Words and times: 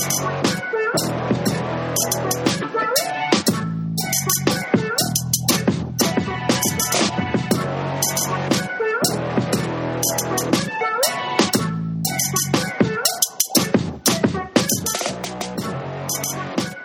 Thank 0.00 0.32
you. 0.32 0.37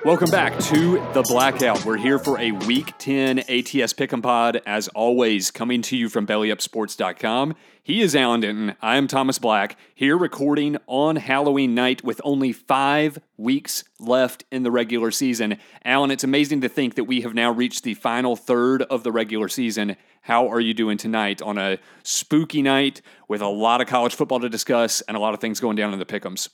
Welcome 0.05 0.31
back 0.31 0.59
to 0.59 0.95
The 1.13 1.21
Blackout. 1.21 1.85
We're 1.85 1.95
here 1.95 2.19
for 2.19 2.37
a 2.37 2.51
Week 2.51 2.91
10 2.97 3.39
ATS 3.39 3.93
Pick'em 3.93 4.21
Pod, 4.21 4.61
as 4.65 4.89
always, 4.89 5.49
coming 5.49 5.81
to 5.83 5.95
you 5.95 6.09
from 6.09 6.27
BellyUpSports.com. 6.27 7.55
He 7.81 8.01
is 8.01 8.13
Alan 8.13 8.41
Denton. 8.41 8.75
I 8.81 8.97
am 8.97 9.07
Thomas 9.07 9.39
Black, 9.39 9.77
here 9.95 10.17
recording 10.17 10.75
on 10.87 11.15
Halloween 11.15 11.73
night 11.73 12.03
with 12.03 12.19
only 12.25 12.51
five 12.51 13.17
weeks 13.37 13.85
left 13.97 14.43
in 14.51 14.63
the 14.63 14.71
regular 14.71 15.09
season. 15.09 15.57
Alan, 15.85 16.11
it's 16.11 16.25
amazing 16.25 16.59
to 16.59 16.69
think 16.69 16.95
that 16.95 17.05
we 17.05 17.21
have 17.21 17.33
now 17.33 17.51
reached 17.51 17.85
the 17.85 17.93
final 17.93 18.35
third 18.35 18.81
of 18.81 19.03
the 19.03 19.11
regular 19.13 19.47
season. 19.47 19.95
How 20.23 20.49
are 20.49 20.59
you 20.59 20.73
doing 20.73 20.97
tonight 20.97 21.41
on 21.41 21.57
a 21.57 21.77
spooky 22.03 22.61
night 22.61 23.01
with 23.29 23.41
a 23.41 23.47
lot 23.47 23.79
of 23.79 23.87
college 23.87 24.15
football 24.15 24.41
to 24.41 24.49
discuss 24.49 24.99
and 24.99 25.15
a 25.15 25.19
lot 25.21 25.33
of 25.33 25.39
things 25.39 25.61
going 25.61 25.77
down 25.77 25.93
in 25.93 25.99
the 25.99 26.05
Pick'ems? 26.05 26.49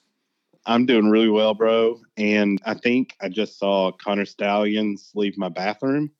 I'm 0.65 0.85
doing 0.85 1.09
really 1.09 1.29
well, 1.29 1.53
bro. 1.53 1.99
And 2.17 2.61
I 2.65 2.73
think 2.73 3.15
I 3.21 3.29
just 3.29 3.57
saw 3.57 3.91
Connor 3.91 4.25
Stalions 4.25 5.11
leave 5.15 5.37
my 5.37 5.49
bathroom. 5.49 6.11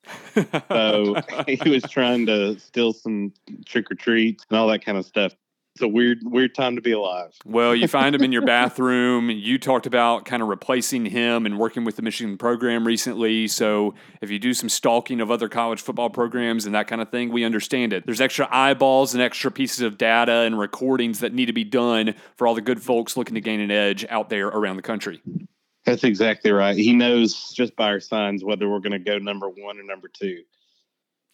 so 0.70 1.16
he 1.48 1.70
was 1.70 1.84
trying 1.84 2.26
to 2.28 2.58
steal 2.60 2.94
some 2.94 3.34
trick 3.66 3.92
or 3.92 3.96
treats 3.96 4.46
and 4.50 4.58
all 4.58 4.68
that 4.68 4.84
kind 4.84 4.98
of 4.98 5.06
stuff 5.06 5.34
it's 5.76 5.84
a 5.84 5.88
weird 5.88 6.20
weird 6.24 6.56
time 6.56 6.76
to 6.76 6.82
be 6.82 6.92
alive. 6.92 7.34
Well, 7.46 7.76
you 7.76 7.88
find 7.88 8.14
him 8.16 8.24
in 8.24 8.32
your 8.32 8.42
bathroom. 8.46 9.30
You 9.30 9.58
talked 9.58 9.86
about 9.86 10.26
kind 10.26 10.42
of 10.42 10.50
replacing 10.50 11.06
him 11.06 11.46
and 11.46 11.58
working 11.58 11.86
with 11.86 11.96
the 11.96 12.02
Michigan 12.02 12.38
program 12.38 12.86
recently. 12.86 13.48
So 13.48 13.94
if 14.22 14.30
you 14.30 14.40
do 14.40 14.54
some 14.54 14.68
stalking 14.68 15.22
of 15.22 15.32
other 15.32 15.48
college 15.48 15.82
football 15.82 16.10
programs 16.10 16.66
and 16.66 16.76
that 16.76 16.88
kind 16.88 17.02
of 17.02 17.10
thing, 17.10 17.32
we 17.32 17.44
understand 17.44 17.94
it. 17.94 18.06
There's 18.06 18.22
extra 18.22 18.48
eyeballs 18.52 19.14
and 19.14 19.22
extra 19.22 19.52
pieces 19.52 19.82
of 19.82 19.98
data 19.98 20.32
and 20.32 20.60
recordings 20.60 21.20
that 21.20 21.34
need 21.34 21.46
to 21.46 21.54
be 21.54 21.64
done 21.64 22.16
for 22.36 22.48
all 22.48 22.56
the 22.56 22.62
good 22.62 22.82
folks 22.82 23.16
looking 23.16 23.36
to 23.36 23.42
gain 23.42 23.60
an 23.60 23.72
edge 23.72 24.06
out 24.10 24.30
there 24.30 24.48
around 24.48 24.76
the 24.76 24.82
country. 24.82 25.22
That's 25.86 26.04
exactly 26.04 26.52
right. 26.52 26.76
He 26.76 26.94
knows 26.94 27.52
just 27.52 27.76
by 27.76 27.88
our 27.88 28.00
signs 28.00 28.44
whether 28.44 28.70
we're 28.70 28.80
going 28.80 28.92
to 28.92 29.00
go 29.00 29.18
number 29.18 29.48
one 29.48 29.80
or 29.80 29.84
number 29.84 30.08
two. 30.08 30.44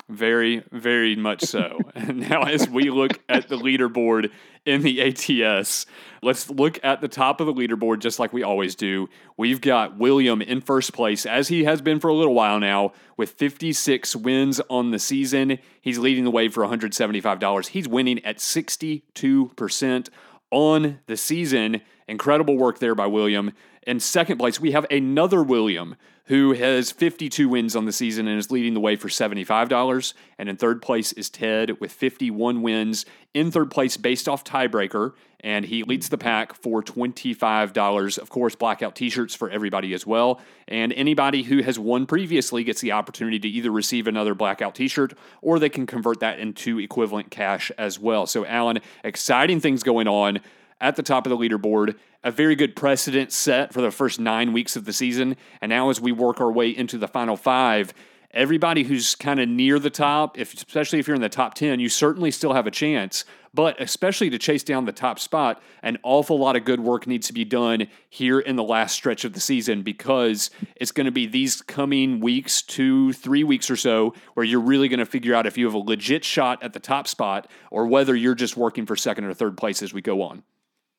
Very, 0.08 0.62
very 0.72 1.16
much 1.16 1.42
so. 1.42 1.80
and 1.96 2.30
now, 2.30 2.44
as 2.44 2.70
we 2.70 2.92
look 2.92 3.20
at 3.28 3.50
the 3.50 3.58
leaderboard 3.58 4.32
in 4.64 4.84
the 4.84 5.02
ATS, 5.02 5.88
let's 6.22 6.48
look 6.50 6.80
at 6.84 7.02
the 7.02 7.08
top 7.08 7.42
of 7.42 7.48
the 7.48 7.54
leaderboard 7.54 8.00
just 8.00 8.20
like 8.20 8.32
we 8.32 8.44
always 8.44 8.76
do. 8.76 9.10
We've 9.36 9.62
got 9.62 9.98
William 9.98 10.44
in 10.44 10.62
first 10.62 10.94
place, 10.94 11.26
as 11.26 11.48
he 11.48 11.64
has 11.64 11.82
been 11.82 12.00
for 12.00 12.10
a 12.10 12.14
little 12.14 12.36
while 12.36 12.60
now, 12.60 12.94
with 13.18 13.32
56 13.32 14.16
wins 14.16 14.62
on 14.70 14.92
the 14.92 15.00
season. 15.00 15.58
He's 15.82 15.98
leading 15.98 16.24
the 16.24 16.32
way 16.32 16.50
for 16.50 16.64
$175. 16.64 17.68
He's 17.68 17.88
winning 17.88 18.24
at 18.24 18.38
62% 18.38 20.10
on 20.52 21.00
the 21.08 21.18
season. 21.18 21.82
Incredible 22.08 22.58
work 22.58 22.78
there 22.78 22.94
by 22.94 23.08
William. 23.08 23.54
In 23.86 24.00
second 24.00 24.38
place, 24.38 24.60
we 24.60 24.72
have 24.72 24.86
another 24.90 25.44
William 25.44 25.96
who 26.26 26.54
has 26.54 26.92
52 26.92 27.48
wins 27.48 27.76
on 27.76 27.86
the 27.86 27.92
season 27.92 28.28
and 28.28 28.40
is 28.40 28.50
leading 28.50 28.74
the 28.74 28.80
way 28.80 28.96
for 28.96 29.10
$75. 29.10 30.14
And 30.40 30.50
in 30.50 30.58
third 30.58 30.82
place 30.82 31.12
is 31.12 31.30
Ted 31.30 31.80
with 31.80 31.92
51 31.92 32.64
wins. 32.64 33.06
In 33.36 33.52
third 33.52 33.70
place, 33.70 33.96
based 33.96 34.28
off 34.28 34.44
tiebreaker, 34.44 35.14
and 35.42 35.66
he 35.66 35.84
leads 35.84 36.10
the 36.10 36.18
pack 36.18 36.56
for 36.56 36.82
$25. 36.82 38.18
Of 38.18 38.30
course, 38.32 38.56
blackout 38.56 38.96
t 38.96 39.12
shirts 39.12 39.36
for 39.36 39.52
everybody 39.52 39.94
as 39.94 40.08
well. 40.08 40.42
And 40.68 40.92
anybody 40.94 41.44
who 41.44 41.62
has 41.62 41.78
won 41.78 42.08
previously 42.08 42.64
gets 42.64 42.82
the 42.82 42.94
opportunity 42.94 43.38
to 43.38 43.48
either 43.48 43.70
receive 43.70 44.08
another 44.08 44.34
blackout 44.34 44.74
t 44.74 44.88
shirt 44.88 45.14
or 45.44 45.60
they 45.60 45.70
can 45.70 45.86
convert 45.86 46.22
that 46.22 46.40
into 46.40 46.80
equivalent 46.80 47.30
cash 47.30 47.72
as 47.78 48.00
well. 48.00 48.26
So, 48.26 48.48
Alan, 48.48 48.80
exciting 49.04 49.60
things 49.60 49.84
going 49.84 50.08
on 50.08 50.40
at 50.82 50.96
the 50.96 51.04
top 51.04 51.26
of 51.26 51.30
the 51.30 51.38
leaderboard, 51.38 51.96
a 52.26 52.32
very 52.32 52.56
good 52.56 52.76
precedent 52.76 53.32
set 53.32 53.72
for 53.72 53.82
the 53.82 53.92
first 53.92 54.20
nine 54.20 54.52
weeks 54.52 54.76
of 54.76 54.84
the 54.84 54.92
season. 54.92 55.38
And 55.62 55.70
now, 55.70 55.92
as 55.92 56.02
we 56.02 56.12
work 56.12 56.42
our 56.42 56.52
way 56.52 56.70
into 56.70 56.98
the 56.98 57.08
final 57.08 57.38
five, 57.38 57.94
everybody 58.32 58.82
who's 58.82 59.14
kind 59.14 59.40
of 59.40 59.48
near 59.48 59.78
the 59.78 59.92
top, 59.92 60.38
if, 60.38 60.52
especially 60.56 60.98
if 60.98 61.08
you're 61.08 61.16
in 61.16 61.22
the 61.22 61.30
top 61.30 61.54
10, 61.54 61.80
you 61.80 61.88
certainly 61.88 62.32
still 62.32 62.54
have 62.54 62.66
a 62.66 62.72
chance. 62.72 63.26
But 63.54 63.80
especially 63.80 64.32
to 64.32 64.40
chase 64.40 64.64
down 64.64 64.86
the 64.86 64.92
top 64.92 65.20
spot, 65.20 65.62
an 65.84 66.00
awful 66.02 66.40
lot 66.40 66.56
of 66.56 66.66
good 66.66 66.80
work 66.80 67.06
needs 67.06 67.28
to 67.28 67.34
be 67.34 67.46
done 67.46 67.88
here 68.10 68.40
in 68.40 68.56
the 68.56 68.64
last 68.64 68.96
stretch 68.96 69.24
of 69.24 69.34
the 69.34 69.40
season 69.40 69.84
because 69.84 70.50
it's 70.76 70.92
going 70.92 71.06
to 71.06 71.12
be 71.12 71.28
these 71.28 71.62
coming 71.62 72.20
weeks, 72.20 72.64
two, 72.64 73.14
three 73.14 73.44
weeks 73.44 73.70
or 73.70 73.78
so, 73.78 74.16
where 74.34 74.44
you're 74.44 74.60
really 74.60 74.90
going 74.90 75.00
to 75.00 75.06
figure 75.06 75.36
out 75.36 75.46
if 75.46 75.60
you 75.60 75.66
have 75.66 75.76
a 75.76 75.78
legit 75.78 76.26
shot 76.26 76.62
at 76.64 76.74
the 76.74 76.80
top 76.80 77.08
spot 77.08 77.50
or 77.70 77.86
whether 77.86 78.16
you're 78.16 78.36
just 78.36 78.58
working 78.58 78.88
for 78.88 78.96
second 78.96 79.26
or 79.26 79.34
third 79.36 79.56
place 79.58 79.84
as 79.84 79.94
we 79.94 80.02
go 80.02 80.24
on. 80.24 80.42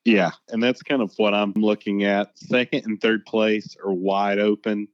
Yeah, 0.07 0.31
and 0.47 0.63
that's 0.63 0.81
kind 0.81 1.01
of 1.01 1.11
what 1.17 1.33
I'm 1.33 1.51
looking 1.51 2.05
at. 2.05 2.31
Second 2.37 2.85
and 2.85 3.01
third 3.01 3.25
place 3.25 3.75
are 3.83 3.91
wide 3.91 4.39
open. 4.39 4.87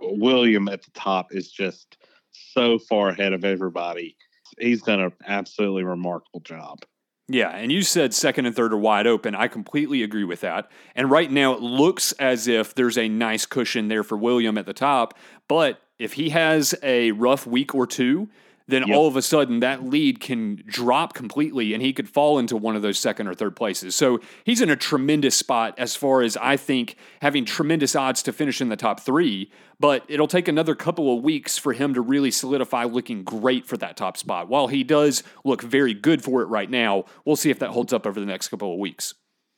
William 0.00 0.68
at 0.68 0.84
the 0.84 0.92
top 0.92 1.34
is 1.34 1.50
just 1.50 1.96
so 2.30 2.78
far 2.78 3.08
ahead 3.08 3.32
of 3.32 3.44
everybody. 3.44 4.16
He's 4.60 4.80
done 4.82 5.00
an 5.00 5.10
absolutely 5.26 5.82
remarkable 5.82 6.38
job. 6.38 6.84
Yeah, 7.26 7.48
and 7.48 7.72
you 7.72 7.82
said 7.82 8.14
second 8.14 8.46
and 8.46 8.54
third 8.54 8.72
are 8.72 8.78
wide 8.78 9.08
open. 9.08 9.34
I 9.34 9.48
completely 9.48 10.04
agree 10.04 10.22
with 10.22 10.42
that. 10.42 10.70
And 10.94 11.10
right 11.10 11.30
now 11.30 11.54
it 11.54 11.60
looks 11.60 12.12
as 12.12 12.46
if 12.46 12.76
there's 12.76 12.96
a 12.96 13.08
nice 13.08 13.44
cushion 13.44 13.88
there 13.88 14.04
for 14.04 14.16
William 14.16 14.56
at 14.56 14.66
the 14.66 14.72
top, 14.72 15.18
but 15.48 15.80
if 15.98 16.12
he 16.12 16.28
has 16.28 16.76
a 16.84 17.10
rough 17.10 17.44
week 17.44 17.74
or 17.74 17.88
two, 17.88 18.28
then 18.66 18.86
yep. 18.86 18.96
all 18.96 19.06
of 19.06 19.16
a 19.16 19.22
sudden 19.22 19.60
that 19.60 19.84
lead 19.84 20.20
can 20.20 20.62
drop 20.66 21.14
completely 21.14 21.74
and 21.74 21.82
he 21.82 21.92
could 21.92 22.08
fall 22.08 22.38
into 22.38 22.56
one 22.56 22.76
of 22.76 22.82
those 22.82 22.98
second 22.98 23.26
or 23.26 23.34
third 23.34 23.56
places. 23.56 23.94
So 23.94 24.20
he's 24.44 24.60
in 24.60 24.70
a 24.70 24.76
tremendous 24.76 25.36
spot 25.36 25.74
as 25.78 25.96
far 25.96 26.22
as 26.22 26.36
I 26.36 26.56
think 26.56 26.96
having 27.20 27.44
tremendous 27.44 27.96
odds 27.96 28.22
to 28.24 28.32
finish 28.32 28.60
in 28.60 28.68
the 28.68 28.76
top 28.76 29.00
three, 29.00 29.50
but 29.80 30.04
it'll 30.08 30.28
take 30.28 30.48
another 30.48 30.74
couple 30.74 31.16
of 31.16 31.22
weeks 31.22 31.58
for 31.58 31.72
him 31.72 31.94
to 31.94 32.00
really 32.00 32.30
solidify 32.30 32.84
looking 32.84 33.24
great 33.24 33.66
for 33.66 33.76
that 33.78 33.96
top 33.96 34.16
spot. 34.16 34.48
While 34.48 34.68
he 34.68 34.84
does 34.84 35.22
look 35.44 35.62
very 35.62 35.94
good 35.94 36.22
for 36.22 36.42
it 36.42 36.46
right 36.46 36.70
now, 36.70 37.04
we'll 37.24 37.36
see 37.36 37.50
if 37.50 37.58
that 37.58 37.70
holds 37.70 37.92
up 37.92 38.06
over 38.06 38.20
the 38.20 38.26
next 38.26 38.48
couple 38.48 38.72
of 38.72 38.78
weeks. 38.78 39.14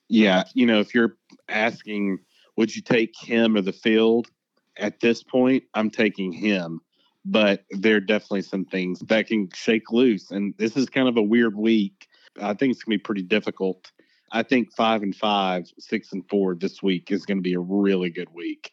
Yeah. 0.08 0.44
You 0.54 0.66
know, 0.66 0.80
if 0.80 0.94
you're 0.94 1.16
asking, 1.48 2.18
would 2.56 2.74
you 2.74 2.82
take 2.82 3.12
him 3.18 3.56
or 3.56 3.60
the 3.60 3.72
field? 3.72 4.28
At 4.76 5.00
this 5.00 5.22
point, 5.22 5.64
I'm 5.74 5.90
taking 5.90 6.32
him 6.32 6.80
but 7.24 7.64
there 7.70 7.96
are 7.96 8.00
definitely 8.00 8.42
some 8.42 8.64
things 8.64 9.00
that 9.00 9.26
can 9.26 9.48
shake 9.54 9.90
loose. 9.90 10.30
And 10.30 10.54
this 10.58 10.76
is 10.76 10.88
kind 10.88 11.08
of 11.08 11.16
a 11.16 11.22
weird 11.22 11.56
week. 11.56 12.08
I 12.40 12.54
think 12.54 12.72
it's 12.72 12.82
going 12.82 12.98
to 12.98 13.00
be 13.00 13.04
pretty 13.04 13.22
difficult. 13.22 13.92
I 14.32 14.42
think 14.42 14.72
five 14.72 15.02
and 15.02 15.14
five, 15.14 15.70
six 15.78 16.12
and 16.12 16.28
four 16.28 16.54
this 16.54 16.82
week 16.82 17.10
is 17.10 17.24
going 17.24 17.38
to 17.38 17.42
be 17.42 17.54
a 17.54 17.60
really 17.60 18.10
good 18.10 18.32
week. 18.34 18.72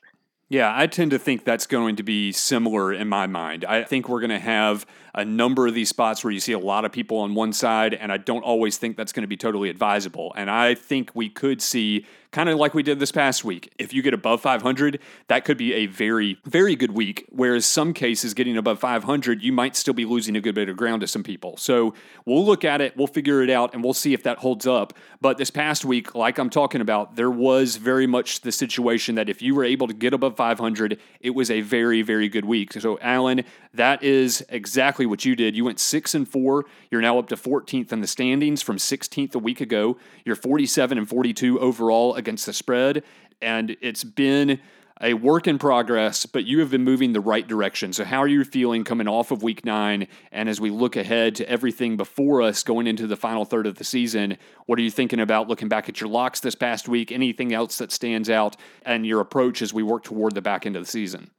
Yeah, 0.52 0.74
I 0.76 0.86
tend 0.86 1.12
to 1.12 1.18
think 1.18 1.46
that's 1.46 1.66
going 1.66 1.96
to 1.96 2.04
be 2.04 2.34
similar 2.34 2.92
in 2.92 3.08
my 3.08 3.26
mind. 3.26 3.64
I 3.64 3.84
think 3.84 4.10
we're 4.10 4.20
going 4.20 4.32
to 4.32 4.38
have 4.38 4.86
a 5.16 5.24
number 5.24 5.66
of 5.66 5.74
these 5.74 5.88
spots 5.88 6.26
where 6.26 6.32
you 6.32 6.42
see 6.42 6.52
a 6.52 6.60
lot 6.60 6.84
of 6.84 6.92
people 6.92 7.20
on 7.20 7.36
one 7.36 7.54
side, 7.54 7.94
and 7.94 8.12
I 8.12 8.18
don't 8.18 8.44
always 8.44 8.78
think 8.78 8.98
that's 8.98 9.14
going 9.14 9.24
to 9.24 9.30
be 9.30 9.38
totally 9.38 9.70
advisable. 9.70 10.34
And 10.36 10.50
I 10.50 10.76
think 10.76 11.12
we 11.14 11.30
could 11.30 11.62
see 11.62 12.06
kind 12.32 12.48
of 12.48 12.58
like 12.58 12.74
we 12.74 12.82
did 12.82 12.98
this 13.00 13.12
past 13.12 13.44
week. 13.44 13.74
If 13.78 13.94
you 13.94 14.02
get 14.02 14.14
above 14.14 14.42
500, 14.42 15.00
that 15.28 15.44
could 15.44 15.58
be 15.58 15.74
a 15.74 15.86
very, 15.88 16.38
very 16.46 16.78
good 16.78 16.92
week. 16.92 17.26
Whereas 17.30 17.66
some 17.66 17.94
cases, 17.94 18.34
getting 18.34 18.56
above 18.56 18.80
500, 18.80 19.44
you 19.44 19.52
might 19.52 19.76
still 19.76 19.94
be 19.94 20.06
losing 20.06 20.38
a 20.38 20.42
good 20.42 20.56
bit 20.56 20.70
of 20.70 20.78
ground 20.78 21.02
to 21.02 21.08
some 21.08 21.24
people. 21.24 21.58
So 21.58 21.94
we'll 22.26 22.46
look 22.46 22.64
at 22.64 22.80
it, 22.80 22.96
we'll 22.96 23.08
figure 23.08 23.44
it 23.44 23.50
out, 23.50 23.74
and 23.74 23.84
we'll 23.84 23.94
see 23.94 24.14
if 24.14 24.24
that 24.24 24.38
holds 24.38 24.66
up. 24.66 24.94
But 25.20 25.38
this 25.38 25.52
past 25.52 25.84
week, 25.84 26.16
like 26.16 26.38
I'm 26.38 26.50
talking 26.50 26.80
about, 26.80 27.18
there 27.18 27.32
was 27.32 27.76
very 27.76 28.08
much 28.08 28.42
the 28.42 28.52
situation 28.52 29.16
that 29.16 29.28
if 29.28 29.42
you 29.42 29.54
were 29.54 29.66
able 29.66 29.88
to 29.88 29.94
get 29.94 30.14
above 30.14 30.38
500. 30.42 31.00
It 31.20 31.36
was 31.36 31.52
a 31.52 31.62
very, 31.62 32.02
very 32.02 32.28
good 32.28 32.46
week. 32.46 32.74
So, 32.74 32.98
Alan, 33.00 33.44
that 33.76 34.02
is 34.02 34.44
exactly 34.50 35.06
what 35.06 35.24
you 35.24 35.36
did. 35.36 35.56
You 35.56 35.66
went 35.66 35.80
six 35.80 36.16
and 36.16 36.28
four. 36.28 36.66
You're 36.90 37.02
now 37.02 37.20
up 37.20 37.28
to 37.28 37.36
14th 37.36 37.92
in 37.92 38.02
the 38.02 38.08
standings 38.08 38.64
from 38.64 38.78
16th 38.78 39.36
a 39.36 39.38
week 39.38 39.62
ago. 39.62 39.98
You're 40.26 40.36
47 40.36 40.98
and 40.98 41.08
42 41.08 41.60
overall 41.60 42.16
against 42.16 42.48
the 42.48 42.54
spread. 42.54 43.04
And 43.40 43.78
it's 43.82 44.04
been 44.04 44.60
a 45.02 45.16
work 45.16 45.48
in 45.48 45.58
progress, 45.58 46.28
but 46.28 46.46
you 46.46 46.60
have 46.60 46.70
been 46.70 46.84
moving 46.84 47.14
the 47.14 47.20
right 47.20 47.48
direction. 47.48 47.92
So, 47.92 48.06
how 48.06 48.20
are 48.20 48.28
you 48.28 48.44
feeling 48.44 48.84
coming 48.84 49.08
off 49.08 49.32
of 49.32 49.42
week 49.42 49.66
nine? 49.66 50.08
And 50.32 50.48
as 50.48 50.62
we 50.62 50.70
look 50.70 50.96
ahead 50.96 51.36
to 51.36 51.50
everything 51.50 51.98
before 51.98 52.42
us 52.42 52.62
going 52.62 52.86
into 52.86 53.08
the 53.08 53.18
final 53.18 53.44
third 53.44 53.66
of 53.66 53.76
the 53.76 53.84
season, 53.84 54.38
what 54.68 54.78
are 54.78 54.84
you 54.84 54.92
thinking 54.92 55.20
about 55.20 55.48
looking 55.48 55.68
back 55.68 55.90
at 55.90 56.00
your 56.00 56.10
locks 56.10 56.40
this 56.40 56.56
past 56.56 56.88
week? 56.88 57.12
Anything 57.12 57.54
else 57.54 57.80
that 57.80 57.92
stands 57.92 58.30
out 58.30 58.56
and 58.86 59.06
your 59.06 59.20
approach 59.20 59.62
as 59.62 59.74
we 59.74 59.82
work 59.82 60.04
toward 60.04 60.36
the 60.36 60.42
back 60.42 60.66
end 60.66 60.76
of 60.76 60.84
the 60.84 60.92
season? 60.92 61.32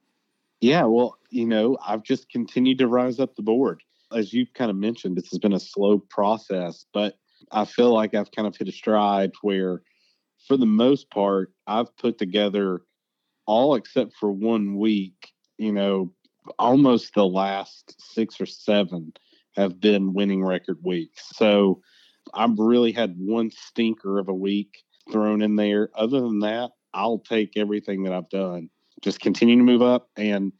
Yeah, 0.60 0.84
well, 0.84 1.16
you 1.30 1.46
know, 1.46 1.78
I've 1.86 2.02
just 2.02 2.28
continued 2.30 2.78
to 2.78 2.88
rise 2.88 3.20
up 3.20 3.36
the 3.36 3.42
board. 3.42 3.82
As 4.12 4.32
you've 4.32 4.52
kind 4.54 4.70
of 4.70 4.76
mentioned, 4.76 5.16
this 5.16 5.30
has 5.30 5.38
been 5.38 5.54
a 5.54 5.60
slow 5.60 5.98
process, 5.98 6.84
but 6.92 7.16
I 7.50 7.64
feel 7.64 7.92
like 7.92 8.14
I've 8.14 8.30
kind 8.30 8.46
of 8.46 8.56
hit 8.56 8.68
a 8.68 8.72
stride 8.72 9.32
where, 9.42 9.82
for 10.46 10.56
the 10.56 10.66
most 10.66 11.10
part, 11.10 11.52
I've 11.66 11.96
put 11.96 12.18
together 12.18 12.82
all 13.46 13.74
except 13.74 14.14
for 14.14 14.30
one 14.30 14.76
week, 14.76 15.32
you 15.58 15.72
know, 15.72 16.12
almost 16.58 17.14
the 17.14 17.26
last 17.26 17.94
six 17.98 18.40
or 18.40 18.46
seven 18.46 19.12
have 19.56 19.80
been 19.80 20.14
winning 20.14 20.44
record 20.44 20.78
weeks. 20.82 21.30
So 21.34 21.82
I've 22.34 22.58
really 22.58 22.92
had 22.92 23.14
one 23.18 23.50
stinker 23.50 24.18
of 24.18 24.28
a 24.28 24.34
week 24.34 24.82
thrown 25.10 25.42
in 25.42 25.56
there. 25.56 25.90
Other 25.94 26.20
than 26.20 26.40
that, 26.40 26.70
I'll 26.94 27.18
take 27.18 27.56
everything 27.56 28.04
that 28.04 28.12
I've 28.12 28.28
done. 28.30 28.70
Just 29.02 29.20
continue 29.20 29.56
to 29.56 29.62
move 29.62 29.82
up. 29.82 30.08
And 30.16 30.52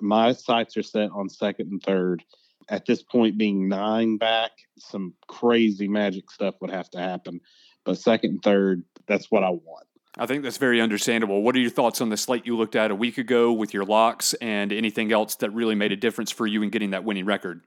my 0.00 0.32
sights 0.32 0.76
are 0.76 0.82
set 0.82 1.10
on 1.10 1.28
second 1.28 1.70
and 1.70 1.82
third. 1.82 2.24
At 2.68 2.86
this 2.86 3.02
point, 3.02 3.36
being 3.36 3.68
nine 3.68 4.16
back, 4.16 4.52
some 4.78 5.14
crazy 5.26 5.88
magic 5.88 6.30
stuff 6.30 6.54
would 6.60 6.70
have 6.70 6.88
to 6.90 6.98
happen. 6.98 7.40
But 7.84 7.98
second 7.98 8.30
and 8.30 8.42
third, 8.42 8.84
that's 9.06 9.30
what 9.30 9.42
I 9.42 9.50
want. 9.50 9.86
I 10.18 10.26
think 10.26 10.42
that's 10.42 10.56
very 10.56 10.80
understandable. 10.80 11.42
What 11.42 11.54
are 11.54 11.60
your 11.60 11.70
thoughts 11.70 12.00
on 12.00 12.08
the 12.08 12.16
slate 12.16 12.44
you 12.44 12.56
looked 12.56 12.74
at 12.74 12.90
a 12.90 12.94
week 12.94 13.18
ago 13.18 13.52
with 13.52 13.72
your 13.72 13.84
locks 13.84 14.34
and 14.34 14.72
anything 14.72 15.12
else 15.12 15.36
that 15.36 15.50
really 15.50 15.76
made 15.76 15.92
a 15.92 15.96
difference 15.96 16.32
for 16.32 16.46
you 16.46 16.62
in 16.62 16.70
getting 16.70 16.90
that 16.90 17.04
winning 17.04 17.26
record? 17.26 17.62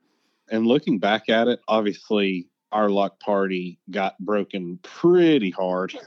And 0.51 0.67
looking 0.67 0.99
back 0.99 1.29
at 1.29 1.47
it, 1.47 1.61
obviously 1.67 2.49
our 2.73 2.89
lock 2.89 3.19
party 3.19 3.79
got 3.89 4.17
broken 4.19 4.79
pretty 4.83 5.51
hard 5.51 5.97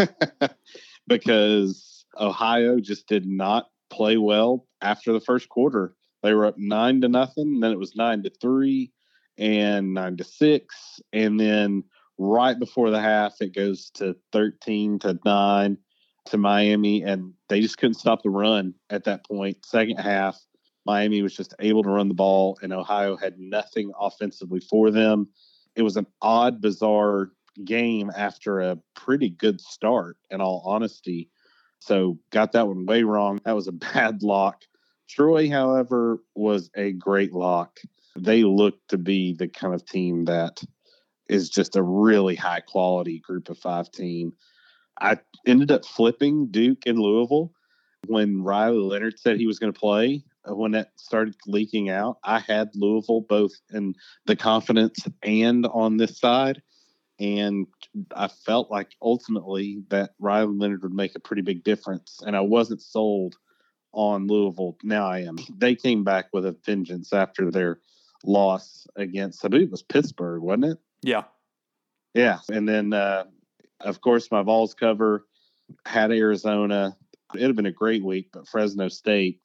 because 1.07 2.05
Ohio 2.19 2.81
just 2.81 3.07
did 3.09 3.25
not 3.25 3.69
play 3.89 4.19
well 4.19 4.67
after 4.83 5.13
the 5.13 5.21
first 5.21 5.49
quarter. 5.49 5.95
They 6.23 6.35
were 6.35 6.47
up 6.47 6.57
nine 6.59 7.01
to 7.01 7.09
nothing, 7.09 7.61
then 7.61 7.73
it 7.73 7.79
was 7.79 7.97
nine 7.97 8.23
to 8.25 8.31
three 8.43 8.93
and 9.39 9.95
nine 9.95 10.17
to 10.19 10.25
six. 10.25 11.01
And 11.13 11.41
then 11.41 11.85
right 12.19 12.59
before 12.59 12.91
the 12.91 13.01
half, 13.01 13.37
it 13.41 13.55
goes 13.55 13.91
to 13.95 14.17
13 14.33 14.99
to 15.01 15.19
nine 15.25 15.79
to 16.27 16.39
Miami, 16.39 17.03
and 17.03 17.33
they 17.49 17.61
just 17.61 17.79
couldn't 17.79 17.95
stop 17.95 18.23
the 18.23 18.31
run 18.31 18.75
at 18.91 19.05
that 19.05 19.25
point. 19.27 19.65
Second 19.65 19.99
half, 19.99 20.39
Miami 20.85 21.23
was 21.23 21.37
just 21.37 21.55
able 21.61 21.83
to 21.83 21.91
run 21.91 22.09
the 22.09 22.15
ball, 22.15 22.59
and 22.63 22.73
Ohio 22.73 23.17
had 23.17 23.39
nothing 23.39 23.93
offensively 23.99 24.61
for 24.61 24.91
them. 24.91 25.29
It 25.75 25.83
was 25.83 25.97
an 25.97 26.07
odd, 26.23 26.61
bizarre 26.61 27.33
game 27.65 28.11
after 28.17 28.61
a 28.61 28.79
pretty 28.95 29.31
good 29.31 29.61
start, 29.61 30.17
in 30.31 30.41
all 30.41 30.63
honesty. 30.65 31.31
So, 31.81 32.19
got 32.31 32.53
that 32.53 32.69
one 32.69 32.87
way 32.87 33.03
wrong. 33.03 33.41
That 33.45 33.55
was 33.55 33.69
a 33.69 33.73
bad 33.95 34.23
lock. 34.23 34.63
Troy, 35.09 35.51
however, 35.51 36.21
was 36.35 36.71
a 36.75 36.93
great 36.93 37.33
lock. 37.33 37.79
They 38.17 38.45
look 38.45 38.75
to 38.89 38.99
be 38.99 39.35
the 39.35 39.49
kind 39.49 39.75
of 39.75 39.85
team 39.85 40.25
that 40.25 40.63
is 41.29 41.51
just 41.51 41.77
a 41.77 41.83
really 41.83 42.35
high 42.35 42.61
quality 42.61 43.21
group 43.21 43.49
of 43.49 43.59
five 43.59 43.91
team. 43.91 44.33
I 45.01 45.19
ended 45.47 45.71
up 45.71 45.85
flipping 45.85 46.47
Duke 46.47 46.87
and 46.87 46.99
Louisville 46.99 47.53
when 48.07 48.43
Riley 48.43 48.79
Leonard 48.79 49.19
said 49.19 49.37
he 49.37 49.47
was 49.47 49.59
going 49.59 49.73
to 49.73 49.79
play. 49.79 50.23
Uh, 50.49 50.55
when 50.55 50.73
that 50.73 50.93
started 50.97 51.37
leaking 51.47 51.91
out, 51.91 52.19
I 52.25 52.39
had 52.39 52.71
Louisville 52.75 53.23
both 53.23 53.53
in 53.73 53.95
the 54.27 54.37
confidence 54.37 55.07
and 55.23 55.67
on 55.67 55.97
this 55.97 56.19
side. 56.19 56.63
And 57.19 57.67
I 58.15 58.29
felt 58.29 58.71
like 58.71 58.91
ultimately 59.01 59.83
that 59.89 60.11
Riley 60.19 60.55
Leonard 60.57 60.83
would 60.83 60.93
make 60.93 61.15
a 61.15 61.21
pretty 61.21 61.43
big 61.43 61.65
difference. 61.65 62.21
And 62.25 62.37
I 62.37 62.41
wasn't 62.41 62.83
sold 62.83 63.37
on 63.93 64.27
Louisville. 64.27 64.77
Now 64.83 65.09
I 65.09 65.21
am. 65.21 65.39
They 65.57 65.75
came 65.75 66.05
back 66.05 66.27
with 66.33 66.45
a 66.45 66.57
vengeance 66.65 67.13
after 67.13 67.51
their 67.51 67.81
loss 68.25 68.87
against, 68.97 69.45
I 69.45 69.49
believe 69.49 69.69
it 69.69 69.71
was 69.71 69.83
Pittsburgh, 69.83 70.43
wasn't 70.43 70.67
it? 70.67 70.79
Yeah. 71.03 71.25
Yeah. 72.13 72.41
And 72.51 72.69
then 72.69 72.93
uh, 72.93 73.25
of 73.81 74.01
course, 74.01 74.31
my 74.31 74.43
Vols 74.43 74.75
cover 74.75 75.27
had 75.85 76.13
Arizona. 76.13 76.97
It'd 77.35 77.49
have 77.49 77.57
been 77.57 77.67
a 77.67 77.73
great 77.73 78.05
week, 78.05 78.31
but 78.33 78.49
Fresno 78.49 78.89
State 78.89 79.41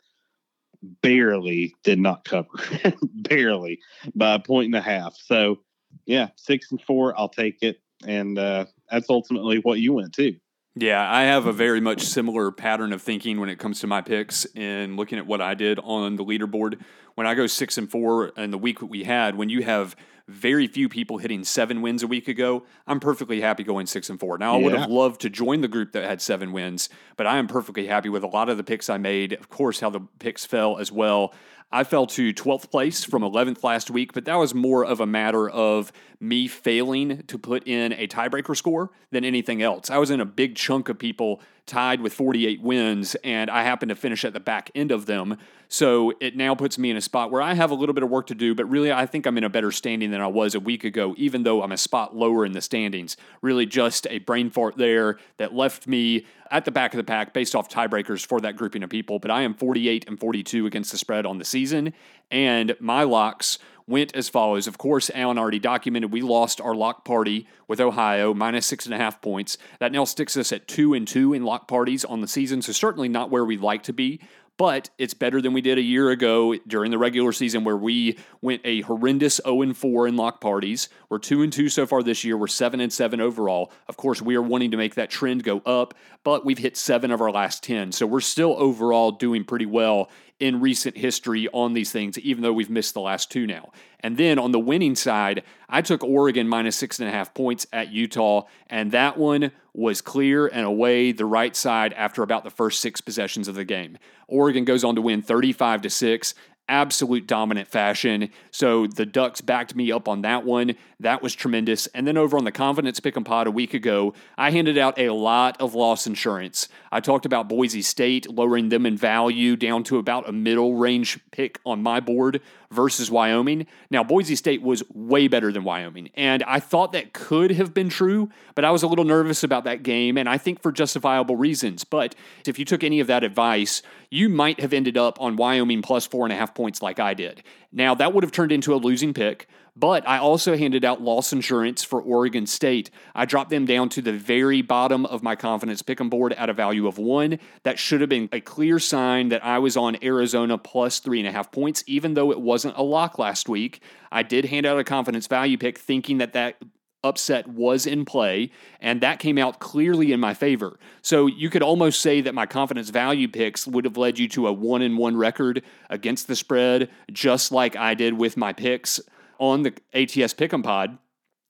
barely 1.01 1.75
did 1.83 1.99
not 1.99 2.25
cover, 2.25 2.49
barely 3.03 3.79
by 4.15 4.35
a 4.35 4.39
point 4.39 4.67
and 4.67 4.75
a 4.75 4.81
half. 4.81 5.15
So, 5.15 5.59
yeah, 6.05 6.29
six 6.35 6.71
and 6.71 6.81
four, 6.81 7.17
I'll 7.19 7.29
take 7.29 7.61
it, 7.61 7.81
and 8.05 8.37
uh, 8.37 8.65
that's 8.89 9.09
ultimately 9.09 9.57
what 9.59 9.79
you 9.79 9.93
went 9.93 10.13
to. 10.13 10.35
Yeah, 10.75 11.05
I 11.11 11.23
have 11.23 11.47
a 11.47 11.53
very 11.53 11.81
much 11.81 12.03
similar 12.03 12.49
pattern 12.49 12.93
of 12.93 13.01
thinking 13.01 13.39
when 13.39 13.49
it 13.49 13.59
comes 13.59 13.81
to 13.81 13.87
my 13.87 14.01
picks 14.01 14.45
and 14.55 14.95
looking 14.95 15.17
at 15.17 15.27
what 15.27 15.41
I 15.41 15.53
did 15.53 15.79
on 15.79 16.15
the 16.15 16.23
leaderboard. 16.23 16.81
When 17.15 17.27
I 17.27 17.33
go 17.33 17.45
six 17.45 17.77
and 17.77 17.91
four 17.91 18.29
in 18.29 18.51
the 18.51 18.57
week 18.57 18.79
that 18.79 18.85
we 18.85 19.03
had, 19.03 19.35
when 19.35 19.49
you 19.49 19.63
have 19.63 19.97
very 20.31 20.67
few 20.67 20.89
people 20.89 21.17
hitting 21.17 21.43
seven 21.43 21.81
wins 21.81 22.03
a 22.03 22.07
week 22.07 22.27
ago. 22.27 22.63
I'm 22.87 22.99
perfectly 22.99 23.41
happy 23.41 23.63
going 23.63 23.85
six 23.85 24.09
and 24.09 24.19
four. 24.19 24.37
Now, 24.37 24.55
I 24.55 24.57
would 24.57 24.73
have 24.73 24.89
loved 24.89 25.21
to 25.21 25.29
join 25.29 25.61
the 25.61 25.67
group 25.67 25.91
that 25.91 26.03
had 26.03 26.21
seven 26.21 26.51
wins, 26.51 26.89
but 27.17 27.27
I 27.27 27.37
am 27.37 27.47
perfectly 27.47 27.87
happy 27.87 28.09
with 28.09 28.23
a 28.23 28.27
lot 28.27 28.49
of 28.49 28.57
the 28.57 28.63
picks 28.63 28.89
I 28.89 28.97
made. 28.97 29.33
Of 29.33 29.49
course, 29.49 29.79
how 29.79 29.89
the 29.89 30.01
picks 30.19 30.45
fell 30.45 30.77
as 30.77 30.91
well. 30.91 31.33
I 31.73 31.85
fell 31.85 32.05
to 32.07 32.33
12th 32.33 32.69
place 32.69 33.05
from 33.05 33.21
11th 33.21 33.63
last 33.63 33.89
week, 33.89 34.11
but 34.11 34.25
that 34.25 34.35
was 34.35 34.53
more 34.53 34.83
of 34.83 34.99
a 34.99 35.05
matter 35.05 35.49
of 35.49 35.93
me 36.19 36.47
failing 36.47 37.23
to 37.27 37.37
put 37.37 37.65
in 37.65 37.93
a 37.93 38.07
tiebreaker 38.07 38.57
score 38.57 38.91
than 39.11 39.23
anything 39.23 39.61
else. 39.61 39.89
I 39.89 39.97
was 39.97 40.11
in 40.11 40.19
a 40.19 40.25
big 40.25 40.55
chunk 40.55 40.89
of 40.89 40.99
people 40.99 41.41
tied 41.65 42.01
with 42.01 42.13
48 42.13 42.61
wins, 42.61 43.15
and 43.23 43.49
I 43.49 43.63
happen 43.63 43.89
to 43.89 43.95
finish 43.95 44.25
at 44.25 44.33
the 44.33 44.39
back 44.39 44.71
end 44.75 44.91
of 44.91 45.05
them. 45.05 45.37
So 45.69 46.13
it 46.19 46.35
now 46.35 46.53
puts 46.53 46.77
me 46.77 46.91
in 46.91 46.97
a 46.97 47.01
spot 47.01 47.31
where 47.31 47.41
I 47.41 47.53
have 47.53 47.71
a 47.71 47.75
little 47.75 47.93
bit 47.93 48.03
of 48.03 48.09
work 48.09 48.27
to 48.27 48.35
do, 48.35 48.53
but 48.53 48.65
really 48.65 48.91
I 48.91 49.05
think 49.05 49.25
I'm 49.25 49.37
in 49.37 49.45
a 49.45 49.49
better 49.49 49.71
standing 49.71 50.11
than 50.11 50.19
I 50.19 50.27
was 50.27 50.53
a 50.53 50.59
week 50.59 50.83
ago, 50.83 51.15
even 51.17 51.43
though 51.43 51.63
I'm 51.63 51.71
a 51.71 51.77
spot 51.77 52.15
lower 52.15 52.45
in 52.45 52.51
the 52.51 52.61
standings. 52.61 53.15
Really 53.41 53.65
just 53.65 54.05
a 54.09 54.19
brain 54.19 54.49
fart 54.49 54.75
there 54.75 55.17
that 55.37 55.53
left 55.53 55.87
me 55.87 56.25
at 56.49 56.65
the 56.65 56.71
back 56.71 56.93
of 56.93 56.97
the 56.97 57.05
pack 57.05 57.33
based 57.33 57.55
off 57.55 57.69
tiebreakers 57.69 58.25
for 58.25 58.41
that 58.41 58.57
grouping 58.57 58.83
of 58.83 58.89
people. 58.89 59.19
But 59.19 59.31
I 59.31 59.43
am 59.43 59.53
48 59.53 60.09
and 60.09 60.19
42 60.19 60.65
against 60.65 60.91
the 60.91 60.97
spread 60.97 61.25
on 61.25 61.37
the 61.37 61.45
season, 61.45 61.93
and 62.29 62.75
my 62.81 63.03
locks 63.03 63.57
went 63.91 64.15
as 64.15 64.29
follows. 64.29 64.65
Of 64.65 64.77
course, 64.77 65.11
Alan 65.13 65.37
already 65.37 65.59
documented 65.59 66.11
we 66.11 66.21
lost 66.21 66.59
our 66.59 66.73
lock 66.73 67.05
party 67.05 67.47
with 67.67 67.79
Ohio, 67.79 68.33
minus 68.33 68.65
six 68.65 68.85
and 68.85 68.95
a 68.95 68.97
half 68.97 69.21
points. 69.21 69.57
That 69.79 69.91
now 69.91 70.05
sticks 70.05 70.35
us 70.35 70.51
at 70.51 70.67
two 70.67 70.95
and 70.95 71.07
two 71.07 71.33
in 71.33 71.43
lock 71.43 71.67
parties 71.67 72.03
on 72.03 72.21
the 72.21 72.27
season, 72.27 72.61
so 72.61 72.71
certainly 72.71 73.09
not 73.09 73.29
where 73.29 73.45
we'd 73.45 73.61
like 73.61 73.83
to 73.83 73.93
be 73.93 74.19
but 74.61 74.91
it's 74.99 75.15
better 75.15 75.41
than 75.41 75.53
we 75.53 75.61
did 75.61 75.79
a 75.79 75.81
year 75.81 76.11
ago 76.11 76.55
during 76.67 76.91
the 76.91 76.97
regular 76.99 77.31
season 77.31 77.63
where 77.63 77.75
we 77.75 78.15
went 78.41 78.61
a 78.63 78.81
horrendous 78.81 79.41
0 79.43 79.73
4 79.73 80.07
in 80.07 80.15
lock 80.15 80.39
parties. 80.39 80.87
We're 81.09 81.17
2 81.17 81.41
and 81.41 81.51
2 81.51 81.67
so 81.67 81.87
far 81.87 82.03
this 82.03 82.23
year. 82.23 82.37
We're 82.37 82.45
7 82.45 82.79
and 82.79 82.93
7 82.93 83.19
overall. 83.19 83.71
Of 83.87 83.97
course, 83.97 84.21
we 84.21 84.35
are 84.35 84.41
wanting 84.41 84.69
to 84.69 84.77
make 84.77 84.93
that 84.93 85.09
trend 85.09 85.43
go 85.43 85.61
up, 85.65 85.95
but 86.23 86.45
we've 86.45 86.59
hit 86.59 86.77
7 86.77 87.09
of 87.09 87.21
our 87.21 87.31
last 87.31 87.63
10. 87.63 87.91
So 87.91 88.05
we're 88.05 88.19
still 88.19 88.55
overall 88.59 89.11
doing 89.11 89.45
pretty 89.45 89.65
well 89.65 90.11
in 90.41 90.59
recent 90.59 90.97
history 90.97 91.47
on 91.53 91.73
these 91.73 91.91
things, 91.91 92.17
even 92.17 92.41
though 92.41 92.51
we've 92.51 92.69
missed 92.69 92.95
the 92.95 92.99
last 92.99 93.31
two 93.31 93.45
now. 93.45 93.71
And 93.99 94.17
then 94.17 94.39
on 94.39 94.51
the 94.51 94.59
winning 94.59 94.95
side, 94.95 95.43
I 95.69 95.83
took 95.83 96.03
Oregon 96.03 96.49
minus 96.49 96.75
six 96.75 96.99
and 96.99 97.07
a 97.07 97.11
half 97.11 97.33
points 97.35 97.67
at 97.71 97.91
Utah, 97.91 98.47
and 98.67 98.91
that 98.91 99.17
one 99.17 99.51
was 99.73 100.01
clear 100.01 100.47
and 100.47 100.65
away 100.65 101.11
the 101.11 101.27
right 101.27 101.55
side 101.55 101.93
after 101.93 102.23
about 102.23 102.43
the 102.43 102.49
first 102.49 102.79
six 102.79 102.99
possessions 103.01 103.47
of 103.47 103.53
the 103.53 103.63
game. 103.63 103.99
Oregon 104.27 104.65
goes 104.65 104.83
on 104.83 104.95
to 104.95 105.01
win 105.01 105.21
35 105.21 105.83
to 105.83 105.89
6 105.89 106.33
absolute 106.71 107.27
dominant 107.27 107.67
fashion. 107.67 108.29
So 108.49 108.87
the 108.87 109.05
Ducks 109.05 109.41
backed 109.41 109.75
me 109.75 109.91
up 109.91 110.07
on 110.07 110.21
that 110.21 110.45
one. 110.45 110.75
That 111.01 111.23
was 111.23 111.33
tremendous. 111.33 111.87
And 111.87 112.07
then 112.07 112.15
over 112.15 112.37
on 112.37 112.43
the 112.43 112.51
Confidence 112.51 112.99
Pick 112.99 113.15
and 113.17 113.25
Pod 113.25 113.47
a 113.47 113.51
week 113.51 113.73
ago, 113.73 114.13
I 114.37 114.51
handed 114.51 114.77
out 114.77 114.99
a 114.99 115.09
lot 115.09 115.59
of 115.59 115.73
loss 115.73 116.05
insurance. 116.05 116.69
I 116.91 116.99
talked 116.99 117.25
about 117.25 117.49
Boise 117.49 117.81
State 117.81 118.29
lowering 118.29 118.69
them 118.69 118.85
in 118.85 118.97
value 118.97 119.55
down 119.55 119.83
to 119.85 119.97
about 119.97 120.29
a 120.29 120.31
middle 120.31 120.75
range 120.75 121.19
pick 121.31 121.59
on 121.65 121.81
my 121.81 121.99
board 121.99 122.41
versus 122.69 123.09
Wyoming. 123.09 123.65
Now, 123.89 124.03
Boise 124.03 124.35
State 124.35 124.61
was 124.61 124.83
way 124.93 125.27
better 125.27 125.51
than 125.51 125.63
Wyoming, 125.63 126.09
and 126.15 126.43
I 126.43 126.59
thought 126.59 126.93
that 126.93 127.13
could 127.13 127.51
have 127.51 127.73
been 127.73 127.89
true, 127.89 128.29
but 128.55 128.63
I 128.63 128.71
was 128.71 128.83
a 128.83 128.87
little 128.87 129.03
nervous 129.03 129.43
about 129.43 129.65
that 129.65 129.83
game, 129.83 130.17
and 130.17 130.29
I 130.29 130.37
think 130.37 130.61
for 130.61 130.71
justifiable 130.71 131.35
reasons. 131.35 131.83
But 131.83 132.15
if 132.45 132.57
you 132.57 132.65
took 132.65 132.83
any 132.83 132.99
of 132.99 133.07
that 133.07 133.23
advice, 133.23 133.81
you 134.09 134.29
might 134.29 134.59
have 134.59 134.73
ended 134.73 134.97
up 134.97 135.19
on 135.19 135.35
Wyoming 135.35 135.81
plus 135.81 136.05
four 136.05 136.25
and 136.25 136.33
a 136.33 136.35
half 136.35 136.53
points 136.53 136.81
like 136.81 136.99
I 136.99 137.13
did. 137.13 137.43
Now, 137.71 137.95
that 137.95 138.13
would 138.13 138.23
have 138.23 138.31
turned 138.31 138.51
into 138.51 138.73
a 138.73 138.75
losing 138.75 139.13
pick. 139.13 139.47
But 139.73 140.05
I 140.05 140.17
also 140.17 140.57
handed 140.57 140.83
out 140.83 141.01
loss 141.01 141.31
insurance 141.31 141.81
for 141.81 142.01
Oregon 142.01 142.45
State. 142.45 142.91
I 143.15 143.23
dropped 143.23 143.49
them 143.49 143.65
down 143.65 143.87
to 143.89 144.01
the 144.01 144.11
very 144.11 144.61
bottom 144.61 145.05
of 145.05 145.23
my 145.23 145.37
confidence 145.37 145.81
pick 145.81 146.01
'em 146.01 146.09
board 146.09 146.33
at 146.33 146.49
a 146.49 146.53
value 146.53 146.87
of 146.87 146.97
one. 146.97 147.39
That 147.63 147.79
should 147.79 148.01
have 148.01 148.09
been 148.09 148.27
a 148.33 148.41
clear 148.41 148.79
sign 148.79 149.29
that 149.29 149.45
I 149.45 149.59
was 149.59 149.77
on 149.77 149.97
Arizona 150.03 150.57
plus 150.57 150.99
three 150.99 151.19
and 151.19 151.27
a 151.27 151.31
half 151.31 151.51
points, 151.51 151.85
even 151.87 152.15
though 152.15 152.31
it 152.31 152.41
wasn't 152.41 152.75
a 152.75 152.83
lock 152.83 153.17
last 153.17 153.47
week. 153.47 153.81
I 154.11 154.23
did 154.23 154.45
hand 154.45 154.65
out 154.65 154.77
a 154.77 154.83
confidence 154.83 155.27
value 155.27 155.57
pick 155.57 155.77
thinking 155.77 156.17
that 156.17 156.33
that 156.33 156.57
upset 157.03 157.47
was 157.47 157.85
in 157.85 158.05
play, 158.05 158.51
and 158.79 159.01
that 159.01 159.19
came 159.19 159.37
out 159.37 159.59
clearly 159.59 160.11
in 160.11 160.19
my 160.19 160.33
favor. 160.33 160.79
So 161.01 161.25
you 161.27 161.49
could 161.49 161.63
almost 161.63 162.01
say 162.01 162.21
that 162.21 162.35
my 162.35 162.45
confidence 162.45 162.89
value 162.89 163.27
picks 163.27 163.65
would 163.67 163.85
have 163.85 163.97
led 163.97 164.19
you 164.19 164.27
to 164.29 164.47
a 164.47 164.53
one 164.53 164.81
in 164.81 164.97
one 164.97 165.17
record 165.17 165.63
against 165.89 166.27
the 166.27 166.35
spread, 166.35 166.89
just 167.11 167.51
like 167.51 167.75
I 167.75 167.93
did 167.93 168.13
with 168.13 168.37
my 168.37 168.53
picks 168.53 168.99
on 169.39 169.63
the 169.63 169.73
ATS 169.93 170.33
Pick'em 170.33 170.63
Pod. 170.63 170.97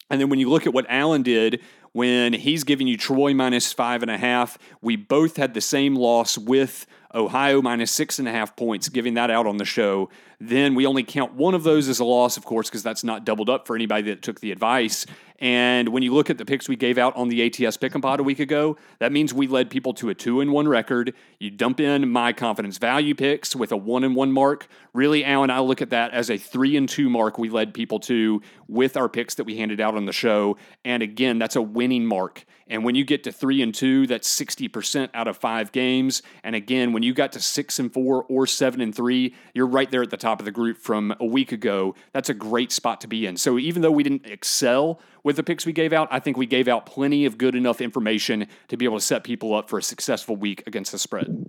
And 0.10 0.20
then 0.20 0.30
when 0.30 0.40
you 0.40 0.50
look 0.50 0.68
at 0.68 0.74
what 0.74 0.86
Alan 0.90 1.24
did 1.24 1.62
when 1.94 2.34
he's 2.34 2.64
giving 2.64 2.88
you 2.88 2.98
Troy 2.98 3.34
minus 3.34 3.74
five 3.74 4.02
and 4.02 4.12
a 4.12 4.18
half, 4.18 4.58
we 4.82 4.96
both 4.96 5.38
had 5.38 5.54
the 5.54 5.62
same 5.62 5.96
loss 5.96 6.38
with 6.38 6.86
Ohio 7.14 7.62
minus 7.62 7.92
six 7.92 8.20
and 8.20 8.28
a 8.28 8.32
half 8.32 8.56
points, 8.56 8.88
giving 8.88 9.16
that 9.16 9.30
out 9.30 9.46
on 9.46 9.58
the 9.58 9.66
show. 9.66 10.10
Then 10.44 10.74
we 10.74 10.88
only 10.88 11.04
count 11.04 11.36
one 11.36 11.54
of 11.54 11.62
those 11.62 11.88
as 11.88 12.00
a 12.00 12.04
loss, 12.04 12.36
of 12.36 12.46
course, 12.46 12.68
because 12.68 12.82
that's 12.82 13.04
not 13.04 13.26
doubled 13.26 13.48
up 13.48 13.68
for 13.68 13.76
anybody 13.76 14.10
that 14.10 14.24
took 14.24 14.40
the 14.40 14.52
advice. 14.52 15.06
And 15.38 15.90
when 15.90 16.02
you 16.02 16.16
look 16.16 16.32
at 16.32 16.40
the 16.40 16.46
picks 16.46 16.68
we 16.68 16.76
gave 16.76 16.98
out 16.98 17.16
on 17.16 17.30
the 17.30 17.44
ATS 17.44 17.78
Pick 17.78 17.94
'em 17.94 18.02
Pod 18.02 18.20
a 18.20 18.24
week 18.24 18.40
ago, 18.40 18.76
that 18.98 19.12
means 19.12 19.36
we 19.36 19.46
led 19.46 19.70
people 19.70 19.94
to 19.96 20.10
a 20.10 20.16
two 20.16 20.42
and 20.42 20.52
one 20.52 20.68
record. 20.68 21.14
You 21.40 21.52
dump 21.52 21.80
in 21.80 22.10
my 22.12 22.34
confidence 22.34 22.80
value 22.80 23.14
picks 23.14 23.56
with 23.56 23.72
a 23.72 23.78
one 23.78 24.04
and 24.04 24.16
one 24.16 24.32
mark. 24.32 24.68
Really, 24.94 25.24
Alan, 25.24 25.52
I 25.52 25.60
look 25.60 25.82
at 25.82 25.92
that 25.92 26.12
as 26.12 26.32
a 26.32 26.38
three 26.38 26.76
and 26.76 26.90
two 26.90 27.10
mark 27.10 27.38
we 27.38 27.50
led 27.50 27.74
people 27.74 28.00
to 28.02 28.42
with 28.68 28.98
our 28.98 29.10
picks 29.10 29.36
that 29.36 29.44
we 29.44 29.58
handed 29.58 29.80
out 29.80 29.96
on 29.96 30.06
the 30.06 30.14
show. 30.14 30.58
And 30.86 31.04
again, 31.04 31.38
that's 31.38 31.56
a 31.56 31.62
winning 31.62 32.06
mark. 32.06 32.46
And 32.72 32.86
when 32.86 32.96
you 32.96 33.04
get 33.04 33.26
to 33.26 33.34
three 33.34 33.62
and 33.62 33.76
two, 33.76 34.08
that's 34.08 34.34
60% 34.34 35.10
out 35.14 35.28
of 35.28 35.36
five 35.36 35.74
games. 35.74 36.22
And 36.42 36.56
again, 36.56 36.94
when 36.94 37.04
you 37.04 37.14
got 37.14 37.34
to 37.34 37.42
six 37.42 37.80
and 37.80 37.92
four 37.92 38.24
or 38.30 38.48
seven 38.48 38.80
and 38.80 38.96
three, 38.96 39.36
you're 39.54 39.68
right 39.68 39.92
there 39.92 40.02
at 40.02 40.10
the 40.10 40.16
top 40.16 40.31
of 40.40 40.46
the 40.46 40.52
group 40.52 40.78
from 40.78 41.14
a 41.20 41.26
week 41.26 41.52
ago. 41.52 41.96
That's 42.14 42.30
a 42.30 42.34
great 42.34 42.72
spot 42.72 43.02
to 43.02 43.08
be 43.08 43.26
in. 43.26 43.38
So 43.38 43.60
even 43.60 43.82
though 43.82 43.92
we 43.92 44.04
didn't 44.04 44.26
excel 44.26 45.02
with 45.24 45.36
the 45.36 45.44
picks 45.44 45.66
we 45.66 45.74
gave 45.74 45.94
out, 45.94 46.08
I 46.12 46.20
think 46.20 46.38
we 46.38 46.46
gave 46.46 46.68
out 46.68 46.86
plenty 46.86 47.26
of 47.26 47.38
good 47.38 47.56
enough 47.56 47.82
information 47.82 48.48
to 48.70 48.78
be 48.78 48.86
able 48.86 48.98
to 48.98 49.04
set 49.04 49.24
people 49.24 49.54
up 49.54 49.70
for 49.70 49.80
a 49.80 49.84
successful 49.84 50.36
week 50.36 50.64
against 50.68 50.92
the 50.92 50.98
spread. 50.98 51.46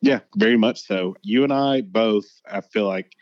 Yeah, 0.00 0.20
very 0.36 0.56
much 0.56 0.86
so. 0.86 1.16
You 1.22 1.44
and 1.44 1.52
I 1.52 1.80
both, 1.80 2.26
I 2.48 2.60
feel 2.60 2.86
like, 2.86 3.12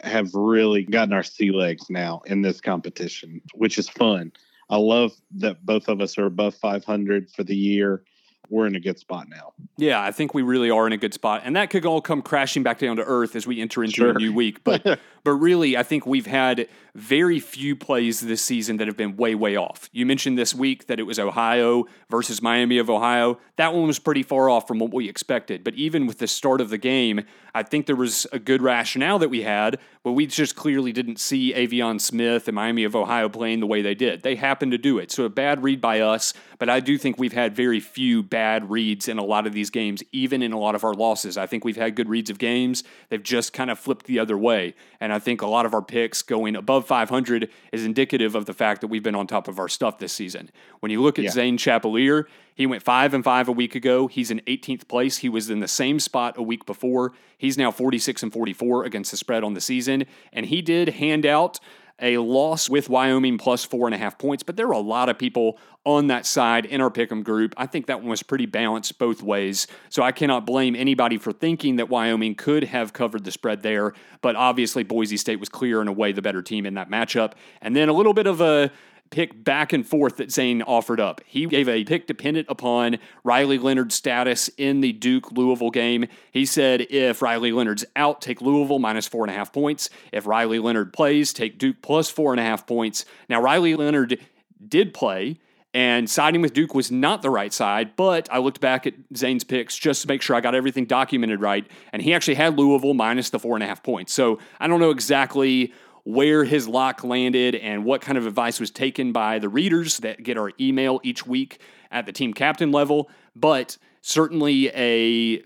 have 0.00 0.32
really 0.34 0.84
gotten 0.84 1.12
our 1.12 1.22
sea 1.24 1.50
legs 1.50 1.90
now 1.90 2.22
in 2.26 2.40
this 2.40 2.60
competition, 2.60 3.40
which 3.54 3.78
is 3.78 3.88
fun. 3.88 4.32
I 4.70 4.76
love 4.76 5.12
that 5.36 5.64
both 5.64 5.88
of 5.88 6.00
us 6.00 6.18
are 6.18 6.26
above 6.26 6.54
500 6.54 7.30
for 7.30 7.42
the 7.42 7.56
year 7.56 8.04
we're 8.48 8.66
in 8.66 8.74
a 8.74 8.80
good 8.80 8.98
spot 8.98 9.28
now. 9.28 9.52
Yeah, 9.76 10.02
I 10.02 10.10
think 10.10 10.34
we 10.34 10.42
really 10.42 10.70
are 10.70 10.86
in 10.86 10.92
a 10.92 10.96
good 10.96 11.14
spot, 11.14 11.42
and 11.44 11.56
that 11.56 11.70
could 11.70 11.84
all 11.86 12.00
come 12.00 12.22
crashing 12.22 12.62
back 12.62 12.78
down 12.78 12.96
to 12.96 13.04
earth 13.04 13.36
as 13.36 13.46
we 13.46 13.60
enter 13.60 13.84
into 13.84 13.96
sure. 13.96 14.10
a 14.10 14.14
new 14.14 14.32
week. 14.32 14.64
But 14.64 14.82
but 15.24 15.32
really, 15.32 15.76
I 15.76 15.82
think 15.82 16.06
we've 16.06 16.26
had 16.26 16.68
very 16.98 17.40
few 17.40 17.76
plays 17.76 18.20
this 18.20 18.42
season 18.42 18.76
that 18.78 18.86
have 18.86 18.96
been 18.96 19.16
way 19.16 19.34
way 19.34 19.56
off. 19.56 19.88
You 19.92 20.04
mentioned 20.04 20.36
this 20.36 20.54
week 20.54 20.86
that 20.86 20.98
it 20.98 21.04
was 21.04 21.18
Ohio 21.18 21.84
versus 22.10 22.42
Miami 22.42 22.78
of 22.78 22.90
Ohio. 22.90 23.38
That 23.56 23.74
one 23.74 23.86
was 23.86 23.98
pretty 23.98 24.22
far 24.22 24.50
off 24.50 24.68
from 24.68 24.78
what 24.78 24.92
we 24.92 25.08
expected. 25.08 25.64
But 25.64 25.74
even 25.74 26.06
with 26.06 26.18
the 26.18 26.26
start 26.26 26.60
of 26.60 26.70
the 26.70 26.78
game, 26.78 27.22
I 27.54 27.62
think 27.62 27.86
there 27.86 27.96
was 27.96 28.26
a 28.32 28.38
good 28.38 28.62
rationale 28.62 29.18
that 29.18 29.30
we 29.30 29.42
had, 29.42 29.78
but 30.04 30.12
we 30.12 30.26
just 30.26 30.54
clearly 30.54 30.92
didn't 30.92 31.18
see 31.18 31.52
Aveon 31.54 32.00
Smith 32.00 32.46
and 32.46 32.54
Miami 32.54 32.84
of 32.84 32.94
Ohio 32.94 33.28
playing 33.28 33.60
the 33.60 33.66
way 33.66 33.82
they 33.82 33.94
did. 33.94 34.22
They 34.22 34.36
happened 34.36 34.72
to 34.72 34.78
do 34.78 34.98
it, 34.98 35.10
so 35.10 35.24
a 35.24 35.28
bad 35.28 35.62
read 35.62 35.80
by 35.80 36.00
us. 36.00 36.34
But 36.58 36.68
I 36.68 36.80
do 36.80 36.98
think 36.98 37.18
we've 37.18 37.32
had 37.32 37.54
very 37.54 37.80
few 37.80 38.22
bad 38.22 38.70
reads 38.70 39.08
in 39.08 39.18
a 39.18 39.24
lot 39.24 39.46
of 39.46 39.52
these 39.52 39.70
games, 39.70 40.02
even 40.12 40.42
in 40.42 40.52
a 40.52 40.58
lot 40.58 40.74
of 40.74 40.84
our 40.84 40.94
losses. 40.94 41.36
I 41.36 41.46
think 41.46 41.64
we've 41.64 41.76
had 41.76 41.94
good 41.94 42.08
reads 42.08 42.30
of 42.30 42.38
games. 42.38 42.84
They've 43.08 43.22
just 43.22 43.52
kind 43.52 43.70
of 43.70 43.78
flipped 43.78 44.06
the 44.06 44.18
other 44.18 44.36
way. 44.36 44.74
And 45.00 45.12
I 45.12 45.18
think 45.18 45.42
a 45.42 45.46
lot 45.46 45.66
of 45.66 45.74
our 45.74 45.82
picks 45.82 46.22
going 46.22 46.56
above 46.56 46.86
500 46.88 47.48
is 47.72 47.84
indicative 47.84 48.34
of 48.34 48.46
the 48.46 48.54
fact 48.54 48.80
that 48.80 48.88
we've 48.88 49.02
been 49.02 49.14
on 49.14 49.26
top 49.26 49.46
of 49.46 49.58
our 49.58 49.68
stuff 49.68 49.98
this 49.98 50.12
season. 50.12 50.50
When 50.80 50.90
you 50.90 51.00
look 51.00 51.18
at 51.18 51.26
yeah. 51.26 51.30
Zane 51.30 51.58
Chappalear, 51.58 52.24
he 52.54 52.66
went 52.66 52.82
5 52.82 53.14
and 53.14 53.22
5 53.22 53.48
a 53.48 53.52
week 53.52 53.76
ago. 53.76 54.08
He's 54.08 54.30
in 54.30 54.40
18th 54.40 54.88
place. 54.88 55.18
He 55.18 55.28
was 55.28 55.50
in 55.50 55.60
the 55.60 55.68
same 55.68 56.00
spot 56.00 56.36
a 56.36 56.42
week 56.42 56.66
before. 56.66 57.12
He's 57.36 57.56
now 57.56 57.70
46 57.70 58.24
and 58.24 58.32
44 58.32 58.84
against 58.84 59.12
the 59.12 59.16
spread 59.16 59.44
on 59.44 59.54
the 59.54 59.60
season. 59.60 60.06
And 60.32 60.46
he 60.46 60.62
did 60.62 60.88
hand 60.88 61.24
out 61.24 61.60
a 62.00 62.18
loss 62.18 62.68
with 62.68 62.88
Wyoming 62.88 63.38
plus 63.38 63.64
four 63.64 63.86
and 63.86 63.94
a 63.94 63.98
half 63.98 64.18
points, 64.18 64.42
but 64.42 64.56
there 64.56 64.68
were 64.68 64.74
a 64.74 64.78
lot 64.78 65.08
of 65.08 65.18
people 65.18 65.58
on 65.84 66.08
that 66.08 66.26
side 66.26 66.64
in 66.66 66.80
our 66.80 66.90
pick'em 66.90 67.24
group. 67.24 67.54
I 67.56 67.66
think 67.66 67.86
that 67.86 68.00
one 68.00 68.10
was 68.10 68.22
pretty 68.22 68.46
balanced 68.46 68.98
both 68.98 69.22
ways. 69.22 69.66
So 69.88 70.02
I 70.02 70.12
cannot 70.12 70.46
blame 70.46 70.76
anybody 70.76 71.18
for 71.18 71.32
thinking 71.32 71.76
that 71.76 71.88
Wyoming 71.88 72.34
could 72.34 72.64
have 72.64 72.92
covered 72.92 73.24
the 73.24 73.30
spread 73.30 73.62
there, 73.62 73.94
but 74.20 74.36
obviously 74.36 74.82
Boise 74.82 75.16
State 75.16 75.40
was 75.40 75.48
clear 75.48 75.80
and 75.80 75.88
away 75.88 76.12
the 76.12 76.22
better 76.22 76.42
team 76.42 76.66
in 76.66 76.74
that 76.74 76.90
matchup. 76.90 77.32
And 77.62 77.74
then 77.74 77.88
a 77.88 77.92
little 77.92 78.14
bit 78.14 78.26
of 78.26 78.40
a 78.40 78.70
pick 79.10 79.44
back 79.44 79.72
and 79.72 79.86
forth 79.86 80.16
that 80.16 80.30
Zane 80.30 80.62
offered 80.62 81.00
up. 81.00 81.20
He 81.26 81.46
gave 81.46 81.68
a 81.68 81.84
pick 81.84 82.06
dependent 82.06 82.46
upon 82.50 82.98
Riley 83.24 83.58
Leonard's 83.58 83.94
status 83.94 84.48
in 84.56 84.80
the 84.80 84.92
Duke 84.92 85.32
Louisville 85.32 85.70
game. 85.70 86.06
He 86.32 86.44
said 86.44 86.86
if 86.90 87.22
Riley 87.22 87.52
Leonard's 87.52 87.84
out, 87.96 88.20
take 88.20 88.40
Louisville 88.40 88.78
minus 88.78 89.08
four 89.08 89.24
and 89.24 89.30
a 89.30 89.34
half 89.34 89.52
points. 89.52 89.90
If 90.12 90.26
Riley 90.26 90.58
Leonard 90.58 90.92
plays, 90.92 91.32
take 91.32 91.58
Duke 91.58 91.82
plus 91.82 92.10
four 92.10 92.32
and 92.32 92.40
a 92.40 92.44
half 92.44 92.66
points. 92.66 93.04
Now, 93.28 93.40
Riley 93.40 93.74
Leonard 93.74 94.18
did 94.66 94.94
play. 94.94 95.38
And 95.74 96.08
siding 96.08 96.40
with 96.40 96.54
Duke 96.54 96.74
was 96.74 96.90
not 96.90 97.20
the 97.20 97.28
right 97.28 97.52
side, 97.52 97.94
but 97.94 98.26
I 98.32 98.38
looked 98.38 98.58
back 98.58 98.86
at 98.86 98.94
Zane's 99.14 99.44
picks 99.44 99.76
just 99.76 100.00
to 100.02 100.08
make 100.08 100.22
sure 100.22 100.34
I 100.34 100.40
got 100.40 100.54
everything 100.54 100.86
documented 100.86 101.42
right. 101.42 101.66
And 101.92 102.00
he 102.00 102.14
actually 102.14 102.36
had 102.36 102.58
Louisville 102.58 102.94
minus 102.94 103.28
the 103.28 103.38
four 103.38 103.54
and 103.54 103.62
a 103.62 103.66
half 103.66 103.82
points. 103.82 104.14
So 104.14 104.38
I 104.58 104.66
don't 104.66 104.80
know 104.80 104.90
exactly 104.90 105.74
where 106.08 106.42
his 106.42 106.66
lock 106.66 107.04
landed 107.04 107.54
and 107.54 107.84
what 107.84 108.00
kind 108.00 108.16
of 108.16 108.26
advice 108.26 108.58
was 108.58 108.70
taken 108.70 109.12
by 109.12 109.38
the 109.38 109.48
readers 109.48 109.98
that 109.98 110.22
get 110.22 110.38
our 110.38 110.50
email 110.58 110.98
each 111.02 111.26
week 111.26 111.60
at 111.90 112.06
the 112.06 112.12
team 112.12 112.32
captain 112.32 112.72
level, 112.72 113.10
but 113.36 113.76
certainly 114.00 114.70
a 114.74 115.42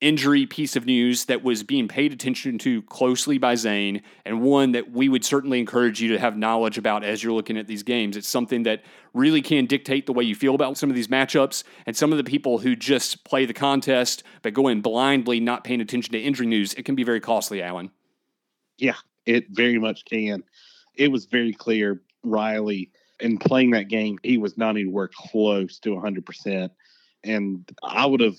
injury 0.00 0.46
piece 0.46 0.76
of 0.76 0.86
news 0.86 1.24
that 1.24 1.42
was 1.42 1.64
being 1.64 1.88
paid 1.88 2.12
attention 2.12 2.56
to 2.56 2.82
closely 2.82 3.36
by 3.36 3.56
Zane 3.56 4.00
and 4.24 4.42
one 4.42 4.70
that 4.72 4.92
we 4.92 5.08
would 5.08 5.24
certainly 5.24 5.58
encourage 5.58 6.00
you 6.00 6.10
to 6.10 6.20
have 6.20 6.36
knowledge 6.36 6.78
about 6.78 7.02
as 7.02 7.24
you're 7.24 7.32
looking 7.32 7.58
at 7.58 7.66
these 7.66 7.82
games. 7.82 8.16
It's 8.16 8.28
something 8.28 8.62
that 8.62 8.84
really 9.12 9.42
can 9.42 9.66
dictate 9.66 10.06
the 10.06 10.12
way 10.12 10.22
you 10.22 10.36
feel 10.36 10.54
about 10.54 10.78
some 10.78 10.88
of 10.88 10.94
these 10.94 11.08
matchups 11.08 11.64
and 11.84 11.96
some 11.96 12.12
of 12.12 12.18
the 12.18 12.22
people 12.22 12.58
who 12.58 12.76
just 12.76 13.24
play 13.24 13.44
the 13.44 13.52
contest 13.52 14.22
but 14.42 14.54
go 14.54 14.68
in 14.68 14.82
blindly 14.82 15.40
not 15.40 15.64
paying 15.64 15.80
attention 15.80 16.12
to 16.12 16.20
injury 16.20 16.46
news, 16.46 16.74
it 16.74 16.84
can 16.84 16.94
be 16.94 17.02
very 17.02 17.20
costly, 17.20 17.60
Alan. 17.60 17.90
Yeah, 18.78 18.94
it 19.26 19.46
very 19.50 19.78
much 19.78 20.04
can. 20.04 20.42
It 20.94 21.10
was 21.12 21.26
very 21.26 21.52
clear 21.52 22.00
Riley 22.22 22.90
in 23.20 23.38
playing 23.38 23.70
that 23.70 23.88
game, 23.88 24.18
he 24.22 24.38
was 24.38 24.56
not 24.56 24.70
anywhere 24.70 25.08
close 25.12 25.78
to 25.80 25.90
100%. 25.90 26.70
And 27.24 27.70
I 27.82 28.06
would 28.06 28.20
have 28.20 28.36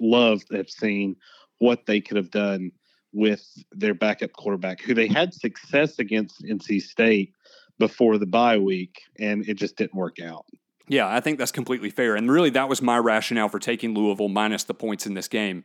loved 0.00 0.48
to 0.48 0.56
have 0.56 0.70
seen 0.70 1.16
what 1.58 1.86
they 1.86 2.00
could 2.00 2.16
have 2.16 2.30
done 2.30 2.72
with 3.12 3.46
their 3.72 3.94
backup 3.94 4.32
quarterback, 4.32 4.80
who 4.80 4.94
they 4.94 5.06
had 5.06 5.34
success 5.34 5.98
against 5.98 6.42
NC 6.42 6.82
State 6.82 7.32
before 7.78 8.18
the 8.18 8.26
bye 8.26 8.58
week, 8.58 9.02
and 9.18 9.48
it 9.48 9.54
just 9.54 9.76
didn't 9.76 9.94
work 9.94 10.20
out. 10.20 10.46
Yeah, 10.86 11.08
I 11.08 11.20
think 11.20 11.38
that's 11.38 11.52
completely 11.52 11.90
fair. 11.90 12.14
And 12.14 12.30
really, 12.30 12.50
that 12.50 12.68
was 12.68 12.82
my 12.82 12.98
rationale 12.98 13.48
for 13.48 13.58
taking 13.58 13.94
Louisville 13.94 14.28
minus 14.28 14.64
the 14.64 14.74
points 14.74 15.06
in 15.06 15.14
this 15.14 15.28
game 15.28 15.64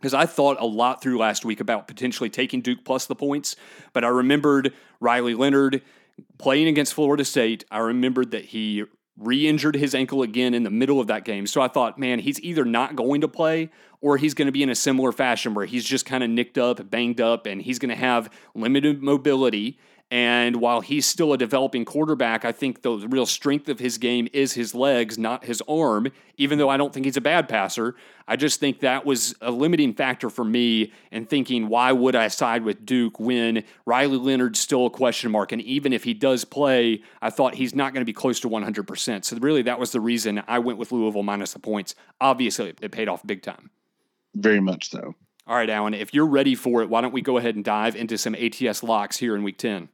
because 0.00 0.14
I 0.14 0.26
thought 0.26 0.60
a 0.60 0.66
lot 0.66 1.02
through 1.02 1.18
last 1.18 1.44
week 1.44 1.60
about 1.60 1.88
potentially 1.88 2.30
taking 2.30 2.60
Duke 2.60 2.84
plus 2.84 3.06
the 3.06 3.14
points, 3.14 3.56
but 3.92 4.04
I 4.04 4.08
remembered 4.08 4.72
Riley 5.00 5.34
Leonard 5.34 5.82
playing 6.38 6.68
against 6.68 6.94
Florida 6.94 7.24
State. 7.24 7.64
I 7.70 7.78
remembered 7.78 8.30
that 8.30 8.46
he 8.46 8.84
re 9.16 9.48
injured 9.48 9.74
his 9.74 9.94
ankle 9.94 10.22
again 10.22 10.54
in 10.54 10.62
the 10.62 10.70
middle 10.70 11.00
of 11.00 11.08
that 11.08 11.24
game. 11.24 11.46
So 11.46 11.60
I 11.60 11.68
thought, 11.68 11.98
man, 11.98 12.20
he's 12.20 12.40
either 12.40 12.64
not 12.64 12.94
going 12.94 13.20
to 13.22 13.28
play 13.28 13.70
or 14.00 14.16
he's 14.16 14.34
going 14.34 14.46
to 14.46 14.52
be 14.52 14.62
in 14.62 14.70
a 14.70 14.74
similar 14.74 15.10
fashion 15.10 15.54
where 15.54 15.66
he's 15.66 15.84
just 15.84 16.06
kind 16.06 16.22
of 16.22 16.30
nicked 16.30 16.56
up, 16.56 16.88
banged 16.88 17.20
up, 17.20 17.46
and 17.46 17.60
he's 17.60 17.80
going 17.80 17.88
to 17.88 17.96
have 17.96 18.30
limited 18.54 19.02
mobility 19.02 19.78
And 20.10 20.56
while 20.56 20.80
he's 20.80 21.04
still 21.04 21.34
a 21.34 21.38
developing 21.38 21.84
quarterback, 21.84 22.46
I 22.46 22.52
think 22.52 22.80
the 22.80 23.06
real 23.08 23.26
strength 23.26 23.68
of 23.68 23.78
his 23.78 23.98
game 23.98 24.26
is 24.32 24.54
his 24.54 24.74
legs, 24.74 25.18
not 25.18 25.44
his 25.44 25.62
arm, 25.68 26.10
even 26.38 26.56
though 26.56 26.70
I 26.70 26.78
don't 26.78 26.94
think 26.94 27.04
he's 27.04 27.18
a 27.18 27.22
bad 27.22 27.46
passer. 27.46 27.94
I 28.26 28.36
just 28.36 28.58
think 28.58 28.80
that 28.80 29.04
was 29.04 29.34
a 29.42 29.50
limiting 29.50 29.92
factor 29.92 30.30
for 30.30 30.44
me 30.44 30.92
in 31.12 31.26
thinking, 31.26 31.68
why 31.68 31.92
would 31.92 32.16
I 32.16 32.28
side 32.28 32.62
with 32.62 32.86
Duke 32.86 33.20
when 33.20 33.64
Riley 33.84 34.16
Leonard's 34.16 34.60
still 34.60 34.86
a 34.86 34.90
question 34.90 35.30
mark? 35.30 35.52
And 35.52 35.60
even 35.60 35.92
if 35.92 36.04
he 36.04 36.14
does 36.14 36.42
play, 36.46 37.02
I 37.20 37.28
thought 37.28 37.56
he's 37.56 37.74
not 37.74 37.92
going 37.92 38.00
to 38.00 38.06
be 38.06 38.14
close 38.14 38.40
to 38.40 38.48
100%. 38.48 39.24
So, 39.26 39.36
really, 39.36 39.62
that 39.62 39.78
was 39.78 39.92
the 39.92 40.00
reason 40.00 40.42
I 40.48 40.58
went 40.58 40.78
with 40.78 40.90
Louisville 40.90 41.22
minus 41.22 41.52
the 41.52 41.58
points. 41.58 41.94
Obviously, 42.18 42.72
it 42.80 42.92
paid 42.92 43.10
off 43.10 43.26
big 43.26 43.42
time. 43.42 43.70
Very 44.34 44.60
much 44.60 44.88
so. 44.88 45.14
All 45.46 45.56
right, 45.56 45.68
Alan, 45.68 45.92
if 45.92 46.14
you're 46.14 46.26
ready 46.26 46.54
for 46.54 46.82
it, 46.82 46.88
why 46.88 47.02
don't 47.02 47.12
we 47.12 47.22
go 47.22 47.36
ahead 47.36 47.56
and 47.56 47.64
dive 47.64 47.94
into 47.96 48.16
some 48.16 48.34
ATS 48.34 48.82
locks 48.82 49.18
here 49.18 49.34
in 49.34 49.42
week 49.42 49.58
10? 49.58 49.88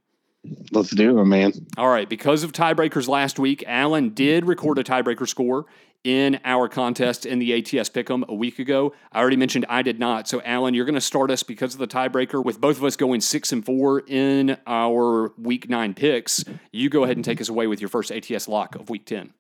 Let's 0.73 0.91
do 0.91 1.19
it, 1.19 1.25
man. 1.25 1.53
All 1.77 1.89
right. 1.89 2.09
Because 2.09 2.45
of 2.45 2.53
tiebreakers 2.53 3.09
last 3.09 3.39
week, 3.39 3.65
Alan 3.67 4.11
did 4.11 4.47
record 4.47 4.79
a 4.79 4.85
tiebreaker 4.85 5.29
score 5.29 5.67
in 6.05 6.39
our 6.45 6.69
contest 6.69 7.25
in 7.25 7.39
the 7.39 7.55
ATS 7.55 7.89
Pick'em 7.89 8.27
a 8.29 8.35
week 8.35 8.59
ago. 8.59 8.93
I 9.11 9.21
already 9.21 9.37
mentioned 9.37 9.65
I 9.69 9.81
did 9.81 9.99
not. 9.99 10.29
So, 10.29 10.43
Alan, 10.43 10.75
you're 10.75 10.85
going 10.85 10.95
to 10.97 11.01
start 11.01 11.31
us 11.31 11.43
because 11.43 11.73
of 11.73 11.81
the 11.81 11.87
tiebreaker 11.87 12.45
with 12.45 12.61
both 12.61 12.77
of 12.77 12.85
us 12.85 12.97
going 12.97 13.23
six 13.23 13.53
and 13.53 13.65
four 13.65 14.01
in 14.07 14.59
our 14.67 15.33
week 15.39 15.69
nine 15.71 15.95
picks. 15.95 16.45
You 16.73 16.91
go 16.91 17.05
ahead 17.05 17.17
and 17.17 17.25
take 17.25 17.41
us 17.41 17.49
away 17.49 17.67
with 17.67 17.81
your 17.81 17.89
first 17.89 18.13
ATS 18.13 18.47
lock 18.47 18.75
of 18.75 18.91
week 18.91 19.07
10. 19.07 19.33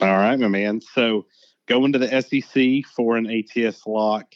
All 0.00 0.06
right, 0.08 0.38
my 0.38 0.46
man. 0.46 0.80
So, 0.80 1.26
going 1.66 1.92
to 1.92 1.98
the 1.98 2.22
SEC 2.22 2.90
for 2.94 3.16
an 3.16 3.26
ATS 3.28 3.86
lock 3.86 4.32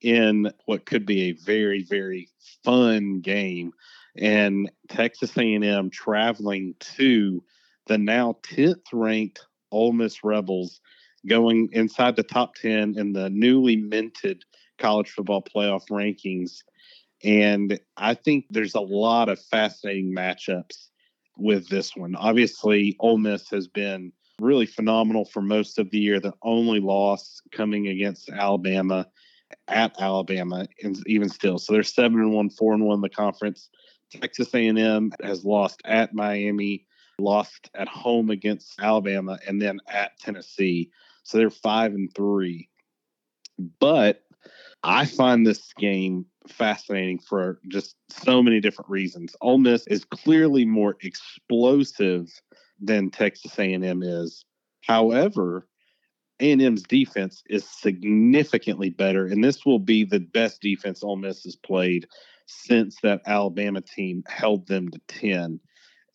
in 0.00 0.50
what 0.66 0.86
could 0.86 1.04
be 1.04 1.22
a 1.22 1.32
very, 1.32 1.82
very 1.82 2.28
fun 2.64 3.20
game 3.20 3.72
and 4.16 4.70
Texas 4.88 5.36
A&M 5.36 5.90
traveling 5.90 6.74
to 6.96 7.42
the 7.86 7.98
now 7.98 8.36
10th 8.42 8.86
ranked 8.92 9.46
Ole 9.70 9.92
Miss 9.92 10.24
Rebels 10.24 10.80
going 11.26 11.68
inside 11.72 12.16
the 12.16 12.22
top 12.22 12.54
10 12.54 12.98
in 12.98 13.12
the 13.12 13.30
newly 13.30 13.76
minted 13.76 14.44
college 14.78 15.10
football 15.10 15.42
playoff 15.42 15.88
rankings. 15.90 16.62
And 17.22 17.78
I 17.96 18.14
think 18.14 18.46
there's 18.50 18.74
a 18.74 18.80
lot 18.80 19.28
of 19.28 19.38
fascinating 19.38 20.14
matchups 20.14 20.88
with 21.36 21.68
this 21.68 21.94
one. 21.94 22.16
Obviously, 22.16 22.96
Ole 23.00 23.18
Miss 23.18 23.50
has 23.50 23.68
been 23.68 24.12
really 24.40 24.66
phenomenal 24.66 25.26
for 25.26 25.42
most 25.42 25.78
of 25.78 25.90
the 25.90 25.98
year. 25.98 26.18
The 26.18 26.34
only 26.42 26.80
loss 26.80 27.40
coming 27.52 27.88
against 27.88 28.30
Alabama 28.30 29.06
at 29.68 30.00
Alabama, 30.00 30.66
and 30.82 30.96
even 31.06 31.28
still, 31.28 31.58
so 31.58 31.72
they're 31.72 31.82
seven 31.82 32.20
and 32.20 32.32
one, 32.32 32.50
four 32.50 32.72
and 32.72 32.84
one 32.84 32.96
in 32.96 33.00
the 33.00 33.08
conference. 33.08 33.68
Texas 34.10 34.52
A&M 34.54 35.12
has 35.22 35.44
lost 35.44 35.80
at 35.84 36.14
Miami, 36.14 36.86
lost 37.18 37.70
at 37.74 37.88
home 37.88 38.30
against 38.30 38.80
Alabama, 38.80 39.38
and 39.46 39.60
then 39.60 39.78
at 39.88 40.18
Tennessee. 40.18 40.90
So 41.22 41.38
they're 41.38 41.50
five 41.50 41.92
and 41.92 42.12
three. 42.14 42.68
But 43.78 44.22
I 44.82 45.04
find 45.04 45.46
this 45.46 45.72
game 45.74 46.26
fascinating 46.48 47.18
for 47.18 47.60
just 47.68 47.96
so 48.08 48.42
many 48.42 48.60
different 48.60 48.90
reasons. 48.90 49.36
Ole 49.40 49.58
Miss 49.58 49.86
is 49.86 50.04
clearly 50.04 50.64
more 50.64 50.96
explosive 51.02 52.28
than 52.80 53.10
Texas 53.10 53.58
A&M 53.58 54.02
is. 54.02 54.44
However, 54.86 55.68
A&M's 56.40 56.82
defense 56.82 57.42
is 57.50 57.68
significantly 57.68 58.88
better, 58.88 59.26
and 59.26 59.44
this 59.44 59.66
will 59.66 59.78
be 59.78 60.04
the 60.04 60.20
best 60.20 60.62
defense 60.62 61.02
Ole 61.02 61.16
Miss 61.16 61.44
has 61.44 61.56
played 61.56 62.06
since 62.50 62.96
that 63.02 63.22
Alabama 63.26 63.80
team 63.80 64.24
held 64.28 64.66
them 64.66 64.90
to 64.90 65.00
10. 65.08 65.60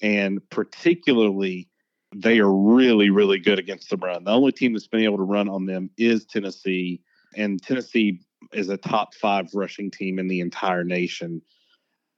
And 0.01 0.49
particularly, 0.49 1.69
they 2.15 2.39
are 2.39 2.51
really, 2.51 3.09
really 3.09 3.39
good 3.39 3.59
against 3.59 3.89
the 3.89 3.97
run. 3.97 4.23
The 4.23 4.31
only 4.31 4.51
team 4.51 4.73
that's 4.73 4.87
been 4.87 5.03
able 5.03 5.17
to 5.17 5.23
run 5.23 5.49
on 5.49 5.65
them 5.65 5.89
is 5.97 6.25
Tennessee. 6.25 7.01
And 7.35 7.61
Tennessee 7.61 8.21
is 8.53 8.69
a 8.69 8.77
top 8.77 9.13
five 9.15 9.47
rushing 9.53 9.91
team 9.91 10.19
in 10.19 10.27
the 10.27 10.39
entire 10.39 10.83
nation. 10.83 11.41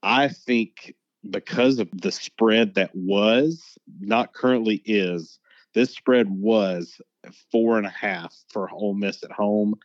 I 0.04 0.28
think 0.28 0.96
because 1.30 1.80
of 1.80 1.90
the 1.92 2.12
spread 2.12 2.76
that 2.76 2.92
was, 2.94 3.78
not 4.00 4.34
currently 4.34 4.82
is, 4.86 5.40
this 5.74 5.94
spread 5.94 6.30
was 6.30 7.00
four 7.52 7.78
and 7.78 7.86
a 7.86 7.92
half 7.92 8.34
for 8.52 8.70
Ole 8.70 8.94
Miss 8.94 9.24
at 9.24 9.32
home. 9.32 9.76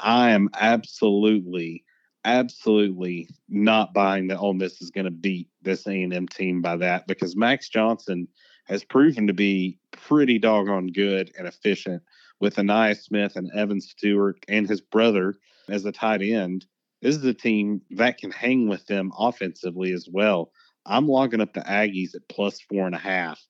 I 0.00 0.30
am 0.30 0.48
absolutely 0.54 1.83
absolutely 2.24 3.28
not 3.48 3.94
buying 3.94 4.28
that 4.28 4.38
Ole 4.38 4.54
Miss 4.54 4.80
is 4.80 4.90
going 4.90 5.04
to 5.04 5.10
beat 5.10 5.48
this 5.62 5.86
A&M 5.86 6.28
team 6.28 6.62
by 6.62 6.76
that 6.76 7.06
because 7.06 7.36
Max 7.36 7.68
Johnson 7.68 8.28
has 8.64 8.84
proven 8.84 9.26
to 9.26 9.34
be 9.34 9.78
pretty 9.90 10.38
doggone 10.38 10.88
good 10.88 11.30
and 11.38 11.46
efficient 11.46 12.02
with 12.40 12.56
Ainias 12.56 13.02
Smith 13.02 13.36
and 13.36 13.50
Evan 13.52 13.80
Stewart 13.80 14.38
and 14.48 14.68
his 14.68 14.80
brother 14.80 15.34
as 15.68 15.84
a 15.84 15.92
tight 15.92 16.22
end. 16.22 16.66
This 17.02 17.16
is 17.16 17.24
a 17.24 17.34
team 17.34 17.82
that 17.90 18.18
can 18.18 18.30
hang 18.30 18.68
with 18.68 18.86
them 18.86 19.12
offensively 19.18 19.92
as 19.92 20.08
well. 20.10 20.50
I'm 20.86 21.06
logging 21.06 21.40
up 21.40 21.52
the 21.52 21.60
Aggies 21.60 22.14
at 22.14 22.28
plus 22.28 22.60
four 22.60 22.86
and 22.86 22.94
a 22.94 22.98
half. 22.98 23.40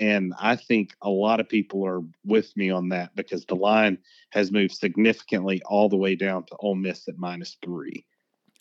And 0.00 0.32
I 0.38 0.56
think 0.56 0.94
a 1.02 1.10
lot 1.10 1.38
of 1.38 1.48
people 1.48 1.86
are 1.86 2.00
with 2.24 2.56
me 2.56 2.70
on 2.70 2.88
that 2.88 3.14
because 3.14 3.44
the 3.44 3.56
line 3.56 3.98
has 4.30 4.50
moved 4.50 4.72
significantly 4.72 5.60
all 5.66 5.90
the 5.90 5.98
way 5.98 6.16
down 6.16 6.44
to 6.46 6.56
Ole 6.60 6.74
Miss 6.74 7.08
at 7.08 7.18
minus 7.18 7.58
three. 7.62 8.06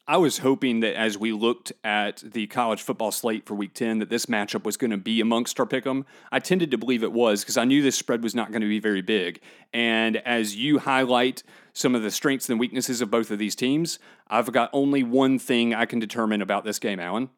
I 0.08 0.18
was 0.18 0.40
hoping 0.40 0.80
that 0.80 0.96
as 0.96 1.18
we 1.18 1.32
looked 1.32 1.72
at 1.84 2.18
the 2.26 2.48
college 2.48 2.82
football 2.82 3.12
slate 3.12 3.46
for 3.46 3.54
week 3.54 3.74
10, 3.74 4.00
that 4.00 4.10
this 4.10 4.26
matchup 4.26 4.64
was 4.64 4.76
going 4.76 4.92
to 4.92 4.98
be 4.98 5.22
amongst 5.22 5.60
our 5.60 5.66
pick 5.66 5.86
'em. 5.86 6.06
I 6.32 6.40
tended 6.40 6.72
to 6.72 6.78
believe 6.78 7.04
it 7.04 7.14
was 7.14 7.42
because 7.42 7.56
I 7.56 7.66
knew 7.66 7.82
this 7.82 7.96
spread 7.96 8.24
was 8.24 8.34
not 8.34 8.52
going 8.52 8.62
to 8.62 8.68
be 8.68 8.80
very 8.80 9.02
big. 9.02 9.40
And 9.74 10.18
as 10.18 10.56
you 10.56 10.80
highlight 10.80 11.44
some 11.74 11.96
of 11.96 12.02
the 12.02 12.12
strengths 12.12 12.50
and 12.50 12.60
weaknesses 12.60 13.02
of 13.02 13.12
both 13.12 13.32
of 13.32 13.40
these 13.40 13.56
teams, 13.56 14.00
I've 14.28 14.52
got 14.52 14.70
only 14.74 15.04
one 15.04 15.40
thing 15.40 15.74
I 15.74 15.86
can 15.86 16.00
determine 16.00 16.42
about 16.42 16.66
this 16.66 16.80
game, 16.80 17.00
Alan. 17.00 17.30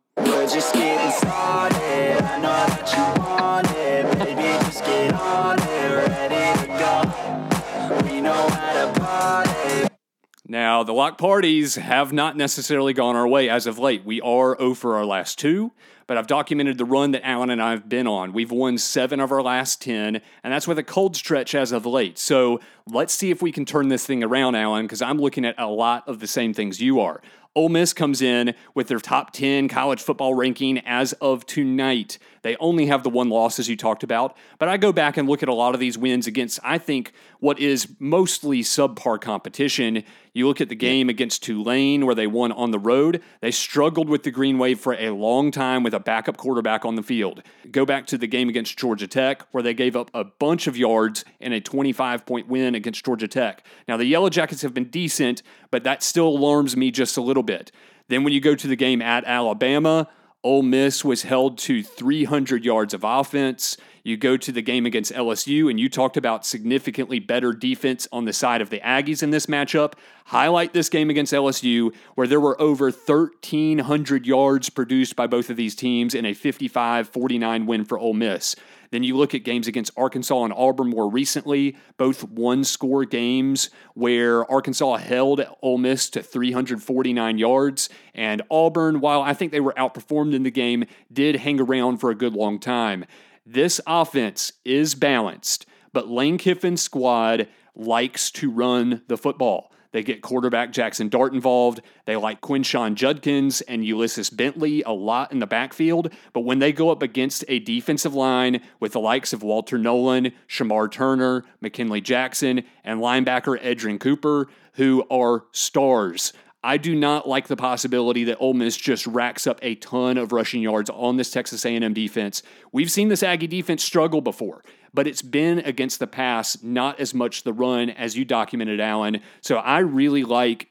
Now, 10.46 10.84
the 10.84 10.92
lock 10.92 11.18
parties 11.18 11.76
have 11.76 12.12
not 12.12 12.36
necessarily 12.36 12.92
gone 12.92 13.16
our 13.16 13.28
way 13.28 13.48
as 13.48 13.66
of 13.66 13.80
late. 13.80 14.04
We 14.04 14.20
are 14.20 14.58
0 14.58 14.74
for 14.74 14.98
our 14.98 15.06
last 15.06 15.40
two, 15.40 15.72
but 16.08 16.18
I've 16.18 16.28
documented 16.28 16.78
the 16.78 16.86
run 16.86 17.12
that 17.12 17.26
Alan 17.26 17.50
and 17.50 17.62
I 17.62 17.72
have 17.72 17.88
been 17.90 18.08
on. 18.08 18.34
We've 18.34 18.52
won 18.52 18.78
seven 18.78 19.20
of 19.20 19.32
our 19.32 19.42
last 19.42 19.82
10, 19.82 20.22
and 20.44 20.54
that's 20.54 20.68
with 20.68 20.80
a 20.80 20.84
cold 20.84 21.16
stretch 21.16 21.56
as 21.56 21.72
of 21.72 21.86
late. 21.86 22.18
So 22.18 22.60
let's 22.88 23.14
see 23.14 23.32
if 23.32 23.42
we 23.42 23.52
can 23.52 23.66
turn 23.66 23.88
this 23.88 24.06
thing 24.06 24.24
around, 24.24 24.56
Alan, 24.56 24.86
because 24.86 25.02
I'm 25.02 25.20
looking 25.20 25.46
at 25.46 25.56
a 25.58 25.68
lot 25.68 26.08
of 26.08 26.20
the 26.20 26.28
same 26.28 26.54
things 26.54 26.82
you 26.82 27.00
are. 27.00 27.22
Ole 27.56 27.70
Miss 27.70 27.94
comes 27.94 28.24
in 28.24 28.56
with 28.74 28.88
their 28.88 29.00
top 29.00 29.32
10 29.32 29.68
college 29.68 30.02
football 30.02 30.34
ranking 30.34 30.80
as 30.80 31.14
of 31.14 31.46
tonight. 31.46 32.18
They 32.42 32.56
only 32.56 32.88
have 32.88 33.04
the 33.04 33.12
one 33.12 33.30
loss, 33.30 33.60
as 33.60 33.70
you 33.70 33.78
talked 33.78 34.02
about. 34.02 34.36
But 34.58 34.70
I 34.70 34.78
go 34.78 34.92
back 34.92 35.18
and 35.18 35.30
look 35.30 35.44
at 35.44 35.50
a 35.50 35.54
lot 35.54 35.76
of 35.76 35.80
these 35.80 35.96
wins 35.96 36.26
against, 36.26 36.60
I 36.64 36.80
think, 36.80 37.14
what 37.40 37.60
is 37.60 37.88
mostly 38.00 38.62
subpar 38.62 39.22
competition. 39.22 40.04
You 40.34 40.48
look 40.48 40.62
at 40.62 40.70
the 40.70 40.76
game 40.76 41.10
against 41.10 41.44
Tulane, 41.44 42.08
where 42.08 42.16
they 42.16 42.26
won 42.26 42.52
on 42.52 42.72
the 42.72 42.80
road. 42.80 43.22
They 43.42 43.52
struggled 43.52 44.10
with 44.10 44.24
the 44.24 44.32
Green 44.32 44.58
Wave 44.58 44.80
for 44.80 44.94
a 44.96 45.12
long 45.12 45.52
time 45.52 45.84
with 45.84 45.93
a 45.94 46.00
backup 46.00 46.38
quarterback 46.38 46.86
on 46.86 46.96
the 46.96 47.04
field. 47.04 47.44
Go 47.72 47.86
back 47.86 48.06
to 48.08 48.18
the 48.18 48.28
game 48.28 48.50
against 48.50 48.78
Georgia 48.78 49.08
Tech, 49.08 49.48
where 49.52 49.64
they 49.64 49.74
gave 49.74 49.96
up 49.96 50.12
a 50.14 50.24
bunch 50.24 50.68
of 50.68 50.78
yards 50.78 51.24
in 51.40 51.54
a 51.54 51.62
25 51.62 52.26
point 52.26 52.48
win 52.48 52.76
against 52.76 53.06
Georgia 53.06 53.28
Tech. 53.28 53.66
Now, 53.88 53.98
the 53.98 54.06
Yellow 54.06 54.30
Jackets 54.30 54.62
have 54.62 54.74
been 54.74 54.90
decent, 54.90 55.44
but 55.72 55.84
that 55.84 56.04
still 56.04 56.28
alarms 56.28 56.76
me 56.76 56.92
just 56.92 57.18
a 57.18 57.22
little 57.22 57.44
bit. 57.44 57.72
Then 58.10 58.24
when 58.24 58.34
you 58.34 58.42
go 58.42 58.56
to 58.56 58.68
the 58.68 58.76
game 58.76 59.02
at 59.02 59.24
Alabama, 59.26 60.10
Ole 60.44 60.64
Miss 60.64 61.06
was 61.06 61.24
held 61.24 61.58
to 61.60 61.82
300 61.82 62.66
yards 62.66 62.94
of 62.94 63.04
offense. 63.04 63.78
You 64.06 64.18
go 64.18 64.36
to 64.36 64.52
the 64.52 64.62
game 64.62 64.86
against 64.86 65.14
LSU, 65.14 65.70
and 65.70 65.80
you 65.80 65.88
talked 65.88 66.18
about 66.18 66.46
significantly 66.46 67.20
better 67.20 67.54
defense 67.54 68.06
on 68.12 68.26
the 68.26 68.34
side 68.34 68.62
of 68.62 68.70
the 68.70 68.82
Aggies 68.82 69.24
in 69.24 69.30
this 69.30 69.46
matchup. 69.46 69.94
Highlight 70.26 70.74
this 70.74 70.90
game 70.90 71.10
against 71.10 71.32
LSU, 71.32 71.96
where 72.16 72.28
there 72.28 72.42
were 72.42 72.60
over 72.62 72.92
1,300 72.92 74.28
yards 74.28 74.70
produced 74.70 75.16
by 75.16 75.26
both 75.26 75.50
of 75.50 75.56
these 75.56 75.74
teams 75.74 76.14
in 76.14 76.26
a 76.26 76.34
55 76.34 77.08
49 77.08 77.66
win 77.66 77.86
for 77.86 77.98
Ole 77.98 78.14
Miss. 78.14 78.58
Then 78.92 79.04
you 79.04 79.16
look 79.16 79.34
at 79.34 79.46
games 79.46 79.68
against 79.68 79.92
Arkansas 79.98 80.44
and 80.44 80.54
Auburn 80.54 80.90
more 80.90 81.10
recently, 81.10 81.78
both 81.98 82.26
one 82.26 82.66
score 82.66 83.06
games 83.06 83.70
where 83.94 84.50
Arkansas 84.52 84.98
held 84.98 85.44
Ole 85.62 85.78
Miss 85.78 86.10
to 86.12 86.22
349 86.22 87.38
yards. 87.38 87.90
And 88.14 88.42
Auburn, 88.52 89.00
while 89.00 89.22
I 89.22 89.34
think 89.34 89.52
they 89.52 89.62
were 89.62 89.74
outperformed 89.74 90.36
in 90.36 90.44
the 90.44 90.52
game, 90.52 90.86
did 91.12 91.38
hang 91.38 91.60
around 91.60 91.98
for 91.98 92.12
a 92.12 92.16
good 92.16 92.34
long 92.34 92.60
time. 92.60 93.06
This 93.46 93.82
offense 93.86 94.54
is 94.64 94.96
balanced, 94.96 95.66
but 95.92 96.08
Lane 96.08 96.38
Kiffin's 96.38 96.82
squad 96.82 97.48
likes 97.76 98.32
to 98.32 98.50
run 98.50 99.02
the 99.08 99.18
football. 99.18 99.74
They 99.92 100.02
get 100.02 100.22
quarterback 100.22 100.72
Jackson 100.72 101.08
Dart 101.08 101.34
involved. 101.34 101.82
They 102.06 102.16
like 102.16 102.42
Quinshon 102.42 102.96
Judkins 102.96 103.62
and 103.62 103.86
Ulysses 103.86 104.32
Bentley 104.32 104.82
a 104.84 104.92
lot 104.92 105.32
in 105.32 105.40
the 105.40 105.46
backfield. 105.46 106.12
But 106.34 106.42
when 106.42 106.60
they 106.60 106.74
go 106.74 106.90
up 106.90 107.04
against 107.04 107.46
a 107.48 107.60
defensive 107.60 108.16
line 108.16 108.62
with 108.80 108.94
the 108.94 109.00
likes 109.00 109.34
of 109.34 109.44
Walter 109.44 109.78
Nolen, 109.78 110.32
Shemar 110.48 110.92
Turner, 110.92 111.44
McKinley 111.62 112.02
Jackson, 112.02 112.64
and 112.84 113.02
linebacker 113.02 113.62
Edgerrin 113.62 114.00
Cooper, 114.00 114.48
who 114.74 115.06
are 115.12 115.46
stars, 115.52 116.34
I 116.64 116.78
do 116.78 116.96
not 116.96 117.28
like 117.28 117.48
the 117.48 117.58
possibility 117.58 118.24
that 118.26 118.38
Ole 118.40 118.54
Miss 118.54 118.78
just 118.78 119.06
racks 119.06 119.46
up 119.46 119.60
a 119.62 119.76
ton 119.76 120.18
of 120.18 120.32
rushing 120.32 120.62
yards 120.62 120.90
on 120.90 121.18
this 121.18 121.30
Texas 121.30 121.66
A&M 121.66 121.94
defense. 121.94 122.42
We've 122.72 122.90
seen 122.90 123.10
this 123.10 123.22
Aggie 123.22 123.48
defense 123.48 123.84
struggle 123.84 124.22
before, 124.22 124.64
but 124.94 125.06
it's 125.06 125.22
been 125.22 125.60
against 125.60 126.00
the 126.00 126.08
pass, 126.08 126.64
not 126.64 127.00
as 127.02 127.14
much 127.14 127.44
the 127.44 127.52
run 127.52 127.90
as 127.90 128.18
you 128.18 128.24
documented, 128.24 128.80
Alan. 128.80 129.22
So 129.42 129.58
I 129.58 129.80
really 129.80 130.24
like 130.24 130.70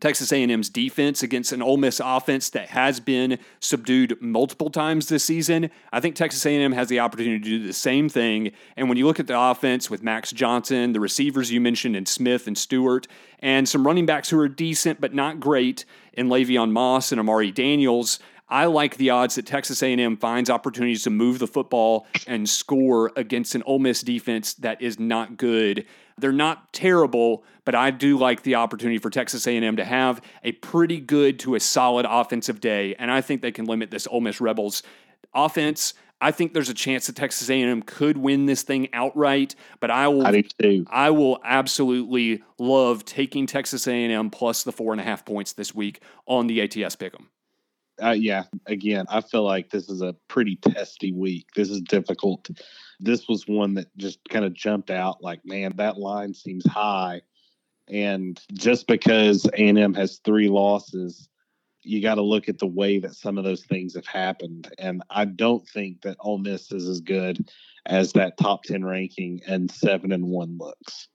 Texas 0.00 0.32
A&M's 0.32 0.68
defense 0.68 1.22
against 1.22 1.52
an 1.52 1.62
Ole 1.62 1.76
Miss 1.76 2.00
offense 2.04 2.50
that 2.50 2.68
has 2.70 3.00
been 3.00 3.38
subdued 3.60 4.20
multiple 4.20 4.68
times 4.68 5.08
this 5.08 5.24
season. 5.24 5.70
I 5.92 6.00
think 6.00 6.16
Texas 6.16 6.44
A&M 6.44 6.72
has 6.72 6.88
the 6.88 7.00
opportunity 7.00 7.38
to 7.38 7.58
do 7.58 7.66
the 7.66 7.72
same 7.72 8.08
thing. 8.08 8.52
And 8.76 8.88
when 8.88 8.98
you 8.98 9.06
look 9.06 9.20
at 9.20 9.28
the 9.28 9.40
offense 9.40 9.88
with 9.88 10.02
Max 10.02 10.32
Johnson, 10.32 10.92
the 10.92 11.00
receivers 11.00 11.52
you 11.52 11.60
mentioned 11.60 11.96
in 11.96 12.06
Smith 12.06 12.46
and 12.46 12.58
Stewart, 12.58 13.06
and 13.38 13.68
some 13.68 13.86
running 13.86 14.06
backs 14.06 14.30
who 14.30 14.38
are 14.38 14.48
decent 14.48 15.00
but 15.00 15.14
not 15.14 15.38
great 15.38 15.84
in 16.12 16.28
Le'Veon 16.28 16.70
Moss 16.70 17.12
and 17.12 17.20
Amari 17.20 17.50
Daniels, 17.50 18.18
I 18.48 18.66
like 18.66 18.96
the 18.96 19.10
odds 19.10 19.36
that 19.36 19.46
Texas 19.46 19.82
A&M 19.82 20.16
finds 20.16 20.50
opportunities 20.50 21.04
to 21.04 21.10
move 21.10 21.38
the 21.38 21.46
football 21.46 22.06
and 22.26 22.48
score 22.48 23.10
against 23.16 23.54
an 23.54 23.62
Ole 23.64 23.78
Miss 23.78 24.02
defense 24.02 24.54
that 24.54 24.82
is 24.82 24.98
not 24.98 25.36
good. 25.36 25.86
They're 26.18 26.32
not 26.32 26.72
terrible, 26.72 27.44
but 27.64 27.74
I 27.74 27.90
do 27.90 28.18
like 28.18 28.42
the 28.42 28.56
opportunity 28.56 28.98
for 28.98 29.10
Texas 29.10 29.46
A&M 29.46 29.76
to 29.76 29.84
have 29.84 30.20
a 30.42 30.52
pretty 30.52 31.00
good 31.00 31.38
to 31.40 31.54
a 31.54 31.60
solid 31.60 32.06
offensive 32.08 32.60
day, 32.60 32.94
and 32.96 33.10
I 33.10 33.20
think 33.20 33.40
they 33.40 33.52
can 33.52 33.64
limit 33.64 33.90
this 33.90 34.06
Ole 34.06 34.20
Miss 34.20 34.40
Rebels 34.40 34.82
offense. 35.34 35.94
I 36.20 36.30
think 36.30 36.54
there's 36.54 36.68
a 36.68 36.74
chance 36.74 37.06
that 37.06 37.16
Texas 37.16 37.50
A&M 37.50 37.82
could 37.82 38.16
win 38.16 38.46
this 38.46 38.62
thing 38.62 38.88
outright, 38.92 39.54
but 39.80 39.90
I 39.90 40.08
will. 40.08 40.26
I. 40.26 40.30
I 40.90 41.10
will 41.10 41.40
absolutely 41.44 42.42
love 42.58 43.04
taking 43.04 43.46
Texas 43.46 43.86
A&M 43.86 44.30
plus 44.30 44.62
the 44.62 44.72
four 44.72 44.92
and 44.92 45.00
a 45.00 45.04
half 45.04 45.24
points 45.24 45.52
this 45.52 45.74
week 45.74 46.00
on 46.26 46.46
the 46.46 46.62
ATS 46.62 46.96
pick'em. 46.96 47.26
Uh, 48.02 48.10
yeah, 48.10 48.44
again, 48.66 49.06
I 49.08 49.20
feel 49.20 49.44
like 49.44 49.70
this 49.70 49.88
is 49.88 50.02
a 50.02 50.16
pretty 50.28 50.56
testy 50.56 51.12
week. 51.12 51.46
This 51.54 51.70
is 51.70 51.80
difficult. 51.82 52.50
This 52.98 53.28
was 53.28 53.46
one 53.46 53.74
that 53.74 53.96
just 53.96 54.18
kind 54.28 54.44
of 54.44 54.52
jumped 54.52 54.90
out 54.90 55.22
like, 55.22 55.40
man, 55.44 55.74
that 55.76 55.96
line 55.96 56.34
seems 56.34 56.66
high. 56.66 57.22
And 57.88 58.40
just 58.52 58.86
because 58.86 59.46
A&M 59.54 59.94
has 59.94 60.20
three 60.24 60.48
losses, 60.48 61.28
you 61.82 62.02
got 62.02 62.14
to 62.16 62.22
look 62.22 62.48
at 62.48 62.58
the 62.58 62.66
way 62.66 62.98
that 62.98 63.14
some 63.14 63.38
of 63.38 63.44
those 63.44 63.64
things 63.64 63.94
have 63.94 64.06
happened. 64.06 64.72
And 64.78 65.02
I 65.10 65.26
don't 65.26 65.68
think 65.68 66.02
that 66.02 66.16
Ole 66.20 66.38
Miss 66.38 66.72
is 66.72 66.88
as 66.88 67.00
good 67.00 67.48
as 67.86 68.12
that 68.12 68.38
top 68.38 68.64
10 68.64 68.84
ranking 68.84 69.40
and 69.46 69.70
seven 69.70 70.12
and 70.12 70.24
one 70.24 70.56
looks. 70.58 71.08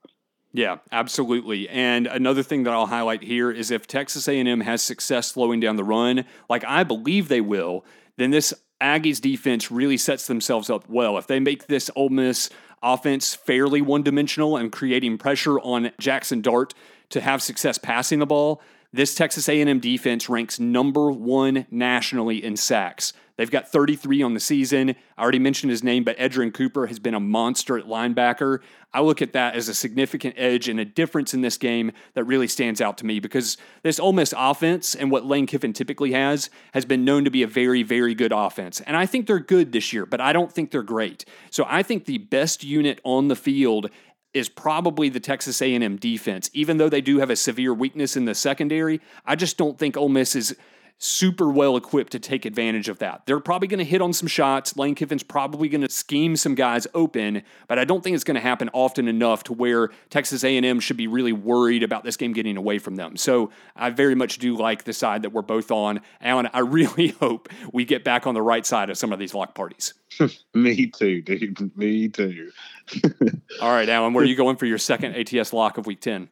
Yeah, 0.52 0.78
absolutely. 0.92 1.70
And 1.70 2.08
another 2.08 2.42
thing 2.42 2.64
that 2.64 2.74
I'll 2.74 2.88
highlight 2.88 3.22
here 3.22 3.52
is 3.52 3.70
if 3.70 3.86
Texas 3.86 4.28
A&M 4.28 4.62
has 4.62 4.82
success 4.82 5.28
slowing 5.28 5.60
down 5.60 5.76
the 5.76 5.84
run, 5.84 6.26
like 6.50 6.64
I 6.66 6.84
believe 6.84 7.28
they 7.28 7.42
will, 7.42 7.86
then 8.18 8.32
this 8.32 8.54
Aggies 8.82 9.22
defense 9.22 9.70
really 9.70 9.98
sets 9.98 10.26
themselves 10.26 10.70
up 10.70 10.90
well. 10.90 11.18
If 11.18 11.28
they 11.28 11.40
make 11.40 11.68
this 11.68 11.92
Ole 11.96 12.10
Miss 12.10 12.50
offense 12.82 13.36
fairly 13.36 13.82
one-dimensional 13.82 14.58
and 14.58 14.72
creating 14.72 15.18
pressure 15.18 15.60
on 15.60 15.92
Jackson 16.00 16.42
Dart 16.42 16.74
to 17.10 17.22
have 17.22 17.44
success 17.44 17.78
passing 17.78 18.20
the 18.20 18.26
ball, 18.26 18.62
this 18.92 19.14
Texas 19.14 19.48
A&M 19.50 19.80
defense 19.80 20.30
ranks 20.30 20.60
number 20.60 21.12
1 21.12 21.68
nationally 21.70 22.44
in 22.44 22.56
sacks. 22.58 23.14
They've 23.40 23.50
got 23.50 23.72
33 23.72 24.22
on 24.22 24.34
the 24.34 24.42
season. 24.42 24.98
I 25.18 25.22
already 25.22 25.40
mentioned 25.40 25.72
his 25.72 25.82
name, 25.82 26.04
but 26.04 26.18
Edgerrin 26.18 26.54
Cooper 26.54 26.88
has 26.88 27.00
been 27.00 27.14
a 27.14 27.22
monster 27.22 27.78
at 27.78 27.86
linebacker. 27.86 28.60
I 28.94 29.00
look 29.00 29.22
at 29.22 29.32
that 29.32 29.56
as 29.56 29.70
a 29.70 29.74
significant 29.74 30.34
edge 30.38 30.68
and 30.68 30.78
a 30.78 30.84
difference 30.84 31.34
in 31.34 31.40
this 31.40 31.56
game 31.58 31.94
that 32.16 32.26
really 32.26 32.50
stands 32.50 32.82
out 32.82 32.98
to 32.98 33.06
me 33.06 33.22
because 33.22 33.56
this 33.82 33.98
Ole 33.98 34.12
Miss 34.12 34.34
offense 34.38 34.94
and 34.94 35.10
what 35.10 35.26
Lane 35.26 35.48
Kiffin 35.48 35.72
typically 35.72 36.12
has 36.12 36.50
has 36.74 36.84
been 36.84 37.06
known 37.06 37.24
to 37.24 37.32
be 37.32 37.42
a 37.42 37.48
very, 37.48 37.82
very 37.82 38.14
good 38.14 38.34
offense. 38.34 38.82
And 38.82 38.98
I 38.98 39.06
think 39.06 39.26
they're 39.26 39.40
good 39.40 39.72
this 39.72 39.94
year, 39.94 40.06
but 40.06 40.20
I 40.20 40.34
don't 40.34 40.52
think 40.52 40.72
they're 40.72 40.84
great. 40.84 41.24
So 41.50 41.66
I 41.66 41.82
think 41.82 42.04
the 42.04 42.18
best 42.18 42.66
unit 42.66 43.00
on 43.06 43.30
the 43.30 43.38
field 43.38 43.90
is 44.34 44.50
probably 44.50 45.08
the 45.08 45.22
Texas 45.22 45.62
A&M 45.62 45.96
defense. 45.96 46.50
Even 46.52 46.76
though 46.76 46.90
they 46.90 47.00
do 47.00 47.20
have 47.20 47.30
a 47.30 47.38
severe 47.38 47.74
weakness 47.74 48.18
in 48.18 48.26
the 48.26 48.36
secondary, 48.36 49.00
I 49.26 49.38
just 49.38 49.58
don't 49.58 49.80
think 49.80 49.96
Ole 49.96 50.10
Miss 50.10 50.36
is 50.36 50.58
super 51.00 51.50
well 51.50 51.78
equipped 51.78 52.12
to 52.12 52.20
take 52.20 52.46
advantage 52.46 52.90
of 52.90 53.00
that. 53.00 53.26
They're 53.26 53.40
probably 53.40 53.70
going 53.70 53.80
to 53.80 53.86
hit 53.86 54.02
on 54.02 54.14
some 54.14 54.28
shots. 54.28 54.78
Lane 54.78 54.96
Kiffin's 54.96 55.24
probably 55.24 55.70
going 55.70 55.82
to 55.82 55.90
scheme 55.90 56.36
some 56.36 56.56
guys 56.56 56.86
open, 56.94 57.42
but 57.68 57.80
I 57.80 57.86
don't 57.86 58.04
think 58.04 58.16
it's 58.16 58.26
going 58.26 58.36
to 58.36 58.42
happen 58.42 58.70
often 58.74 59.08
enough 59.08 59.44
to 59.46 59.54
where 59.54 59.90
Texas 60.10 60.44
A&M 60.44 60.80
should 60.82 60.98
be 60.98 61.08
really 61.08 61.32
worried 61.32 61.84
about 61.84 62.04
this 62.04 62.18
game 62.18 62.34
getting 62.34 62.58
away 62.58 62.80
from 62.80 62.98
them. 62.98 63.16
So 63.16 63.50
I 63.76 63.90
very 63.90 64.14
much 64.14 64.40
do 64.40 64.56
like 64.56 64.84
the 64.84 64.94
side 64.94 65.22
that 65.22 65.32
we're 65.32 65.42
both 65.42 65.72
on. 65.72 66.02
Alan, 66.22 66.50
I 66.54 66.60
really 66.70 67.08
hope 67.08 67.50
we 67.72 67.86
get 67.86 68.04
back 68.04 68.28
on 68.28 68.34
the 68.34 68.42
right 68.42 68.66
side 68.66 68.90
of 68.90 68.98
some 68.98 69.14
of 69.14 69.20
these 69.20 69.34
lock 69.34 69.56
parties. 69.56 69.94
Me 70.54 70.88
too, 70.88 71.22
dude. 71.22 71.78
Me 71.78 72.10
too. 72.10 72.52
All 73.62 73.72
right, 73.72 73.88
Alan, 73.88 74.14
where 74.14 74.24
are 74.24 74.28
you 74.28 74.36
going 74.36 74.58
for 74.58 74.66
your 74.66 74.78
second 74.78 75.16
ATS 75.16 75.54
lock 75.54 75.78
of 75.78 75.88
week 75.88 76.02
10? 76.02 76.30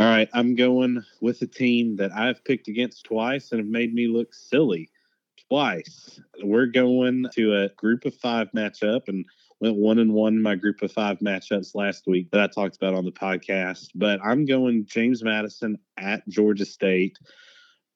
All 0.00 0.06
right, 0.06 0.28
I'm 0.32 0.54
going 0.54 1.04
with 1.20 1.42
a 1.42 1.46
team 1.48 1.96
that 1.96 2.12
I've 2.12 2.44
picked 2.44 2.68
against 2.68 3.02
twice 3.02 3.50
and 3.50 3.58
have 3.58 3.66
made 3.66 3.92
me 3.92 4.06
look 4.06 4.32
silly 4.32 4.90
twice. 5.48 6.20
We're 6.40 6.66
going 6.66 7.26
to 7.32 7.64
a 7.64 7.68
group 7.70 8.04
of 8.04 8.14
five 8.14 8.48
matchup 8.54 9.08
and 9.08 9.24
went 9.60 9.74
one 9.74 9.98
and 9.98 10.12
one 10.12 10.34
in 10.34 10.42
my 10.42 10.54
group 10.54 10.82
of 10.82 10.92
five 10.92 11.18
matchups 11.18 11.74
last 11.74 12.06
week 12.06 12.30
that 12.30 12.40
I 12.40 12.46
talked 12.46 12.76
about 12.76 12.94
on 12.94 13.06
the 13.06 13.10
podcast. 13.10 13.88
But 13.96 14.20
I'm 14.24 14.44
going 14.44 14.86
James 14.86 15.24
Madison 15.24 15.76
at 15.96 16.22
Georgia 16.28 16.64
State. 16.64 17.18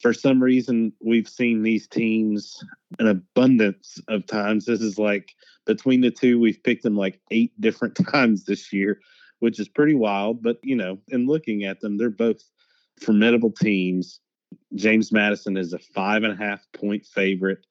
For 0.01 0.13
some 0.13 0.43
reason, 0.43 0.93
we've 1.01 1.29
seen 1.29 1.63
these 1.63 1.87
teams 1.87 2.65
an 2.99 3.07
abundance 3.07 4.01
of 4.09 4.27
times. 4.27 4.65
This 4.65 4.81
is 4.81 4.99
like 4.99 5.37
between 5.67 6.01
the 6.01 6.11
two, 6.11 6.41
we've 6.41 6.65
picked 6.65 6.83
them 6.83 6.97
like 6.97 7.21
eight 7.31 7.53
different 7.61 7.97
times 8.11 8.45
this 8.45 8.73
year 8.73 8.99
which 9.43 9.59
is 9.59 9.69
pretty 9.69 9.95
wild. 9.95 10.41
But, 10.41 10.59
you 10.63 10.77
know, 10.77 10.99
in 11.09 11.27
looking 11.27 11.65
at 11.65 11.81
them, 11.81 11.99
they're 11.99 12.11
both 12.11 12.45
formidable 13.01 13.51
teams. 13.51 14.21
James 14.77 15.11
Madison 15.11 15.57
is 15.57 15.73
a 15.73 15.81
five 15.81 16.23
and 16.23 16.33
a 16.33 16.37
half 16.37 16.65
point 16.73 17.05
favorite 17.05 17.67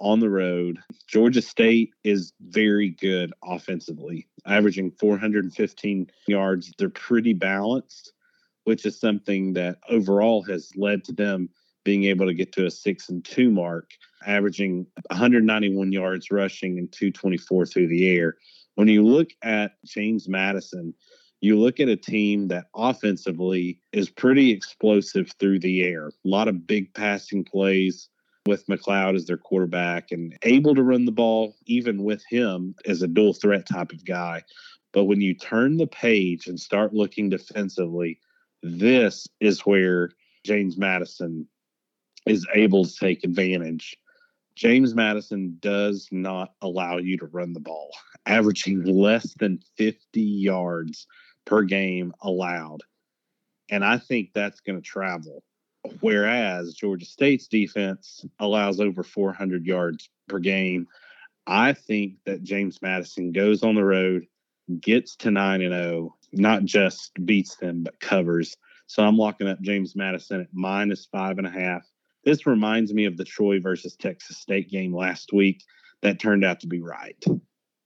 on 0.00 0.20
the 0.20 0.28
road. 0.28 0.80
Georgia 1.06 1.40
State 1.40 1.94
is 2.04 2.34
very 2.42 2.90
good 2.90 3.32
offensively, 3.42 4.26
averaging 4.44 4.90
415 5.00 6.10
yards. 6.28 6.70
They're 6.76 6.90
pretty 6.90 7.32
balanced, 7.32 8.12
which 8.64 8.84
is 8.84 9.00
something 9.00 9.54
that 9.54 9.78
overall 9.88 10.42
has 10.42 10.72
led 10.76 11.04
to 11.04 11.12
them 11.12 11.48
being 11.84 12.04
able 12.04 12.26
to 12.26 12.34
get 12.34 12.52
to 12.52 12.66
a 12.66 12.70
six 12.70 13.08
and 13.08 13.24
two 13.24 13.50
mark, 13.50 13.92
averaging 14.26 14.86
191 15.06 15.90
yards 15.90 16.30
rushing 16.30 16.78
and 16.78 16.92
224 16.92 17.64
through 17.64 17.88
the 17.88 18.10
air. 18.10 18.36
When 18.74 18.88
you 18.88 19.04
look 19.04 19.30
at 19.42 19.72
James 19.84 20.28
Madison, 20.28 20.94
you 21.40 21.58
look 21.58 21.78
at 21.78 21.88
a 21.88 21.96
team 21.96 22.48
that 22.48 22.66
offensively 22.74 23.78
is 23.92 24.08
pretty 24.08 24.50
explosive 24.50 25.30
through 25.38 25.60
the 25.60 25.82
air. 25.82 26.08
A 26.08 26.12
lot 26.24 26.48
of 26.48 26.66
big 26.66 26.92
passing 26.94 27.44
plays 27.44 28.08
with 28.46 28.66
McCloud 28.66 29.14
as 29.14 29.26
their 29.26 29.36
quarterback 29.36 30.10
and 30.10 30.36
able 30.42 30.74
to 30.74 30.82
run 30.82 31.04
the 31.04 31.12
ball, 31.12 31.54
even 31.66 32.02
with 32.02 32.22
him 32.28 32.74
as 32.86 33.02
a 33.02 33.08
dual 33.08 33.34
threat 33.34 33.66
type 33.68 33.92
of 33.92 34.04
guy. 34.04 34.42
But 34.92 35.04
when 35.04 35.20
you 35.20 35.34
turn 35.34 35.76
the 35.76 35.86
page 35.86 36.46
and 36.46 36.58
start 36.58 36.94
looking 36.94 37.28
defensively, 37.28 38.18
this 38.62 39.26
is 39.40 39.60
where 39.60 40.10
James 40.44 40.76
Madison 40.76 41.46
is 42.26 42.46
able 42.54 42.84
to 42.84 42.94
take 42.94 43.24
advantage 43.24 43.96
James 44.56 44.94
Madison 44.94 45.56
does 45.60 46.08
not 46.12 46.52
allow 46.62 46.98
you 46.98 47.18
to 47.18 47.26
run 47.26 47.52
the 47.52 47.60
ball, 47.60 47.90
averaging 48.26 48.84
less 48.84 49.34
than 49.34 49.60
50 49.76 50.20
yards 50.20 51.06
per 51.44 51.62
game 51.62 52.14
allowed. 52.22 52.82
And 53.70 53.84
I 53.84 53.98
think 53.98 54.30
that's 54.32 54.60
going 54.60 54.80
to 54.80 54.86
travel. 54.86 55.42
Whereas 56.00 56.74
Georgia 56.74 57.04
State's 57.04 57.48
defense 57.48 58.24
allows 58.38 58.80
over 58.80 59.02
400 59.02 59.66
yards 59.66 60.08
per 60.28 60.38
game. 60.38 60.86
I 61.46 61.72
think 61.72 62.14
that 62.24 62.42
James 62.42 62.80
Madison 62.80 63.32
goes 63.32 63.62
on 63.62 63.74
the 63.74 63.84
road, 63.84 64.26
gets 64.80 65.16
to 65.16 65.30
9 65.30 65.60
and 65.60 65.74
0, 65.74 66.16
not 66.32 66.64
just 66.64 67.12
beats 67.26 67.56
them, 67.56 67.82
but 67.82 68.00
covers. 68.00 68.56
So 68.86 69.02
I'm 69.02 69.18
locking 69.18 69.48
up 69.48 69.60
James 69.60 69.94
Madison 69.96 70.40
at 70.42 70.48
minus 70.52 71.06
five 71.06 71.38
and 71.38 71.46
a 71.46 71.50
half 71.50 71.82
this 72.24 72.46
reminds 72.46 72.92
me 72.92 73.04
of 73.04 73.16
the 73.16 73.24
Troy 73.24 73.60
versus 73.60 73.96
Texas 73.96 74.38
State 74.38 74.70
game 74.70 74.94
last 74.94 75.32
week 75.32 75.62
that 76.02 76.18
turned 76.18 76.44
out 76.44 76.60
to 76.60 76.66
be 76.66 76.80
right. 76.80 77.22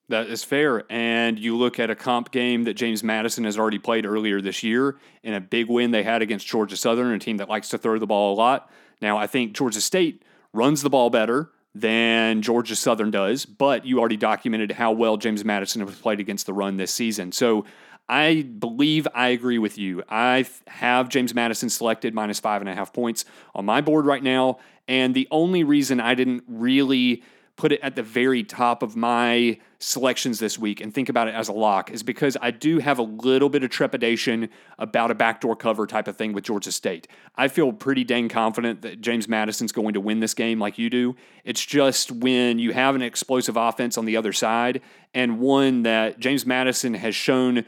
That 0.08 0.28
is 0.28 0.42
fair. 0.42 0.84
And 0.90 1.38
you 1.38 1.56
look 1.56 1.78
at 1.78 1.90
a 1.90 1.94
comp 1.94 2.30
game 2.30 2.64
that 2.64 2.74
James 2.74 3.04
Madison 3.04 3.44
has 3.44 3.58
already 3.58 3.78
played 3.78 4.06
earlier 4.06 4.40
this 4.40 4.62
year 4.62 4.96
in 5.22 5.34
a 5.34 5.40
big 5.40 5.68
win 5.68 5.90
they 5.90 6.02
had 6.02 6.22
against 6.22 6.46
Georgia 6.46 6.76
Southern, 6.76 7.12
a 7.12 7.18
team 7.18 7.36
that 7.36 7.48
likes 7.48 7.68
to 7.70 7.78
throw 7.78 7.98
the 7.98 8.06
ball 8.06 8.34
a 8.34 8.36
lot. 8.36 8.70
Now, 9.02 9.18
I 9.18 9.26
think 9.26 9.52
Georgia 9.52 9.82
State 9.82 10.24
runs 10.52 10.82
the 10.82 10.90
ball 10.90 11.10
better 11.10 11.50
than 11.74 12.40
Georgia 12.40 12.74
Southern 12.74 13.10
does, 13.10 13.44
but 13.44 13.84
you 13.84 14.00
already 14.00 14.16
documented 14.16 14.72
how 14.72 14.92
well 14.92 15.18
James 15.18 15.44
Madison 15.44 15.86
has 15.86 15.94
played 15.96 16.20
against 16.20 16.46
the 16.46 16.54
run 16.54 16.78
this 16.78 16.92
season. 16.92 17.30
So 17.30 17.66
I 18.08 18.42
believe 18.42 19.06
I 19.14 19.28
agree 19.28 19.58
with 19.58 19.76
you. 19.76 20.02
I 20.08 20.46
have 20.66 21.08
James 21.08 21.34
Madison 21.34 21.68
selected 21.68 22.14
minus 22.14 22.40
five 22.40 22.62
and 22.62 22.68
a 22.68 22.74
half 22.74 22.92
points 22.92 23.24
on 23.54 23.64
my 23.66 23.80
board 23.80 24.06
right 24.06 24.22
now. 24.22 24.58
And 24.86 25.14
the 25.14 25.28
only 25.30 25.64
reason 25.64 26.00
I 26.00 26.14
didn't 26.14 26.44
really 26.48 27.22
put 27.56 27.72
it 27.72 27.80
at 27.82 27.96
the 27.96 28.02
very 28.02 28.44
top 28.44 28.84
of 28.84 28.94
my 28.94 29.58
selections 29.80 30.38
this 30.38 30.58
week 30.58 30.80
and 30.80 30.94
think 30.94 31.08
about 31.08 31.26
it 31.26 31.34
as 31.34 31.48
a 31.48 31.52
lock 31.52 31.90
is 31.90 32.04
because 32.04 32.36
I 32.40 32.52
do 32.52 32.78
have 32.78 33.00
a 33.00 33.02
little 33.02 33.48
bit 33.48 33.64
of 33.64 33.70
trepidation 33.70 34.48
about 34.78 35.10
a 35.10 35.14
backdoor 35.14 35.56
cover 35.56 35.86
type 35.86 36.06
of 36.06 36.16
thing 36.16 36.32
with 36.32 36.44
Georgia 36.44 36.70
State. 36.70 37.08
I 37.36 37.48
feel 37.48 37.72
pretty 37.72 38.04
dang 38.04 38.28
confident 38.28 38.82
that 38.82 39.00
James 39.00 39.28
Madison's 39.28 39.72
going 39.72 39.94
to 39.94 40.00
win 40.00 40.20
this 40.20 40.34
game 40.34 40.60
like 40.60 40.78
you 40.78 40.88
do. 40.88 41.16
It's 41.44 41.64
just 41.64 42.12
when 42.12 42.60
you 42.60 42.72
have 42.72 42.94
an 42.94 43.02
explosive 43.02 43.56
offense 43.56 43.98
on 43.98 44.04
the 44.04 44.16
other 44.16 44.32
side 44.32 44.80
and 45.12 45.40
one 45.40 45.82
that 45.82 46.20
James 46.20 46.46
Madison 46.46 46.94
has 46.94 47.16
shown 47.16 47.64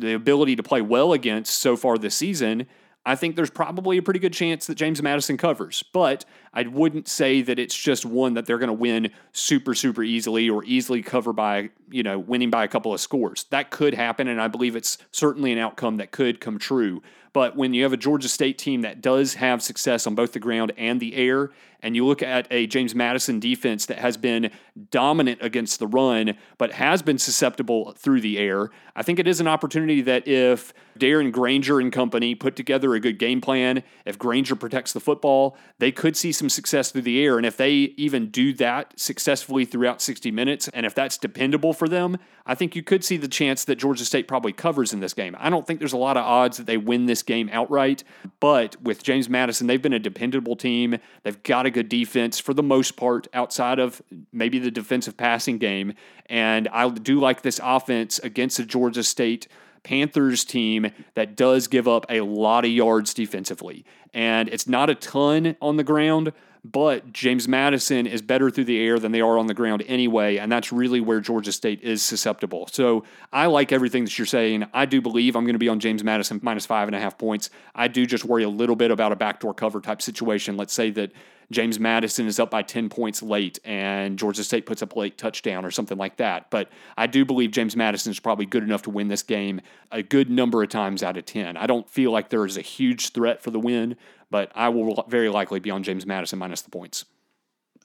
the 0.00 0.14
ability 0.14 0.56
to 0.56 0.62
play 0.62 0.82
well 0.82 1.12
against 1.12 1.58
so 1.58 1.76
far 1.76 1.98
this 1.98 2.14
season 2.14 2.66
I 3.06 3.16
think 3.16 3.34
there's 3.34 3.50
probably 3.50 3.96
a 3.96 4.02
pretty 4.02 4.20
good 4.20 4.34
chance 4.34 4.66
that 4.66 4.74
James 4.74 5.02
Madison 5.02 5.38
covers, 5.38 5.82
but 5.94 6.26
I 6.52 6.64
wouldn't 6.64 7.08
say 7.08 7.40
that 7.40 7.58
it's 7.58 7.74
just 7.74 8.04
one 8.04 8.34
that 8.34 8.44
they're 8.44 8.58
going 8.58 8.68
to 8.68 8.74
win 8.74 9.10
super, 9.32 9.74
super 9.74 10.02
easily 10.02 10.50
or 10.50 10.62
easily 10.64 11.02
cover 11.02 11.32
by, 11.32 11.70
you 11.90 12.02
know, 12.02 12.18
winning 12.18 12.50
by 12.50 12.64
a 12.64 12.68
couple 12.68 12.92
of 12.92 13.00
scores. 13.00 13.44
That 13.50 13.70
could 13.70 13.94
happen, 13.94 14.28
and 14.28 14.40
I 14.40 14.48
believe 14.48 14.76
it's 14.76 14.98
certainly 15.12 15.50
an 15.50 15.58
outcome 15.58 15.96
that 15.96 16.10
could 16.10 16.40
come 16.40 16.58
true. 16.58 17.02
But 17.32 17.56
when 17.56 17.72
you 17.72 17.84
have 17.84 17.94
a 17.94 17.96
Georgia 17.96 18.28
State 18.28 18.58
team 18.58 18.82
that 18.82 19.00
does 19.00 19.34
have 19.34 19.62
success 19.62 20.06
on 20.06 20.14
both 20.14 20.32
the 20.32 20.40
ground 20.40 20.72
and 20.76 21.00
the 21.00 21.14
air, 21.14 21.50
and 21.82 21.96
you 21.96 22.06
look 22.06 22.22
at 22.22 22.46
a 22.50 22.66
James 22.66 22.94
Madison 22.94 23.40
defense 23.40 23.86
that 23.86 23.98
has 23.98 24.16
been 24.16 24.50
dominant 24.90 25.38
against 25.42 25.78
the 25.78 25.86
run, 25.86 26.36
but 26.58 26.72
has 26.72 27.02
been 27.02 27.18
susceptible 27.18 27.92
through 27.92 28.20
the 28.20 28.38
air, 28.38 28.70
I 28.96 29.02
think 29.02 29.18
it 29.18 29.26
is 29.26 29.40
an 29.40 29.48
opportunity 29.48 30.00
that 30.02 30.28
if 30.28 30.74
Darren 30.98 31.32
Grainger 31.32 31.80
and 31.80 31.92
company 31.92 32.34
put 32.34 32.56
together 32.56 32.94
a 32.94 33.00
good 33.00 33.18
game 33.18 33.40
plan, 33.40 33.82
if 34.04 34.18
Grainger 34.18 34.56
protects 34.56 34.92
the 34.92 35.00
football, 35.00 35.56
they 35.78 35.90
could 35.92 36.16
see 36.16 36.32
some 36.32 36.48
success 36.48 36.90
through 36.90 37.02
the 37.02 37.22
air. 37.24 37.36
And 37.36 37.46
if 37.46 37.56
they 37.56 37.72
even 37.72 38.30
do 38.30 38.52
that 38.54 38.98
successfully 38.98 39.64
throughout 39.64 40.02
60 40.02 40.30
minutes, 40.30 40.68
and 40.68 40.84
if 40.84 40.94
that's 40.94 41.16
dependable 41.16 41.72
for 41.72 41.88
them, 41.88 42.18
I 42.44 42.54
think 42.54 42.74
you 42.74 42.82
could 42.82 43.04
see 43.04 43.16
the 43.16 43.28
chance 43.28 43.64
that 43.64 43.76
Georgia 43.76 44.04
State 44.04 44.26
probably 44.28 44.52
covers 44.52 44.92
in 44.92 45.00
this 45.00 45.14
game. 45.14 45.36
I 45.38 45.50
don't 45.50 45.66
think 45.66 45.78
there's 45.78 45.92
a 45.92 45.98
lot 45.98 46.16
of 46.16 46.24
odds 46.24 46.56
that 46.56 46.66
they 46.66 46.76
win 46.76 47.06
this 47.06 47.22
game 47.22 47.48
outright, 47.52 48.04
but 48.40 48.80
with 48.82 49.02
James 49.02 49.28
Madison, 49.28 49.66
they've 49.66 49.80
been 49.80 49.92
a 49.92 49.98
dependable 49.98 50.56
team. 50.56 50.98
They've 51.22 51.42
got 51.42 51.66
a 51.70 51.72
good 51.72 51.88
defense 51.88 52.38
for 52.38 52.52
the 52.52 52.62
most 52.62 52.96
part, 52.96 53.28
outside 53.32 53.78
of 53.78 54.02
maybe 54.32 54.58
the 54.58 54.70
defensive 54.70 55.16
passing 55.16 55.58
game. 55.58 55.94
And 56.26 56.68
I 56.68 56.88
do 56.88 57.20
like 57.20 57.42
this 57.42 57.60
offense 57.62 58.18
against 58.18 58.56
the 58.58 58.64
Georgia 58.64 59.02
State 59.02 59.48
Panthers 59.82 60.44
team 60.44 60.90
that 61.14 61.36
does 61.36 61.68
give 61.68 61.88
up 61.88 62.04
a 62.08 62.20
lot 62.20 62.64
of 62.64 62.70
yards 62.70 63.14
defensively. 63.14 63.84
And 64.12 64.48
it's 64.48 64.66
not 64.66 64.90
a 64.90 64.94
ton 64.94 65.56
on 65.62 65.76
the 65.76 65.84
ground, 65.84 66.32
but 66.62 67.12
James 67.12 67.48
Madison 67.48 68.06
is 68.06 68.20
better 68.20 68.50
through 68.50 68.64
the 68.64 68.78
air 68.78 68.98
than 68.98 69.12
they 69.12 69.20
are 69.20 69.38
on 69.38 69.46
the 69.46 69.54
ground 69.54 69.82
anyway, 69.86 70.36
and 70.36 70.52
that's 70.52 70.72
really 70.72 71.00
where 71.00 71.20
Georgia 71.20 71.52
State 71.52 71.80
is 71.82 72.02
susceptible. 72.02 72.68
So 72.70 73.04
I 73.32 73.46
like 73.46 73.72
everything 73.72 74.04
that 74.04 74.18
you're 74.18 74.26
saying. 74.26 74.66
I 74.74 74.84
do 74.84 75.00
believe 75.00 75.36
I'm 75.36 75.44
going 75.44 75.54
to 75.54 75.58
be 75.58 75.68
on 75.68 75.80
James 75.80 76.04
Madison 76.04 76.40
minus 76.42 76.66
five 76.66 76.88
and 76.88 76.94
a 76.94 77.00
half 77.00 77.16
points. 77.16 77.48
I 77.74 77.88
do 77.88 78.04
just 78.04 78.24
worry 78.24 78.42
a 78.42 78.48
little 78.48 78.76
bit 78.76 78.90
about 78.90 79.12
a 79.12 79.16
backdoor 79.16 79.54
cover 79.54 79.80
type 79.80 80.02
situation. 80.02 80.56
Let's 80.56 80.74
say 80.74 80.90
that 80.90 81.12
James 81.50 81.80
Madison 81.80 82.26
is 82.26 82.38
up 82.38 82.50
by 82.50 82.62
10 82.62 82.88
points 82.88 83.22
late 83.22 83.58
and 83.64 84.18
Georgia 84.18 84.44
State 84.44 84.66
puts 84.66 84.82
up 84.82 84.94
a 84.94 84.98
late 84.98 85.18
touchdown 85.18 85.64
or 85.64 85.70
something 85.70 85.98
like 85.98 86.16
that. 86.18 86.50
But 86.50 86.70
I 86.96 87.06
do 87.08 87.24
believe 87.24 87.50
James 87.50 87.74
Madison 87.74 88.12
is 88.12 88.20
probably 88.20 88.46
good 88.46 88.62
enough 88.62 88.82
to 88.82 88.90
win 88.90 89.08
this 89.08 89.22
game 89.22 89.60
a 89.90 90.02
good 90.02 90.30
number 90.30 90.62
of 90.62 90.68
times 90.68 91.02
out 91.02 91.16
of 91.16 91.26
10. 91.26 91.56
I 91.56 91.66
don't 91.66 91.88
feel 91.88 92.12
like 92.12 92.28
there 92.28 92.46
is 92.46 92.56
a 92.56 92.62
huge 92.62 93.10
threat 93.10 93.42
for 93.42 93.50
the 93.50 93.58
win, 93.58 93.96
but 94.30 94.52
I 94.54 94.68
will 94.68 95.04
very 95.08 95.28
likely 95.28 95.58
be 95.58 95.70
on 95.70 95.82
James 95.82 96.06
Madison 96.06 96.38
minus 96.38 96.62
the 96.62 96.70
points. 96.70 97.04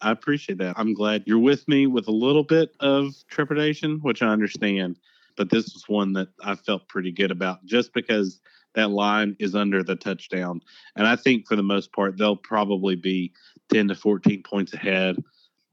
I 0.02 0.12
appreciate 0.12 0.60
that. 0.60 0.78
I'm 0.78 0.94
glad 0.94 1.24
you're 1.26 1.40
with 1.40 1.68
me 1.68 1.88
with 1.88 2.08
a 2.08 2.12
little 2.12 2.44
bit 2.44 2.76
of 2.80 3.16
trepidation, 3.30 4.00
which 4.02 4.22
I 4.22 4.28
understand. 4.28 5.00
But 5.38 5.50
this 5.50 5.74
was 5.74 5.86
one 5.88 6.14
that 6.14 6.28
I 6.44 6.56
felt 6.56 6.88
pretty 6.88 7.12
good 7.12 7.32
about 7.32 7.66
just 7.66 7.94
because 7.94 8.40
that 8.76 8.92
line 8.92 9.36
is 9.40 9.56
under 9.56 9.84
the 9.84 9.96
touchdown. 9.96 10.62
And 10.96 11.08
I 11.08 11.16
think 11.16 11.48
for 11.48 11.56
the 11.56 11.64
most 11.64 11.92
part, 11.92 12.18
they'll 12.18 12.36
probably 12.36 12.96
be 12.96 13.34
10 13.72 13.90
to 13.90 13.96
14 13.96 14.44
points 14.44 14.74
ahead 14.74 15.18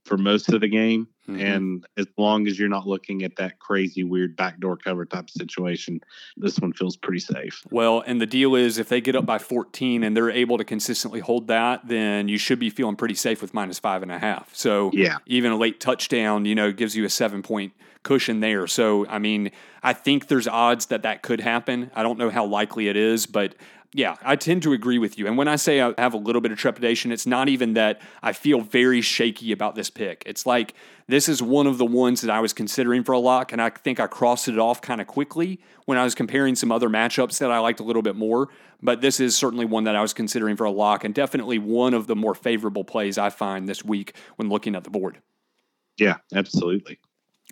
for 0.05 0.17
most 0.17 0.53
of 0.53 0.61
the 0.61 0.69
game. 0.69 1.07
Mm-hmm. 1.29 1.41
And 1.41 1.87
as 1.97 2.07
long 2.19 2.49
as 2.49 2.59
you're 2.59 2.69
not 2.69 2.87
looking 2.87 3.23
at 3.23 3.37
that 3.37 3.61
crazy, 3.61 4.03
weird 4.03 4.37
backdoor 4.37 4.77
cover 4.77 5.05
type 5.05 5.31
situation, 5.31 6.01
this 6.37 6.59
one 6.59 6.73
feels 6.73 6.97
pretty 6.97 7.21
safe. 7.21 7.63
Well, 7.71 8.03
and 8.05 8.21
the 8.21 8.27
deal 8.27 8.57
is 8.57 8.79
if 8.79 8.89
they 8.89 9.01
get 9.01 9.15
up 9.15 9.25
by 9.25 9.39
14 9.39 10.03
and 10.03 10.17
they're 10.17 10.31
able 10.31 10.59
to 10.59 10.65
consistently 10.65 11.21
hold 11.21 11.47
that, 11.47 11.87
then 11.87 12.29
you 12.29 12.39
should 12.39 12.59
be 12.59 12.71
feeling 12.71 12.97
pretty 12.97 13.15
safe 13.15 13.41
with 13.41 13.55
minus 13.55 13.79
five 13.79 14.03
and 14.03 14.11
a 14.11 14.19
half. 14.19 14.55
So 14.55 14.91
yeah. 14.93 15.19
even 15.27 15.53
a 15.53 15.57
late 15.57 15.79
touchdown, 15.79 16.45
you 16.45 16.57
know, 16.57 16.73
gives 16.73 16.97
you 16.97 17.05
a 17.05 17.11
seven 17.11 17.43
point 17.43 17.73
cushion 18.03 18.41
there. 18.41 18.67
So, 18.67 19.07
I 19.09 19.19
mean, 19.19 19.51
I 19.83 19.93
think 19.93 20.29
there's 20.29 20.49
odds 20.49 20.87
that 20.87 21.03
that 21.03 21.23
could 21.23 21.41
happen. 21.41 21.91
I 21.95 22.03
don't 22.03 22.19
know 22.19 22.31
how 22.31 22.45
likely 22.45 22.88
it 22.88 22.97
is, 22.97 23.27
but 23.27 23.55
yeah, 23.95 24.17
I 24.23 24.37
tend 24.37 24.62
to 24.62 24.73
agree 24.73 24.99
with 24.99 25.19
you. 25.19 25.27
And 25.27 25.37
when 25.37 25.49
I 25.49 25.57
say 25.57 25.83
I 25.83 25.93
have 25.99 26.15
a 26.15 26.19
little 26.19 26.41
bit 26.41 26.51
of 26.51 26.57
trepidation, 26.57 27.12
it's 27.12 27.27
not 27.27 27.51
even 27.51 27.75
that 27.75 28.01
I 28.23 28.33
feel 28.33 28.62
very 28.62 29.03
shaky 29.03 29.53
about 29.53 29.75
this 29.75 29.91
pick. 29.91 30.23
It's 30.25 30.47
like 30.47 30.75
this 31.09 31.29
is 31.29 31.43
one 31.43 31.67
of 31.67 31.77
the 31.77 31.85
ones 31.85 32.23
that 32.23 32.31
I 32.31 32.41
was 32.41 32.55
considering 32.55 33.05
for 33.05 33.12
a 33.12 33.19
lock, 33.19 33.53
and 33.53 33.61
I 33.61 33.69
think 33.69 34.01
I 34.01 34.07
crossed 34.07 34.49
it 34.49 34.59
off 34.59 34.81
kind 34.81 35.01
of 35.03 35.07
quickly 35.07 35.61
when 35.85 35.99
I 35.99 36.05
was 36.05 36.15
comparing 36.15 36.55
some 36.55 36.73
other 36.73 36.88
matchups 36.88 37.38
that 37.38 37.51
I 37.51 37.59
liked 37.59 37.81
a 37.81 37.85
little 37.85 38.03
bit 38.03 38.17
more. 38.17 38.49
But 38.81 39.03
this 39.03 39.21
is 39.21 39.37
certainly 39.37 39.67
one 39.67 39.85
that 39.85 39.95
I 39.95 40.01
was 40.01 40.15
considering 40.15 40.57
for 40.57 40.65
a 40.65 40.71
lock, 40.71 41.05
and 41.05 41.15
definitely 41.15 41.59
one 41.59 41.93
of 41.93 42.07
the 42.07 42.17
more 42.17 42.35
favorable 42.35 42.85
plays 42.85 43.19
I 43.19 43.29
find 43.29 43.69
this 43.69 43.85
week 43.85 44.15
when 44.37 44.49
looking 44.49 44.75
at 44.75 44.85
the 44.85 44.91
board. 44.91 45.21
Yeah, 45.99 46.17
absolutely. 46.35 46.99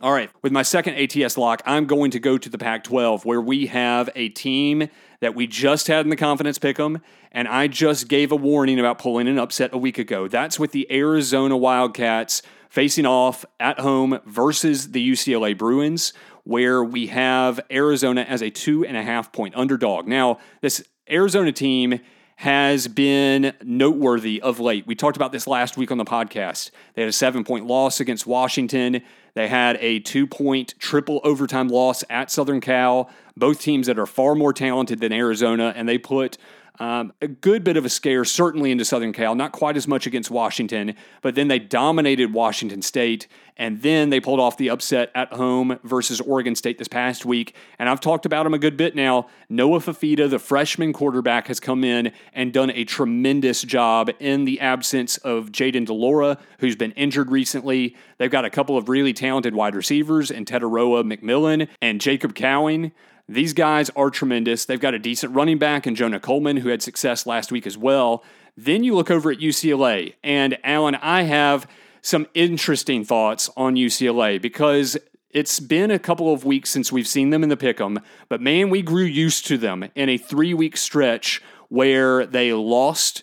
All 0.02 0.12
right, 0.12 0.30
with 0.40 0.50
my 0.50 0.62
second 0.62 0.94
ATS 0.94 1.36
lock, 1.36 1.60
I'm 1.66 1.84
going 1.84 2.10
to 2.12 2.18
go 2.18 2.38
to 2.38 2.48
the 2.48 2.56
Pac 2.56 2.84
12 2.84 3.26
where 3.26 3.40
we 3.40 3.66
have 3.66 4.08
a 4.14 4.30
team 4.30 4.88
that 5.20 5.34
we 5.34 5.46
just 5.46 5.88
had 5.88 6.06
in 6.06 6.08
the 6.08 6.16
confidence 6.16 6.58
pick 6.58 6.80
'em, 6.80 7.02
and 7.32 7.46
I 7.46 7.66
just 7.66 8.08
gave 8.08 8.32
a 8.32 8.36
warning 8.36 8.80
about 8.80 8.98
pulling 8.98 9.28
an 9.28 9.38
upset 9.38 9.74
a 9.74 9.76
week 9.76 9.98
ago. 9.98 10.26
That's 10.26 10.58
with 10.58 10.72
the 10.72 10.90
Arizona 10.90 11.54
Wildcats 11.54 12.40
facing 12.70 13.04
off 13.04 13.44
at 13.58 13.80
home 13.80 14.20
versus 14.24 14.92
the 14.92 15.02
UCLA 15.02 15.52
Bruins, 15.52 16.14
where 16.44 16.82
we 16.82 17.08
have 17.08 17.60
Arizona 17.70 18.22
as 18.22 18.40
a 18.40 18.48
two 18.48 18.86
and 18.86 18.96
a 18.96 19.02
half 19.02 19.32
point 19.32 19.54
underdog. 19.54 20.08
Now, 20.08 20.38
this 20.62 20.82
Arizona 21.10 21.52
team 21.52 22.00
has 22.40 22.88
been 22.88 23.52
noteworthy 23.62 24.40
of 24.40 24.58
late. 24.58 24.86
We 24.86 24.94
talked 24.94 25.18
about 25.18 25.30
this 25.30 25.46
last 25.46 25.76
week 25.76 25.90
on 25.90 25.98
the 25.98 26.06
podcast. 26.06 26.70
They 26.94 27.02
had 27.02 27.08
a 27.10 27.12
seven 27.12 27.44
point 27.44 27.66
loss 27.66 28.00
against 28.00 28.26
Washington. 28.26 29.02
They 29.34 29.46
had 29.46 29.76
a 29.78 29.98
two 30.00 30.26
point 30.26 30.74
triple 30.78 31.20
overtime 31.22 31.68
loss 31.68 32.02
at 32.08 32.30
Southern 32.30 32.62
Cal, 32.62 33.10
both 33.36 33.60
teams 33.60 33.88
that 33.88 33.98
are 33.98 34.06
far 34.06 34.34
more 34.34 34.54
talented 34.54 35.00
than 35.00 35.12
Arizona, 35.12 35.74
and 35.76 35.86
they 35.86 35.98
put 35.98 36.38
um, 36.78 37.12
a 37.20 37.28
good 37.28 37.64
bit 37.64 37.76
of 37.76 37.84
a 37.84 37.88
scare, 37.88 38.24
certainly 38.24 38.70
into 38.70 38.84
Southern 38.84 39.12
Cal, 39.12 39.34
not 39.34 39.52
quite 39.52 39.76
as 39.76 39.86
much 39.86 40.06
against 40.06 40.30
Washington, 40.30 40.94
but 41.20 41.34
then 41.34 41.48
they 41.48 41.58
dominated 41.58 42.32
Washington 42.32 42.80
State, 42.82 43.26
and 43.56 43.82
then 43.82 44.08
they 44.08 44.20
pulled 44.20 44.40
off 44.40 44.56
the 44.56 44.70
upset 44.70 45.10
at 45.14 45.32
home 45.34 45.78
versus 45.84 46.20
Oregon 46.22 46.54
State 46.54 46.78
this 46.78 46.88
past 46.88 47.26
week. 47.26 47.54
And 47.78 47.88
I've 47.88 48.00
talked 48.00 48.24
about 48.24 48.44
them 48.44 48.54
a 48.54 48.58
good 48.58 48.76
bit 48.78 48.94
now. 48.94 49.26
Noah 49.50 49.80
Fifita, 49.80 50.30
the 50.30 50.38
freshman 50.38 50.94
quarterback, 50.94 51.48
has 51.48 51.60
come 51.60 51.84
in 51.84 52.12
and 52.32 52.52
done 52.52 52.70
a 52.70 52.84
tremendous 52.84 53.60
job 53.62 54.10
in 54.18 54.46
the 54.46 54.60
absence 54.60 55.18
of 55.18 55.52
Jayden 55.52 55.84
de 55.84 55.92
Laura, 55.92 56.38
who's 56.60 56.76
been 56.76 56.92
injured 56.92 57.30
recently. 57.30 57.96
They've 58.16 58.30
got 58.30 58.46
a 58.46 58.50
couple 58.50 58.78
of 58.78 58.88
really 58.88 59.12
talented 59.12 59.54
wide 59.54 59.74
receivers 59.74 60.30
in 60.30 60.46
Tetairoa 60.46 61.04
McMillan 61.04 61.68
and 61.82 62.00
Jacob 62.00 62.34
Cowing. 62.34 62.92
These 63.30 63.52
guys 63.52 63.90
are 63.90 64.10
tremendous. 64.10 64.64
They've 64.64 64.80
got 64.80 64.92
a 64.92 64.98
decent 64.98 65.36
running 65.36 65.56
back 65.56 65.86
in 65.86 65.94
Jonah 65.94 66.18
Coleman, 66.18 66.56
who 66.56 66.68
had 66.68 66.82
success 66.82 67.26
last 67.26 67.52
week 67.52 67.64
as 67.64 67.78
well. 67.78 68.24
Then 68.56 68.82
you 68.82 68.96
look 68.96 69.08
over 69.08 69.30
at 69.30 69.38
UCLA, 69.38 70.14
and 70.24 70.58
Alan, 70.64 70.96
I 70.96 71.22
have 71.22 71.68
some 72.02 72.26
interesting 72.34 73.04
thoughts 73.04 73.48
on 73.56 73.76
UCLA 73.76 74.42
because 74.42 74.98
it's 75.30 75.60
been 75.60 75.92
a 75.92 75.98
couple 76.00 76.32
of 76.32 76.44
weeks 76.44 76.70
since 76.70 76.90
we've 76.90 77.06
seen 77.06 77.30
them 77.30 77.44
in 77.44 77.50
the 77.50 77.56
pick'em, 77.56 78.02
but 78.28 78.40
man, 78.40 78.68
we 78.68 78.82
grew 78.82 79.04
used 79.04 79.46
to 79.46 79.56
them 79.56 79.84
in 79.94 80.08
a 80.08 80.18
three-week 80.18 80.76
stretch 80.76 81.40
where 81.68 82.26
they 82.26 82.52
lost 82.52 83.22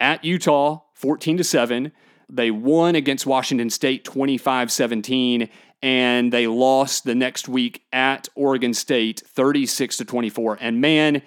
at 0.00 0.24
Utah 0.24 0.80
14 0.94 1.36
to 1.36 1.44
7. 1.44 1.92
They 2.30 2.50
won 2.50 2.94
against 2.94 3.26
Washington 3.26 3.68
State 3.68 4.02
25 4.02 4.72
17 4.72 5.50
and 5.82 6.32
they 6.32 6.46
lost 6.46 7.04
the 7.04 7.14
next 7.14 7.48
week 7.48 7.84
at 7.92 8.28
Oregon 8.34 8.72
State 8.72 9.22
36 9.26 9.96
to 9.98 10.04
24. 10.04 10.58
And 10.60 10.80
man, 10.80 11.22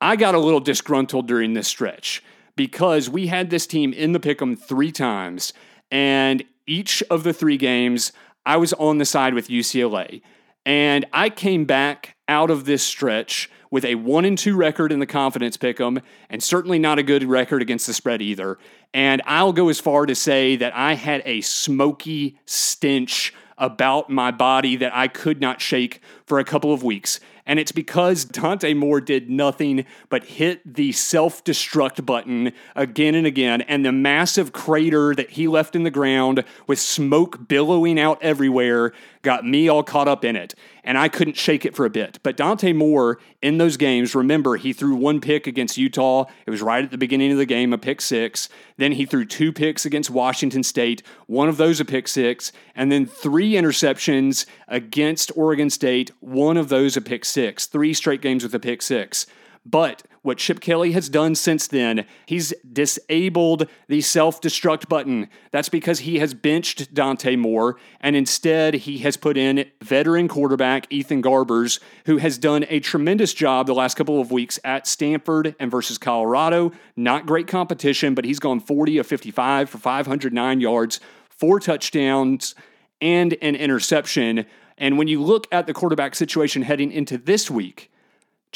I 0.00 0.16
got 0.16 0.34
a 0.34 0.38
little 0.38 0.60
disgruntled 0.60 1.26
during 1.26 1.54
this 1.54 1.66
stretch 1.66 2.22
because 2.54 3.08
we 3.08 3.26
had 3.28 3.50
this 3.50 3.66
team 3.66 3.92
in 3.92 4.12
the 4.12 4.20
pick'em 4.20 4.58
three 4.58 4.92
times, 4.92 5.52
and 5.90 6.44
each 6.66 7.02
of 7.10 7.22
the 7.22 7.32
three 7.32 7.56
games, 7.56 8.12
I 8.44 8.56
was 8.56 8.72
on 8.74 8.98
the 8.98 9.04
side 9.04 9.34
with 9.34 9.48
UCLA. 9.48 10.22
And 10.64 11.06
I 11.12 11.30
came 11.30 11.64
back 11.64 12.16
out 12.28 12.50
of 12.50 12.64
this 12.64 12.82
stretch 12.82 13.48
with 13.70 13.84
a 13.84 13.94
one 13.94 14.24
and 14.24 14.36
two 14.36 14.56
record 14.56 14.90
in 14.90 14.98
the 14.98 15.06
confidence 15.06 15.56
pick'em, 15.56 16.02
and 16.28 16.42
certainly 16.42 16.78
not 16.78 16.98
a 16.98 17.02
good 17.02 17.24
record 17.24 17.62
against 17.62 17.86
the 17.86 17.94
spread 17.94 18.20
either. 18.20 18.58
And 18.92 19.22
I'll 19.26 19.52
go 19.52 19.68
as 19.68 19.80
far 19.80 20.06
to 20.06 20.14
say 20.14 20.56
that 20.56 20.74
I 20.74 20.94
had 20.94 21.22
a 21.24 21.40
smoky 21.40 22.38
stench 22.46 23.32
about 23.58 24.10
my 24.10 24.30
body 24.30 24.76
that 24.76 24.94
I 24.94 25.08
could 25.08 25.40
not 25.40 25.60
shake 25.60 26.00
for 26.24 26.38
a 26.38 26.44
couple 26.44 26.72
of 26.72 26.82
weeks. 26.82 27.20
And 27.48 27.60
it's 27.60 27.70
because 27.70 28.24
Dante 28.24 28.74
Moore 28.74 29.00
did 29.00 29.30
nothing 29.30 29.86
but 30.08 30.24
hit 30.24 30.60
the 30.74 30.90
self 30.90 31.44
destruct 31.44 32.04
button 32.04 32.52
again 32.74 33.14
and 33.14 33.26
again. 33.26 33.62
And 33.62 33.84
the 33.84 33.92
massive 33.92 34.52
crater 34.52 35.14
that 35.14 35.30
he 35.30 35.46
left 35.46 35.76
in 35.76 35.84
the 35.84 35.90
ground 35.90 36.44
with 36.66 36.80
smoke 36.80 37.46
billowing 37.46 38.00
out 38.00 38.20
everywhere 38.20 38.92
got 39.22 39.46
me 39.46 39.68
all 39.68 39.84
caught 39.84 40.08
up 40.08 40.24
in 40.24 40.34
it. 40.34 40.54
And 40.86 40.96
I 40.96 41.08
couldn't 41.08 41.36
shake 41.36 41.66
it 41.66 41.74
for 41.74 41.84
a 41.84 41.90
bit. 41.90 42.20
But 42.22 42.36
Dante 42.36 42.72
Moore 42.72 43.18
in 43.42 43.58
those 43.58 43.76
games, 43.76 44.14
remember, 44.14 44.56
he 44.56 44.72
threw 44.72 44.94
one 44.94 45.20
pick 45.20 45.48
against 45.48 45.76
Utah. 45.76 46.26
It 46.46 46.50
was 46.50 46.62
right 46.62 46.84
at 46.84 46.92
the 46.92 46.96
beginning 46.96 47.32
of 47.32 47.38
the 47.38 47.44
game, 47.44 47.72
a 47.72 47.78
pick 47.78 48.00
six. 48.00 48.48
Then 48.76 48.92
he 48.92 49.04
threw 49.04 49.24
two 49.24 49.52
picks 49.52 49.84
against 49.84 50.10
Washington 50.10 50.62
State, 50.62 51.02
one 51.26 51.48
of 51.48 51.56
those 51.56 51.80
a 51.80 51.84
pick 51.84 52.06
six. 52.06 52.52
And 52.76 52.90
then 52.92 53.04
three 53.04 53.52
interceptions 53.52 54.46
against 54.68 55.32
Oregon 55.36 55.70
State, 55.70 56.12
one 56.20 56.56
of 56.56 56.68
those 56.68 56.96
a 56.96 57.00
pick 57.00 57.24
six. 57.24 57.66
Three 57.66 57.92
straight 57.92 58.22
games 58.22 58.44
with 58.44 58.54
a 58.54 58.60
pick 58.60 58.80
six. 58.80 59.26
But 59.64 60.04
what 60.26 60.38
Chip 60.38 60.60
Kelly 60.60 60.92
has 60.92 61.08
done 61.08 61.36
since 61.36 61.68
then, 61.68 62.04
he's 62.26 62.52
disabled 62.70 63.68
the 63.86 64.00
self 64.00 64.40
destruct 64.40 64.88
button. 64.88 65.28
That's 65.52 65.68
because 65.68 66.00
he 66.00 66.18
has 66.18 66.34
benched 66.34 66.92
Dante 66.92 67.36
Moore, 67.36 67.76
and 68.00 68.16
instead 68.16 68.74
he 68.74 68.98
has 68.98 69.16
put 69.16 69.36
in 69.36 69.70
veteran 69.82 70.26
quarterback 70.26 70.86
Ethan 70.90 71.22
Garbers, 71.22 71.78
who 72.06 72.16
has 72.18 72.38
done 72.38 72.66
a 72.68 72.80
tremendous 72.80 73.32
job 73.32 73.66
the 73.66 73.74
last 73.74 73.94
couple 73.94 74.20
of 74.20 74.32
weeks 74.32 74.58
at 74.64 74.86
Stanford 74.86 75.54
and 75.60 75.70
versus 75.70 75.96
Colorado. 75.96 76.72
Not 76.96 77.26
great 77.26 77.46
competition, 77.46 78.14
but 78.14 78.24
he's 78.24 78.40
gone 78.40 78.58
40 78.58 78.98
of 78.98 79.06
55 79.06 79.70
for 79.70 79.78
509 79.78 80.60
yards, 80.60 80.98
four 81.28 81.60
touchdowns, 81.60 82.56
and 83.00 83.36
an 83.42 83.54
interception. 83.54 84.44
And 84.76 84.98
when 84.98 85.06
you 85.06 85.22
look 85.22 85.46
at 85.52 85.68
the 85.68 85.72
quarterback 85.72 86.16
situation 86.16 86.62
heading 86.62 86.90
into 86.90 87.16
this 87.16 87.48
week, 87.48 87.90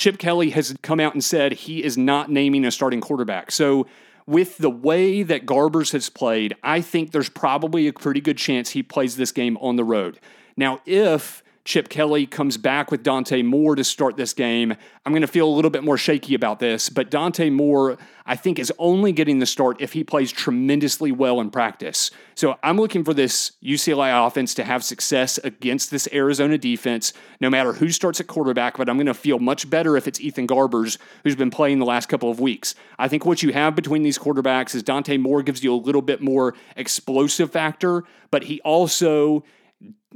Chip 0.00 0.16
Kelly 0.16 0.48
has 0.52 0.74
come 0.80 0.98
out 0.98 1.12
and 1.12 1.22
said 1.22 1.52
he 1.52 1.84
is 1.84 1.98
not 1.98 2.30
naming 2.30 2.64
a 2.64 2.70
starting 2.70 3.02
quarterback. 3.02 3.52
So, 3.52 3.86
with 4.26 4.56
the 4.56 4.70
way 4.70 5.22
that 5.22 5.44
Garbers 5.44 5.92
has 5.92 6.08
played, 6.08 6.56
I 6.62 6.80
think 6.80 7.10
there's 7.10 7.28
probably 7.28 7.86
a 7.86 7.92
pretty 7.92 8.22
good 8.22 8.38
chance 8.38 8.70
he 8.70 8.82
plays 8.82 9.16
this 9.16 9.30
game 9.30 9.58
on 9.58 9.76
the 9.76 9.84
road. 9.84 10.18
Now, 10.56 10.80
if 10.86 11.42
Chip 11.64 11.90
Kelly 11.90 12.26
comes 12.26 12.56
back 12.56 12.90
with 12.90 13.02
Dante 13.02 13.42
Moore 13.42 13.76
to 13.76 13.84
start 13.84 14.16
this 14.16 14.32
game. 14.32 14.74
I'm 15.04 15.12
going 15.12 15.20
to 15.20 15.28
feel 15.28 15.46
a 15.46 15.52
little 15.52 15.70
bit 15.70 15.84
more 15.84 15.98
shaky 15.98 16.34
about 16.34 16.58
this, 16.58 16.88
but 16.88 17.10
Dante 17.10 17.50
Moore, 17.50 17.98
I 18.24 18.34
think, 18.34 18.58
is 18.58 18.72
only 18.78 19.12
getting 19.12 19.40
the 19.40 19.46
start 19.46 19.80
if 19.80 19.92
he 19.92 20.02
plays 20.02 20.32
tremendously 20.32 21.12
well 21.12 21.38
in 21.40 21.50
practice. 21.50 22.10
So 22.34 22.56
I'm 22.62 22.78
looking 22.78 23.04
for 23.04 23.12
this 23.12 23.52
UCLA 23.62 24.26
offense 24.26 24.54
to 24.54 24.64
have 24.64 24.82
success 24.82 25.36
against 25.38 25.90
this 25.90 26.08
Arizona 26.12 26.56
defense, 26.56 27.12
no 27.40 27.50
matter 27.50 27.74
who 27.74 27.90
starts 27.90 28.20
at 28.20 28.26
quarterback, 28.26 28.78
but 28.78 28.88
I'm 28.88 28.96
going 28.96 29.06
to 29.06 29.14
feel 29.14 29.38
much 29.38 29.68
better 29.68 29.98
if 29.98 30.08
it's 30.08 30.20
Ethan 30.20 30.46
Garbers, 30.46 30.96
who's 31.24 31.36
been 31.36 31.50
playing 31.50 31.78
the 31.78 31.86
last 31.86 32.08
couple 32.08 32.30
of 32.30 32.40
weeks. 32.40 32.74
I 32.98 33.08
think 33.08 33.26
what 33.26 33.42
you 33.42 33.52
have 33.52 33.76
between 33.76 34.02
these 34.02 34.18
quarterbacks 34.18 34.74
is 34.74 34.82
Dante 34.82 35.18
Moore 35.18 35.42
gives 35.42 35.62
you 35.62 35.74
a 35.74 35.76
little 35.76 36.02
bit 36.02 36.22
more 36.22 36.54
explosive 36.76 37.50
factor, 37.52 38.04
but 38.30 38.44
he 38.44 38.60
also 38.62 39.44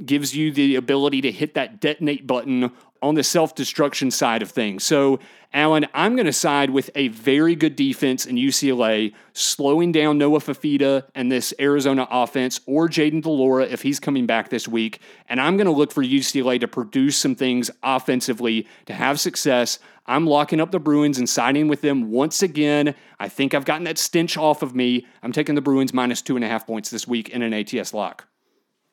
gives 0.03 0.35
you 0.35 0.51
the 0.51 0.75
ability 0.75 1.21
to 1.21 1.31
hit 1.31 1.53
that 1.53 1.79
detonate 1.79 2.27
button 2.27 2.71
on 3.01 3.15
the 3.15 3.23
self 3.23 3.55
destruction 3.55 4.09
side 4.11 4.41
of 4.41 4.49
things. 4.49 4.83
So, 4.83 5.19
Alan, 5.53 5.85
I'm 5.93 6.15
going 6.15 6.25
to 6.25 6.33
side 6.33 6.71
with 6.71 6.89
a 6.95 7.07
very 7.09 7.55
good 7.55 7.75
defense 7.77 8.25
in 8.25 8.35
UCLA, 8.35 9.13
slowing 9.31 9.91
down 9.93 10.17
Noah 10.17 10.39
Fifita 10.39 11.03
and 11.13 11.31
this 11.31 11.53
Arizona 11.59 12.07
offense, 12.09 12.59
or 12.65 12.89
Jayden 12.89 13.21
de 13.21 13.29
Laura 13.29 13.63
if 13.63 13.81
he's 13.81 13.99
coming 13.99 14.25
back 14.25 14.49
this 14.49 14.67
week. 14.67 14.99
And 15.29 15.39
I'm 15.39 15.55
going 15.55 15.67
to 15.67 15.71
look 15.71 15.93
for 15.93 16.03
UCLA 16.03 16.59
to 16.59 16.67
produce 16.67 17.15
some 17.15 17.35
things 17.35 17.71
offensively 17.83 18.67
to 18.87 18.93
have 18.93 19.19
success. 19.19 19.79
I'm 20.07 20.27
locking 20.27 20.59
up 20.59 20.71
the 20.71 20.79
Bruins 20.79 21.17
and 21.17 21.29
siding 21.29 21.67
with 21.67 21.81
them 21.81 22.11
once 22.11 22.43
again. 22.43 22.95
I 23.19 23.29
think 23.29 23.53
I've 23.53 23.65
gotten 23.65 23.85
that 23.85 23.97
stench 23.97 24.37
off 24.37 24.61
of 24.61 24.75
me. 24.75 25.05
I'm 25.23 25.31
taking 25.31 25.55
the 25.55 25.61
Bruins 25.61 25.93
minus 25.93 26.21
two 26.21 26.35
and 26.35 26.43
a 26.43 26.49
half 26.49 26.67
points 26.67 26.89
this 26.89 27.07
week 27.07 27.29
in 27.29 27.41
an 27.41 27.53
ATS 27.53 27.93
lock. 27.93 28.27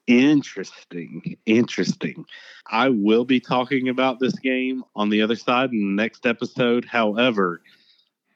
Interesting. 0.06 1.36
Interesting. 1.46 2.24
I 2.66 2.88
will 2.88 3.24
be 3.24 3.40
talking 3.40 3.88
about 3.88 4.18
this 4.18 4.34
game 4.34 4.82
on 4.96 5.10
the 5.10 5.22
other 5.22 5.36
side 5.36 5.70
in 5.70 5.78
the 5.78 6.02
next 6.02 6.26
episode. 6.26 6.84
However, 6.84 7.62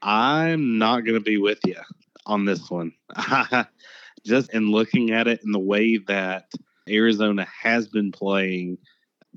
I'm 0.01 0.79
not 0.79 1.01
going 1.01 1.19
to 1.19 1.21
be 1.21 1.39
with 1.39 1.59
you 1.67 1.81
on 2.25 2.45
this 2.45 2.71
one. 2.71 2.93
just 4.25 4.53
in 4.53 4.71
looking 4.71 5.11
at 5.11 5.27
it 5.27 5.41
in 5.45 5.53
the 5.53 5.59
way 5.59 5.99
that 5.99 6.53
Arizona 6.89 7.47
has 7.63 7.89
been 7.89 8.13
playing, 8.13 8.79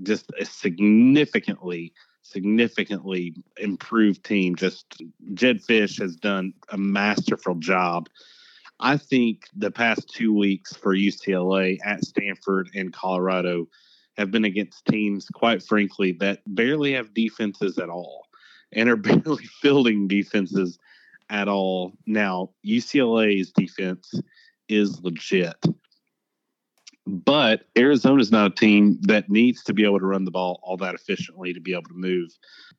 just 0.03 0.31
a 0.39 0.45
significantly, 0.45 1.93
significantly 2.21 3.35
improved 3.57 4.23
team. 4.23 4.55
Just 4.55 5.01
Jedd 5.33 5.61
Fisch 5.61 5.99
has 5.99 6.15
done 6.15 6.53
a 6.69 6.77
masterful 6.77 7.55
job 7.55 8.07
I 8.79 8.97
think 8.97 9.43
the 9.55 9.71
past 9.71 10.09
two 10.09 10.33
weeks 10.33 10.75
for 10.75 10.95
UCLA 10.95 11.79
at 11.83 12.05
Stanford 12.05 12.69
and 12.73 12.93
Colorado 12.93 13.67
have 14.17 14.31
been 14.31 14.45
against 14.45 14.85
teams, 14.85 15.27
quite 15.33 15.61
frankly, 15.61 16.13
that 16.19 16.41
barely 16.47 16.93
have 16.93 17.13
defenses 17.13 17.77
at 17.77 17.89
all 17.89 18.25
and 18.71 18.89
are 18.89 18.95
barely 18.95 19.45
fielding 19.61 20.07
defenses 20.07 20.77
at 21.29 21.47
all. 21.47 21.93
Now, 22.05 22.51
UCLA's 22.65 23.51
defense 23.51 24.13
is 24.69 25.01
legit. 25.01 25.57
But 27.05 27.65
Arizona 27.77 28.21
is 28.21 28.31
not 28.31 28.51
a 28.51 28.55
team 28.55 28.99
that 29.01 29.29
needs 29.29 29.63
to 29.63 29.73
be 29.73 29.83
able 29.83 29.99
to 29.99 30.05
run 30.05 30.25
the 30.25 30.31
ball 30.31 30.59
all 30.63 30.77
that 30.77 30.95
efficiently 30.95 31.53
to 31.53 31.59
be 31.59 31.73
able 31.73 31.83
to 31.83 31.93
move. 31.93 32.29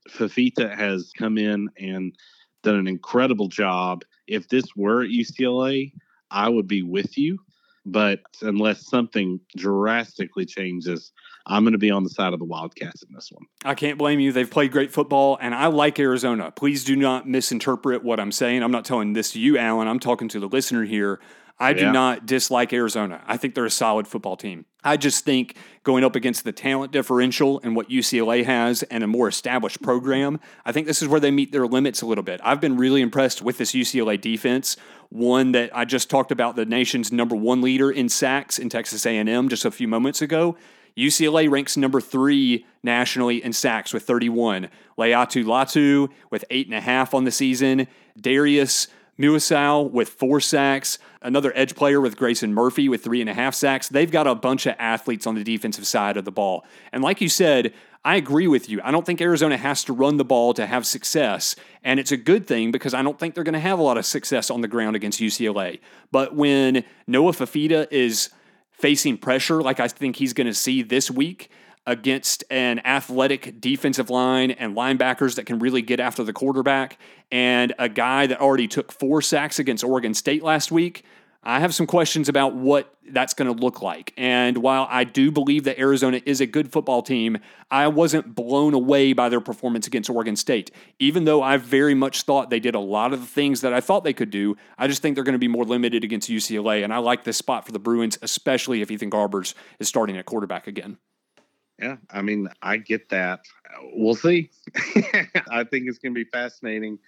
Fifita 0.08 0.74
has 0.76 1.10
come 1.18 1.36
in 1.36 1.68
and 1.78 2.14
done 2.62 2.76
an 2.76 2.86
incredible 2.86 3.48
job 3.48 4.04
if 4.30 4.48
this 4.48 4.64
were 4.76 5.04
UCLA, 5.04 5.92
I 6.30 6.48
would 6.48 6.68
be 6.68 6.82
with 6.82 7.18
you. 7.18 7.38
But 7.84 8.20
unless 8.42 8.86
something 8.86 9.40
drastically 9.56 10.46
changes, 10.46 11.12
I'm 11.46 11.64
going 11.64 11.72
to 11.72 11.78
be 11.78 11.90
on 11.90 12.04
the 12.04 12.10
side 12.10 12.32
of 12.32 12.38
the 12.38 12.44
Wildcats 12.44 13.02
in 13.02 13.12
this 13.14 13.32
one. 13.32 13.46
I 13.64 13.74
can't 13.74 13.98
blame 13.98 14.20
you. 14.20 14.32
They've 14.32 14.50
played 14.50 14.70
great 14.70 14.92
football, 14.92 15.38
and 15.40 15.54
I 15.54 15.66
like 15.66 15.98
Arizona. 15.98 16.52
Please 16.52 16.84
do 16.84 16.94
not 16.94 17.26
misinterpret 17.26 18.04
what 18.04 18.20
I'm 18.20 18.32
saying. 18.32 18.62
I'm 18.62 18.70
not 18.70 18.84
telling 18.84 19.14
this 19.14 19.32
to 19.32 19.40
you, 19.40 19.58
Alan. 19.58 19.88
I'm 19.88 19.98
talking 19.98 20.28
to 20.28 20.38
the 20.38 20.48
listener 20.48 20.84
here. 20.84 21.20
I 21.60 21.74
do 21.74 21.84
yeah. 21.84 21.92
not 21.92 22.24
dislike 22.24 22.72
Arizona. 22.72 23.22
I 23.26 23.36
think 23.36 23.54
they're 23.54 23.66
a 23.66 23.70
solid 23.70 24.08
football 24.08 24.34
team. 24.34 24.64
I 24.82 24.96
just 24.96 25.26
think 25.26 25.56
going 25.84 26.04
up 26.04 26.16
against 26.16 26.44
the 26.44 26.52
talent 26.52 26.90
differential 26.90 27.60
and 27.62 27.76
what 27.76 27.90
UCLA 27.90 28.46
has 28.46 28.82
and 28.84 29.04
a 29.04 29.06
more 29.06 29.28
established 29.28 29.82
program, 29.82 30.40
I 30.64 30.72
think 30.72 30.86
this 30.86 31.02
is 31.02 31.08
where 31.08 31.20
they 31.20 31.30
meet 31.30 31.52
their 31.52 31.66
limits 31.66 32.00
a 32.00 32.06
little 32.06 32.24
bit. 32.24 32.40
I've 32.42 32.62
been 32.62 32.78
really 32.78 33.02
impressed 33.02 33.42
with 33.42 33.58
this 33.58 33.72
UCLA 33.72 34.18
defense, 34.18 34.78
one 35.10 35.52
that 35.52 35.70
I 35.76 35.84
just 35.84 36.08
talked 36.08 36.32
about 36.32 36.56
the 36.56 36.64
nation's 36.64 37.12
number 37.12 37.36
1 37.36 37.60
leader 37.60 37.90
in 37.90 38.08
sacks 38.08 38.58
in 38.58 38.70
Texas 38.70 39.04
A&M 39.04 39.50
just 39.50 39.66
a 39.66 39.70
few 39.70 39.86
moments 39.86 40.22
ago. 40.22 40.56
UCLA 40.96 41.50
ranks 41.50 41.76
number 41.76 42.00
three 42.00 42.66
nationally 42.82 43.42
in 43.42 43.52
sacks 43.52 43.92
with 43.92 44.02
31. 44.04 44.68
Laiatu 44.98 45.44
Latu 45.44 46.08
with 46.30 46.44
eight 46.50 46.66
and 46.66 46.74
a 46.74 46.80
half 46.80 47.14
on 47.14 47.24
the 47.24 47.30
season. 47.30 47.86
Darius 48.20 48.88
Muasau 49.20 49.90
with 49.90 50.08
four 50.08 50.40
sacks, 50.40 50.98
another 51.20 51.52
edge 51.54 51.74
player 51.74 52.00
with 52.00 52.16
Grayson 52.16 52.54
Murphy 52.54 52.88
with 52.88 53.04
three 53.04 53.20
and 53.20 53.28
a 53.28 53.34
half 53.34 53.54
sacks. 53.54 53.88
They've 53.88 54.10
got 54.10 54.26
a 54.26 54.34
bunch 54.34 54.64
of 54.64 54.74
athletes 54.78 55.26
on 55.26 55.34
the 55.34 55.44
defensive 55.44 55.86
side 55.86 56.16
of 56.16 56.24
the 56.24 56.32
ball. 56.32 56.64
And 56.90 57.02
like 57.02 57.20
you 57.20 57.28
said, 57.28 57.74
I 58.02 58.16
agree 58.16 58.46
with 58.46 58.70
you. 58.70 58.80
I 58.82 58.90
don't 58.90 59.04
think 59.04 59.20
Arizona 59.20 59.58
has 59.58 59.84
to 59.84 59.92
run 59.92 60.16
the 60.16 60.24
ball 60.24 60.54
to 60.54 60.66
have 60.66 60.86
success. 60.86 61.54
And 61.84 62.00
it's 62.00 62.12
a 62.12 62.16
good 62.16 62.46
thing 62.46 62.72
because 62.72 62.94
I 62.94 63.02
don't 63.02 63.18
think 63.18 63.34
they're 63.34 63.44
going 63.44 63.52
to 63.52 63.60
have 63.60 63.78
a 63.78 63.82
lot 63.82 63.98
of 63.98 64.06
success 64.06 64.50
on 64.50 64.62
the 64.62 64.68
ground 64.68 64.96
against 64.96 65.20
UCLA. 65.20 65.80
But 66.10 66.34
when 66.34 66.84
Noah 67.06 67.32
Fifita 67.32 67.88
is 67.90 68.30
facing 68.70 69.18
pressure, 69.18 69.60
like 69.60 69.80
I 69.80 69.88
think 69.88 70.16
he's 70.16 70.32
going 70.32 70.46
to 70.46 70.54
see 70.54 70.80
this 70.80 71.10
week, 71.10 71.50
against 71.86 72.44
an 72.50 72.78
athletic 72.84 73.60
defensive 73.60 74.10
line 74.10 74.50
and 74.50 74.76
linebackers 74.76 75.36
that 75.36 75.46
can 75.46 75.58
really 75.58 75.82
get 75.82 75.98
after 75.98 76.22
the 76.22 76.32
quarterback, 76.32 76.98
and 77.30 77.72
a 77.78 77.88
guy 77.88 78.26
that 78.26 78.40
already 78.40 78.68
took 78.68 78.92
four 78.92 79.22
sacks 79.22 79.58
against 79.58 79.84
Oregon 79.84 80.14
State 80.14 80.42
last 80.42 80.70
week. 80.72 81.04
I 81.42 81.60
have 81.60 81.74
some 81.74 81.86
questions 81.86 82.28
about 82.28 82.54
what 82.54 82.94
that's 83.12 83.32
going 83.32 83.54
to 83.54 83.62
look 83.62 83.80
like. 83.80 84.12
And 84.18 84.58
while 84.58 84.86
I 84.90 85.04
do 85.04 85.30
believe 85.30 85.64
that 85.64 85.78
Arizona 85.78 86.20
is 86.26 86.42
a 86.42 86.46
good 86.46 86.70
football 86.70 87.00
team, 87.00 87.38
I 87.70 87.88
wasn't 87.88 88.34
blown 88.34 88.74
away 88.74 89.14
by 89.14 89.30
their 89.30 89.40
performance 89.40 89.86
against 89.86 90.10
Oregon 90.10 90.36
State. 90.36 90.70
Even 90.98 91.24
though 91.24 91.42
I 91.42 91.56
very 91.56 91.94
much 91.94 92.22
thought 92.22 92.50
they 92.50 92.60
did 92.60 92.74
a 92.74 92.80
lot 92.80 93.14
of 93.14 93.20
the 93.20 93.26
things 93.26 93.62
that 93.62 93.72
I 93.72 93.80
thought 93.80 94.04
they 94.04 94.12
could 94.12 94.30
do, 94.30 94.56
I 94.76 94.86
just 94.86 95.00
think 95.00 95.14
they're 95.14 95.24
going 95.24 95.32
to 95.32 95.38
be 95.38 95.48
more 95.48 95.64
limited 95.64 96.04
against 96.04 96.28
UCLA. 96.28 96.84
And 96.84 96.92
I 96.92 96.98
like 96.98 97.24
this 97.24 97.38
spot 97.38 97.64
for 97.64 97.72
the 97.72 97.78
Bruins, 97.78 98.18
especially 98.20 98.82
if 98.82 98.90
Ethan 98.90 99.10
Garbers 99.10 99.54
is 99.78 99.88
starting 99.88 100.18
at 100.18 100.26
quarterback 100.26 100.66
again. 100.66 100.98
Yeah, 101.80 101.96
I 102.10 102.22
mean, 102.22 102.48
I 102.62 102.76
get 102.76 103.08
that. 103.08 103.40
We'll 103.94 104.14
see. 104.14 104.50
I 105.50 105.64
think 105.64 105.88
it's 105.88 105.98
going 105.98 106.14
to 106.14 106.24
be 106.24 106.28
fascinating. 106.30 106.98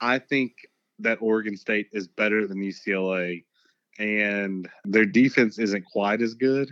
I 0.00 0.18
think 0.18 0.52
that 1.00 1.18
Oregon 1.20 1.56
State 1.56 1.88
is 1.92 2.06
better 2.06 2.46
than 2.46 2.58
UCLA 2.58 3.44
and 3.98 4.68
their 4.84 5.04
defense 5.04 5.58
isn't 5.58 5.84
quite 5.84 6.22
as 6.22 6.34
good, 6.34 6.70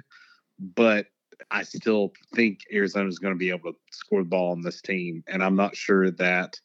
but 0.59 1.06
I 1.50 1.62
still 1.62 2.12
think 2.34 2.61
Arizona 2.72 3.09
is 3.09 3.18
going 3.18 3.34
to 3.34 3.38
be 3.38 3.50
able 3.50 3.72
to 3.72 3.78
score 3.92 4.22
the 4.22 4.28
ball 4.28 4.52
on 4.52 4.62
this 4.62 4.80
team. 4.80 5.24
And 5.26 5.42
I'm 5.42 5.56
not 5.56 5.76
sure 5.76 6.11
that 6.12 6.61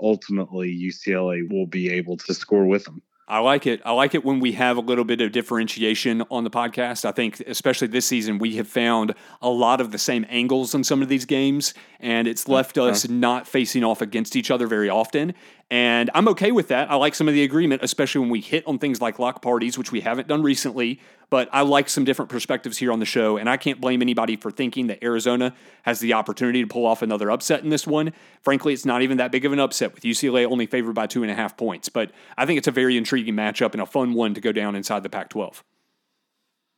ultimately 0.00 0.70
UCLA 0.70 1.50
will 1.50 1.66
be 1.66 1.90
able 1.90 2.16
to 2.18 2.34
score 2.34 2.66
with 2.66 2.84
them. 2.84 3.02
I 3.26 3.38
like 3.38 3.66
it. 3.66 3.80
I 3.86 3.92
like 3.92 4.14
it 4.14 4.22
when 4.22 4.38
we 4.38 4.52
have 4.52 4.76
a 4.76 4.80
little 4.80 5.04
bit 5.04 5.22
of 5.22 5.32
differentiation 5.32 6.22
on 6.30 6.44
the 6.44 6.50
podcast. 6.50 7.06
I 7.06 7.12
think, 7.12 7.40
especially 7.46 7.88
this 7.88 8.04
season, 8.04 8.38
we 8.38 8.56
have 8.56 8.68
found 8.68 9.14
a 9.40 9.48
lot 9.48 9.80
of 9.80 9.92
the 9.92 9.98
same 9.98 10.26
angles 10.28 10.74
in 10.74 10.84
some 10.84 11.00
of 11.00 11.08
these 11.08 11.24
games, 11.24 11.72
and 12.00 12.28
it's 12.28 12.48
left 12.48 12.76
us 12.76 13.08
not 13.08 13.48
facing 13.48 13.82
off 13.82 14.02
against 14.02 14.36
each 14.36 14.50
other 14.50 14.66
very 14.66 14.90
often. 14.90 15.32
And 15.70 16.10
I'm 16.14 16.28
okay 16.28 16.52
with 16.52 16.68
that. 16.68 16.90
I 16.90 16.94
like 16.96 17.14
some 17.14 17.26
of 17.26 17.34
the 17.34 17.42
agreement, 17.42 17.82
especially 17.82 18.20
when 18.20 18.30
we 18.30 18.40
hit 18.40 18.66
on 18.66 18.78
things 18.78 19.00
like 19.00 19.18
lock 19.18 19.42
parties, 19.42 19.78
which 19.78 19.90
we 19.90 20.00
haven't 20.00 20.28
done 20.28 20.42
recently. 20.42 21.00
But 21.30 21.48
I 21.52 21.62
like 21.62 21.88
some 21.88 22.04
different 22.04 22.30
perspectives 22.30 22.78
here 22.78 22.92
on 22.92 23.00
the 23.00 23.06
show. 23.06 23.38
And 23.38 23.48
I 23.48 23.56
can't 23.56 23.80
blame 23.80 24.02
anybody 24.02 24.36
for 24.36 24.50
thinking 24.50 24.88
that 24.88 25.02
Arizona 25.02 25.54
has 25.82 26.00
the 26.00 26.12
opportunity 26.12 26.60
to 26.60 26.66
pull 26.66 26.86
off 26.86 27.02
another 27.02 27.30
upset 27.30 27.64
in 27.64 27.70
this 27.70 27.86
one. 27.86 28.12
Frankly, 28.42 28.72
it's 28.72 28.84
not 28.84 29.02
even 29.02 29.16
that 29.16 29.32
big 29.32 29.44
of 29.44 29.52
an 29.52 29.58
upset 29.58 29.94
with 29.94 30.04
UCLA 30.04 30.46
only 30.46 30.66
favored 30.66 30.94
by 30.94 31.06
two 31.06 31.22
and 31.22 31.32
a 31.32 31.34
half 31.34 31.56
points. 31.56 31.88
But 31.88 32.12
I 32.36 32.44
think 32.46 32.58
it's 32.58 32.68
a 32.68 32.72
very 32.72 32.96
intriguing 32.96 33.34
matchup 33.34 33.72
and 33.72 33.80
a 33.80 33.86
fun 33.86 34.12
one 34.12 34.34
to 34.34 34.40
go 34.40 34.52
down 34.52 34.76
inside 34.76 35.02
the 35.02 35.08
Pac 35.08 35.30
12. 35.30 35.64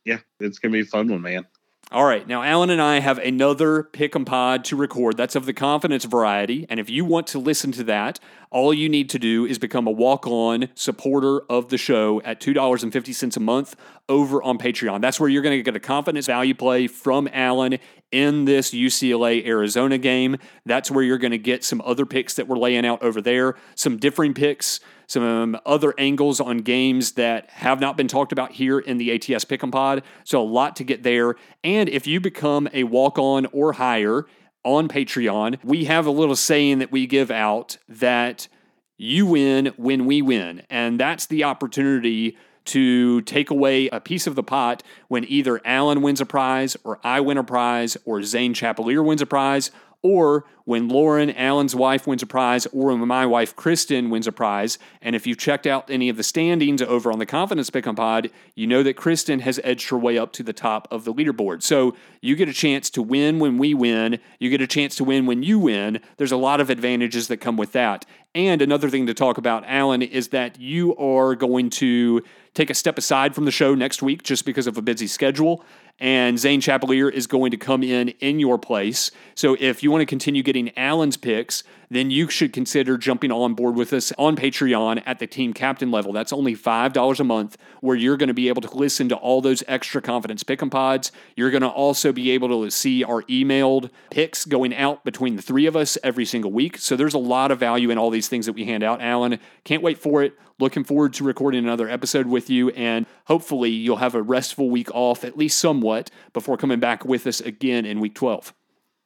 Yeah, 0.05 0.19
it's 0.39 0.59
going 0.59 0.71
to 0.71 0.77
be 0.77 0.81
a 0.81 0.85
fun 0.85 1.09
one, 1.09 1.21
man. 1.21 1.45
All 1.89 2.03
right, 2.03 2.27
now 2.27 2.43
Alan 2.43 2.69
and 2.69 2.81
I 2.81 2.99
have 2.99 3.17
another 3.17 3.81
pick 3.81 4.13
and 4.13 4.27
pod 4.27 4.65
to 4.65 4.75
record. 4.75 5.15
That's 5.15 5.37
of 5.37 5.45
the 5.45 5.53
confidence 5.53 6.03
variety. 6.03 6.65
And 6.67 6.81
if 6.81 6.89
you 6.89 7.05
want 7.05 7.27
to 7.27 7.39
listen 7.39 7.71
to 7.71 7.83
that, 7.85 8.19
all 8.51 8.73
you 8.73 8.89
need 8.89 9.09
to 9.11 9.19
do 9.19 9.45
is 9.45 9.57
become 9.57 9.87
a 9.87 9.91
walk 9.91 10.27
on 10.27 10.67
supporter 10.75 11.43
of 11.49 11.69
the 11.69 11.77
show 11.77 12.21
at 12.23 12.41
$2.50 12.41 13.37
a 13.37 13.39
month 13.39 13.77
over 14.09 14.43
on 14.43 14.57
Patreon. 14.57 14.99
That's 14.99 15.17
where 15.17 15.29
you're 15.29 15.41
going 15.41 15.57
to 15.57 15.63
get 15.63 15.77
a 15.77 15.79
confidence 15.79 16.25
value 16.25 16.53
play 16.53 16.87
from 16.87 17.29
Alan 17.31 17.79
in 18.11 18.43
this 18.43 18.71
UCLA 18.71 19.45
Arizona 19.45 19.97
game. 19.97 20.35
That's 20.65 20.91
where 20.91 21.05
you're 21.05 21.17
going 21.17 21.31
to 21.31 21.37
get 21.37 21.63
some 21.63 21.81
other 21.85 22.05
picks 22.05 22.33
that 22.33 22.49
we're 22.49 22.57
laying 22.57 22.85
out 22.85 23.01
over 23.01 23.21
there, 23.21 23.55
some 23.75 23.95
differing 23.95 24.33
picks 24.33 24.81
some 25.07 25.23
um, 25.23 25.59
other 25.65 25.93
angles 25.97 26.39
on 26.39 26.59
games 26.59 27.13
that 27.13 27.49
have 27.49 27.79
not 27.79 27.97
been 27.97 28.07
talked 28.07 28.31
about 28.31 28.51
here 28.51 28.77
in 28.77 28.97
the 28.97 29.11
ATS 29.11 29.45
Pick'em 29.45 29.71
Pod. 29.71 30.03
So 30.25 30.41
a 30.41 30.43
lot 30.43 30.75
to 30.75 30.83
get 30.83 31.03
there. 31.03 31.35
And 31.63 31.89
if 31.89 32.05
you 32.05 32.19
become 32.19 32.67
a 32.73 32.83
walk 32.83 33.17
on 33.17 33.47
or 33.47 33.73
higher 33.73 34.25
on 34.63 34.89
Patreon, 34.89 35.63
we 35.63 35.85
have 35.85 36.05
a 36.05 36.11
little 36.11 36.35
saying 36.35 36.79
that 36.79 36.91
we 36.91 37.07
give 37.07 37.31
out 37.31 37.77
that 37.87 38.49
you 38.97 39.25
win 39.25 39.67
when 39.77 40.05
we 40.05 40.21
win. 40.21 40.63
And 40.69 40.99
that's 40.99 41.25
the 41.25 41.45
opportunity 41.45 42.37
to 42.65 43.21
take 43.21 43.49
away 43.49 43.87
a 43.89 44.01
piece 44.01 44.27
of 44.27 44.35
the 44.35 44.43
pot 44.43 44.83
when 45.07 45.23
either 45.29 45.61
Alan 45.65 46.01
wins 46.01 46.19
a 46.19 46.25
prize 46.25 46.75
or 46.83 46.99
I 47.01 47.21
win 47.21 47.37
a 47.37 47.43
prize 47.43 47.95
or 48.03 48.21
Zane 48.23 48.53
Chappalear 48.53 49.03
wins 49.05 49.21
a 49.21 49.25
prize 49.25 49.71
or 50.03 50.45
when 50.65 50.89
Lauren, 50.89 51.29
Alan's 51.31 51.75
wife, 51.75 52.05
wins 52.05 52.21
a 52.21 52.25
prize, 52.25 52.65
or 52.67 52.87
when 52.87 53.07
my 53.07 53.25
wife, 53.25 53.55
Kristen, 53.55 54.09
wins 54.09 54.27
a 54.27 54.31
prize. 54.31 54.77
And 55.01 55.15
if 55.15 55.25
you've 55.25 55.37
checked 55.37 55.65
out 55.65 55.89
any 55.89 56.09
of 56.09 56.17
the 56.17 56.23
standings 56.23 56.81
over 56.81 57.11
on 57.11 57.19
the 57.19 57.25
Confidence 57.25 57.69
Pick 57.69 57.85
Pod, 57.95 58.29
you 58.53 58.67
know 58.67 58.83
that 58.83 58.95
Kristen 58.95 59.39
has 59.39 59.59
edged 59.63 59.89
her 59.89 59.97
way 59.97 60.17
up 60.17 60.33
to 60.33 60.43
the 60.43 60.53
top 60.53 60.87
of 60.91 61.05
the 61.05 61.13
leaderboard. 61.13 61.63
So 61.63 61.95
you 62.21 62.35
get 62.35 62.49
a 62.49 62.53
chance 62.53 62.89
to 62.91 63.01
win 63.01 63.39
when 63.39 63.57
we 63.57 63.73
win. 63.73 64.19
You 64.39 64.49
get 64.49 64.61
a 64.61 64.67
chance 64.67 64.95
to 64.97 65.03
win 65.03 65.25
when 65.25 65.41
you 65.41 65.57
win. 65.57 65.99
There's 66.17 66.33
a 66.33 66.37
lot 66.37 66.59
of 66.59 66.69
advantages 66.69 67.27
that 67.29 67.37
come 67.37 67.55
with 67.55 67.71
that. 67.71 68.05
And 68.35 68.61
another 68.61 68.89
thing 68.89 69.07
to 69.07 69.13
talk 69.13 69.37
about, 69.37 69.63
Alan, 69.65 70.01
is 70.01 70.27
that 70.29 70.59
you 70.59 70.95
are 70.97 71.33
going 71.33 71.69
to 71.71 72.23
take 72.53 72.69
a 72.69 72.73
step 72.73 72.97
aside 72.97 73.33
from 73.33 73.45
the 73.45 73.51
show 73.51 73.73
next 73.73 74.01
week 74.01 74.21
just 74.21 74.45
because 74.45 74.67
of 74.67 74.77
a 74.77 74.81
busy 74.81 75.07
schedule 75.07 75.63
and 75.99 76.37
Zane 76.37 76.61
Chappalear 76.61 77.11
is 77.11 77.27
going 77.27 77.51
to 77.51 77.57
come 77.57 77.83
in 77.83 78.09
in 78.19 78.39
your 78.39 78.57
place. 78.57 79.11
So 79.35 79.55
if 79.59 79.81
you 79.83 79.91
want 79.91 80.01
to 80.01 80.05
continue 80.05 80.43
getting 80.43 80.77
Alan's 80.77 81.17
picks, 81.17 81.63
then 81.89 82.11
you 82.11 82.29
should 82.29 82.53
consider 82.53 82.97
jumping 82.97 83.31
on 83.31 83.53
board 83.53 83.75
with 83.75 83.93
us 83.93 84.11
on 84.17 84.35
Patreon 84.35 85.01
at 85.05 85.19
the 85.19 85.27
team 85.27 85.53
captain 85.53 85.91
level. 85.91 86.11
That's 86.11 86.33
only 86.33 86.55
$5 86.55 87.19
a 87.19 87.23
month, 87.23 87.57
where 87.81 87.95
you're 87.95 88.17
going 88.17 88.27
to 88.27 88.33
be 88.33 88.49
able 88.49 88.61
to 88.61 88.75
listen 88.75 89.09
to 89.09 89.15
all 89.15 89.41
those 89.41 89.63
extra 89.67 90.01
confidence 90.01 90.43
pick 90.43 90.61
and 90.61 90.71
pods. 90.71 91.11
You're 91.35 91.51
going 91.51 91.61
to 91.61 91.69
also 91.69 92.11
be 92.11 92.31
able 92.31 92.63
to 92.63 92.71
see 92.71 93.03
our 93.03 93.23
emailed 93.23 93.89
picks 94.09 94.45
going 94.45 94.75
out 94.75 95.05
between 95.05 95.35
the 95.35 95.41
three 95.41 95.65
of 95.65 95.75
us 95.75 95.97
every 96.03 96.25
single 96.25 96.51
week. 96.51 96.77
So 96.77 96.95
there's 96.95 97.13
a 97.13 97.19
lot 97.19 97.51
of 97.51 97.59
value 97.59 97.89
in 97.89 97.97
all 97.97 98.09
these 98.09 98.27
things 98.27 98.45
that 98.45 98.53
we 98.53 98.65
hand 98.65 98.83
out, 98.83 99.01
Alan. 99.01 99.39
Can't 99.63 99.83
wait 99.83 99.97
for 99.97 100.23
it. 100.23 100.33
Looking 100.59 100.83
forward 100.83 101.13
to 101.13 101.23
recording 101.23 101.63
another 101.63 101.87
episode 101.87 102.25
with 102.25 102.49
you, 102.49 102.69
and 102.71 103.05
hopefully 103.25 103.69
you'll 103.69 103.97
have 103.97 104.15
a 104.15 104.21
restful 104.23 104.71
week 104.71 104.89
off, 104.91 105.23
at 105.23 105.37
least 105.37 105.59
somewhat, 105.59 106.09
before 106.33 106.57
coming 106.57 106.79
back 106.79 107.05
with 107.05 107.27
us 107.27 107.39
again 107.39 107.85
in 107.85 107.99
week 107.99 108.15
12. 108.15 108.55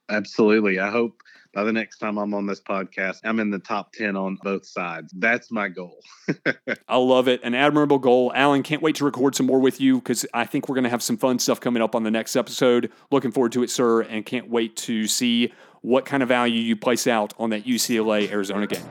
Absolutely. 0.10 0.80
I 0.80 0.90
hope 0.90 1.22
by 1.54 1.64
the 1.64 1.74
next 1.74 1.98
time 1.98 2.18
I'm 2.18 2.34
on 2.34 2.46
this 2.46 2.62
podcast, 2.62 3.20
I'm 3.24 3.40
in 3.40 3.50
the 3.50 3.60
top 3.60 3.92
10 3.94 4.16
on 4.16 4.38
both 4.42 4.66
sides. 4.66 5.14
That's 5.18 5.52
my 5.52 5.68
goal. 5.68 6.00
I 6.88 6.98
love 6.98 7.28
it. 7.28 7.42
An 7.44 7.54
admirable 7.54 8.00
goal. 8.00 8.32
Alan, 8.34 8.64
can't 8.64 8.82
wait 8.82 8.96
to 8.98 9.06
record 9.06 9.36
some 9.36 9.46
more 9.46 9.60
with 9.60 9.82
you 9.82 9.96
because 9.96 10.26
I 10.34 10.46
think 10.46 10.70
we're 10.70 10.76
going 10.76 10.86
to 10.86 10.90
have 10.90 11.04
some 11.04 11.18
fun 11.18 11.40
stuff 11.40 11.60
coming 11.60 11.82
up 11.82 11.96
on 11.96 12.04
the 12.04 12.12
next 12.12 12.36
episode. 12.36 12.92
Looking 13.12 13.32
forward 13.32 13.52
to 13.54 13.64
it, 13.64 13.70
sir, 13.70 14.02
and 14.02 14.26
can't 14.26 14.50
wait 14.50 14.78
to 14.78 15.08
see 15.08 15.54
what 15.82 16.06
kind 16.06 16.24
of 16.24 16.30
value 16.30 16.62
you 16.62 16.76
place 16.76 17.08
out 17.08 17.34
on 17.38 17.50
that 17.50 17.66
UCLA 17.66 18.32
Arizona 18.32 18.68
game. 18.68 18.86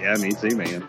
Yeah, 0.00 0.16
me 0.16 0.32
too, 0.32 0.56
man. 0.56 0.88